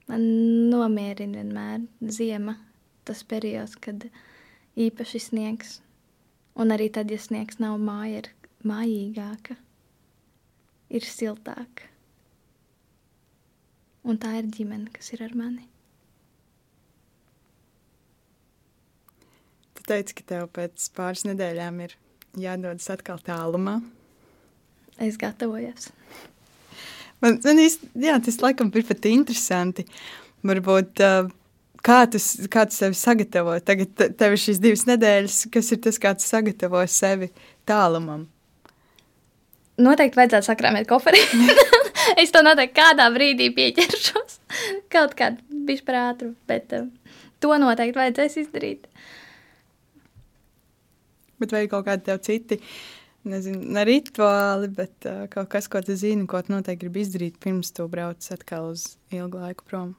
Man 0.07 0.23
nomierina 0.71 1.41
vienmēr 1.41 1.83
ziema, 2.11 2.55
tas 3.07 3.23
periods, 3.27 3.75
kad 3.75 4.07
īpaši 4.79 5.21
sniegs. 5.27 5.81
Un 6.55 6.71
arī 6.71 6.87
tad, 6.93 7.11
ja 7.11 7.19
sniegs 7.19 7.59
nav 7.59 7.79
māja, 7.83 8.23
ir 8.23 8.29
mājīgāka, 8.67 9.57
ir 10.93 11.07
siltāka. 11.07 11.92
Un 14.03 14.19
tā 14.19 14.33
ir 14.39 14.49
ģimene, 14.51 14.91
kas 14.91 15.13
ir 15.15 15.23
ar 15.23 15.35
mani. 15.37 15.63
Tu 19.77 19.85
teici, 19.87 20.15
ka 20.17 20.25
tev 20.27 20.49
pēc 20.55 20.89
pāris 20.95 21.23
nedēļām 21.27 21.79
ir 21.85 21.95
jādodas 22.39 22.89
atkal 22.91 23.21
tālumā. 23.23 23.77
Es 25.01 25.15
gatavojos. 25.21 25.89
Man, 27.23 27.39
man 27.45 27.61
īsti, 27.63 27.93
jā, 28.03 28.17
tas 28.23 28.41
laikam 28.43 28.71
ir 28.75 28.85
pat 28.89 29.07
interesanti. 29.07 29.85
Varbūt, 30.43 30.99
kā 31.87 31.99
tu, 32.11 32.19
kā 32.51 32.65
tu 32.67 32.75
sevi 32.75 32.99
sagatavo? 32.99 33.55
Tagad 33.63 33.95
tev 34.19 34.35
ir 34.35 34.43
šīs 34.43 34.59
divas 34.63 34.83
nedēļas, 34.89 35.45
kas 35.53 35.71
ir 35.71 35.79
tas, 35.87 36.01
kā 36.03 36.11
tu 36.19 36.27
sagatavo 36.27 36.83
sevi 36.91 37.31
tālumam? 37.69 38.27
Noteikti 39.79 40.19
vajadzētu 40.19 40.51
sakrāmēt 40.51 40.91
koferi. 40.91 41.23
es 42.21 42.33
to 42.33 42.43
noteikti 42.45 42.79
kādā 42.79 43.09
brīdī 43.13 43.49
pieķeršos. 43.55 44.39
Kaut 44.93 45.15
kādā 45.19 45.41
bišķi 45.67 46.33
bet 46.47 46.73
uh, 46.75 46.89
to 47.43 47.57
noteikti 47.59 47.99
vajadzēs 47.99 48.39
izdarīt. 48.45 48.87
Bet 51.41 51.51
vai 51.51 51.65
ir 51.65 51.71
kaut 51.71 51.87
kādi 51.87 52.05
tev 52.07 52.21
citi, 52.23 52.59
nezinu, 53.27 53.65
ne 53.75 53.83
rituāli, 53.87 54.69
bet 54.71 55.07
uh, 55.09 55.25
kaut 55.31 55.49
kas, 55.51 55.67
ko 55.67 55.81
tu 55.83 55.95
zini, 55.99 56.27
ko 56.29 56.39
tu 56.43 56.53
noteikti 56.53 56.85
gribi 56.85 57.03
izdarīt 57.03 57.39
pirms 57.43 57.73
tu 57.75 57.87
brauc 57.91 58.29
atkal 58.31 58.71
uz 58.71 58.93
ilgu 59.11 59.41
laiku 59.41 59.67
prom? 59.67 59.91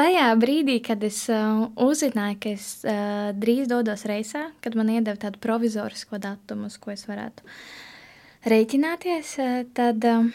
Tajā 0.00 0.30
brīdī, 0.40 0.78
kad 0.80 1.02
es 1.04 1.18
uh, 1.28 1.66
uzzināju, 1.76 2.38
ka 2.40 2.52
es 2.54 2.68
uh, 2.88 3.32
drīz 3.36 3.68
dodos 3.68 4.06
reisā, 4.08 4.46
kad 4.64 4.78
man 4.78 4.88
iedeva 4.94 5.18
tādu 5.20 5.42
provizorisko 5.42 6.20
datumu, 6.22 6.70
uz 6.70 6.78
ko 6.80 6.94
es 6.94 7.04
varētu 7.10 7.44
rēķināties, 8.48 9.34
uh, 9.42 9.58
tad 9.76 10.06
uh, 10.08 10.30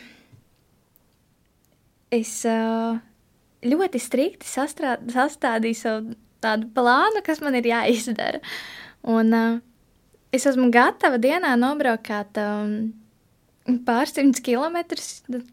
es 2.16 2.38
uh, 2.50 2.98
ļoti 3.66 4.02
strikti 4.02 4.50
sastādīju 4.50 5.80
savu 5.80 6.18
tādu 6.44 6.70
plānu, 6.76 7.24
kas 7.26 7.42
man 7.44 7.58
ir 7.58 7.70
jāizdara. 7.70 8.42
Un 9.06 9.34
uh, 9.36 9.58
es 10.36 10.46
esmu 10.50 10.70
gatava 10.74 11.20
dienā 11.22 11.56
nobraukāt 11.60 12.38
um, 12.42 12.76
pāris 13.88 14.16
simtus 14.16 14.44
kilometrus, 14.46 15.10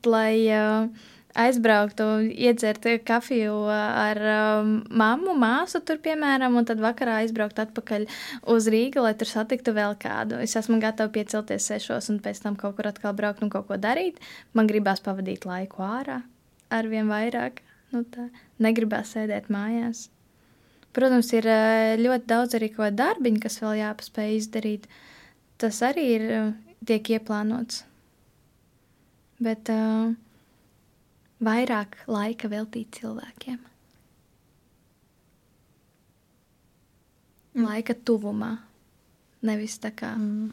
lai 0.09 0.35
uh, 0.53 1.09
aizbrauktu, 1.39 2.07
iedzert 2.29 2.85
kafiju 3.09 3.55
ar 3.73 4.21
um, 4.33 4.75
mammu, 4.93 5.37
māsu, 5.41 5.81
tur, 5.85 6.01
piemēram, 6.05 6.59
un 6.61 6.69
tad 6.69 6.83
vakarā 6.83 7.23
aizbraukt 7.23 7.63
atpakaļ 7.63 8.05
uz 8.53 8.69
Rīgu, 8.73 9.01
lai 9.05 9.15
tur 9.17 9.31
satiktu 9.31 9.73
vēl 9.77 9.97
kādu. 10.01 10.43
Es 10.45 10.57
esmu 10.61 10.81
gatava 10.83 11.13
piecelties 11.15 11.71
sešos 11.73 12.13
un 12.13 12.21
pēc 12.25 12.45
tam 12.45 12.59
kaut 12.61 12.77
kur 12.77 12.91
atkal 12.93 13.17
braukt 13.17 13.45
un 13.45 13.53
kaut 13.53 13.71
ko 13.71 13.81
darīt. 13.81 14.21
Man 14.53 14.69
gribās 14.69 15.01
pavadīt 15.05 15.49
laiku 15.49 15.85
ārā 15.87 16.21
ar 16.73 16.89
vien 16.91 17.11
vairāk. 17.11 17.63
Nu, 17.93 18.03
tā. 18.09 18.31
Negribās 18.63 19.13
sēdēt 19.13 19.51
mājās. 19.53 20.07
Protams, 20.97 21.31
ir 21.37 21.49
uh, 21.49 21.95
ļoti 22.01 22.29
daudz 22.29 22.57
arī 22.57 22.69
ko 22.75 22.89
darbiņu, 22.93 23.41
kas 23.41 23.61
vēl 23.63 23.79
jāpaspēj 23.81 24.35
izdarīt. 24.37 24.89
Tas 25.61 25.81
arī 25.85 26.05
ir, 26.19 26.27
uh, 26.37 26.77
tiek 26.89 27.13
ieplānots. 27.15 27.85
Bet 29.43 29.73
uh, 29.73 30.13
vairāk 31.43 31.97
laika 32.13 32.51
veltīt 32.53 33.01
cilvēkiem. 33.01 33.61
Laika 37.63 37.97
tuvumā. 37.97 38.55
Nevis 39.43 39.81
tā 39.83 39.91
kā 39.97 40.13
mm. 40.15 40.53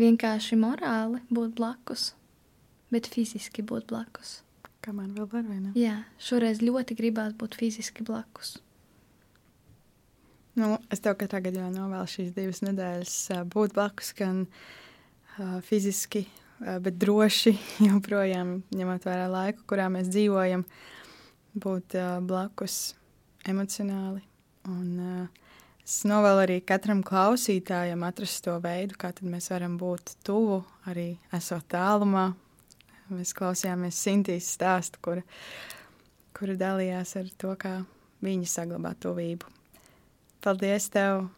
vienkārši 0.00 0.56
morāli 0.58 1.20
būt 1.28 1.52
blakus, 1.58 2.12
bet 2.94 3.10
fiziski 3.12 3.62
būt 3.66 3.90
blakus. 3.90 4.43
Kā 4.84 4.92
man 4.92 5.14
vēl 5.16 5.28
var, 5.32 5.44
vai 5.48 5.58
ne? 5.62 5.72
Jā, 5.78 6.02
šoreiz 6.20 6.60
ļoti 6.60 6.96
gribās 6.98 7.32
būt 7.40 7.56
fiziski 7.56 8.04
blakus. 8.04 8.58
Nu, 10.54 10.76
es 10.92 11.00
tev 11.02 11.16
katrā 11.18 11.40
gadījumā 11.42 11.70
novēlu 11.72 12.10
šīs 12.10 12.34
divas 12.36 12.60
nedēļas 12.62 13.14
būt 13.50 13.72
blakus, 13.74 14.12
gan 14.14 14.44
uh, 14.44 15.56
fiziski, 15.64 16.26
bet 16.60 16.98
droši 17.00 17.54
joprojām 17.88 18.58
ņemot 18.74 19.08
vērā 19.08 19.24
laiku, 19.32 19.64
kurā 19.72 19.88
mēs 19.92 20.12
dzīvojam, 20.12 20.66
būt 21.64 21.96
blakus 22.28 22.94
emocionāli. 23.48 24.22
Un, 24.70 25.26
es 25.84 25.98
novēlu 26.08 26.44
arī 26.44 26.60
katram 26.64 27.02
klausītājam 27.04 28.04
atrast 28.06 28.44
to 28.46 28.54
veidu, 28.62 28.96
kā 29.00 29.10
mēs 29.24 29.50
varam 29.52 29.76
būt 29.80 30.16
tuvu, 30.26 30.62
arī 30.92 31.14
esot 31.34 31.66
tālumā. 31.72 32.30
Mēs 33.14 33.34
klausījāmies 33.36 33.98
Sintīs 34.04 34.50
stāstu, 34.56 35.00
kura, 35.04 35.24
kura 36.36 36.56
dalījās 36.58 37.14
ar 37.20 37.30
to, 37.40 37.54
kā 37.60 37.78
viņa 38.24 38.50
saglabā 38.50 38.94
tuvību. 39.00 39.50
Paldies 40.44 40.90
tev, 40.92 41.28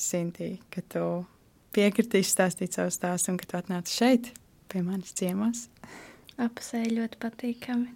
Sintī, 0.00 0.54
ka 0.72 0.82
tu 0.88 1.04
piekritīsi 1.76 2.32
stāstīt 2.32 2.76
savu 2.76 2.92
stāstu 2.94 3.32
un 3.32 3.40
ka 3.40 3.48
tu 3.48 3.58
atnāci 3.58 3.98
šeit 3.98 4.30
pie 4.70 4.82
manis 4.86 5.12
ciemos. 5.18 5.66
Apsēji 6.40 6.94
ļoti 6.96 7.18
patīkami. 7.20 7.90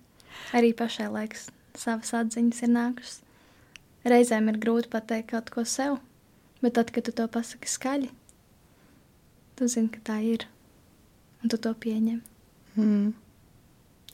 Arī 0.57 0.75
pašai 0.77 1.07
laiks 1.15 1.49
savas 1.79 2.13
atziņas 2.19 2.65
ir 2.67 2.73
nākušas. 2.75 3.21
Reizēm 4.11 4.51
ir 4.53 4.61
grūti 4.61 4.91
pateikt 4.93 5.31
kaut 5.33 5.49
ko 5.55 5.65
sev, 5.65 5.97
bet 6.61 6.77
tad, 6.77 6.93
kad 6.93 7.07
tu 7.07 7.15
to 7.17 7.25
pasaki 7.31 7.71
skaļi, 7.71 8.11
tu 9.57 9.69
zini, 9.71 9.89
ka 9.95 10.03
tā 10.11 10.19
ir, 10.35 10.45
un 11.41 11.53
tu 11.53 11.57
to 11.57 11.73
pieņem. 11.73 12.21
Mm. 12.77 13.15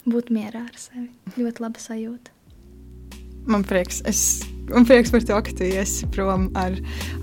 Būt 0.05 0.31
mierā 0.33 0.65
ar 0.65 0.77
sevi. 0.81 1.09
Ļoti 1.37 1.65
laba 1.65 1.81
sajūta. 1.81 2.33
Man 3.49 3.65
prieks. 3.65 4.01
Es 4.09 4.41
Un 4.75 4.85
prieks 4.87 5.11
par 5.11 5.23
to, 5.25 5.37
ka 5.43 5.53
tu 5.57 5.65
iesi 5.67 6.07
prom 6.13 6.47
ar, 6.55 6.75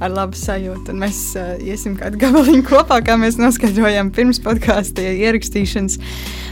ar 0.05 0.13
labu 0.13 0.37
sajūtu. 0.37 0.93
Un 0.93 1.01
mēs 1.01 1.21
uh, 1.39 1.55
iesim 1.65 1.97
kādu 1.99 2.21
gabaliņu 2.21 2.65
kopā, 2.69 3.01
kā 3.05 3.17
mēs 3.21 3.39
noskaidrojām 3.41 4.13
pirms 4.17 4.41
podkāstu 4.45 5.05
ierakstīšanas. 5.15 5.99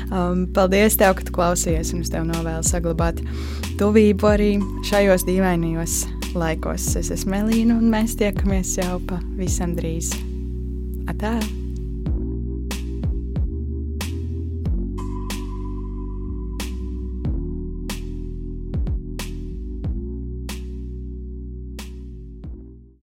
Um, 0.06 0.46
paldies, 0.56 0.96
tev, 1.00 1.16
ka 1.18 1.26
tu 1.26 1.34
klausies, 1.36 1.92
un 1.92 2.04
es 2.06 2.12
tev 2.14 2.24
novēlu 2.28 2.64
saglabāt 2.66 3.20
tuvību 3.80 4.30
arī 4.30 4.50
šajos 4.88 5.26
dīvainajos 5.28 5.98
laikos. 6.38 6.88
Es 7.02 7.12
esmu 7.12 7.34
Melīna, 7.34 7.76
un 7.80 7.92
mēs 7.92 8.16
tiekamies 8.20 8.76
jau 8.80 9.00
pavisam 9.10 9.76
drīz. 9.76 10.14
Atā! 11.10 11.36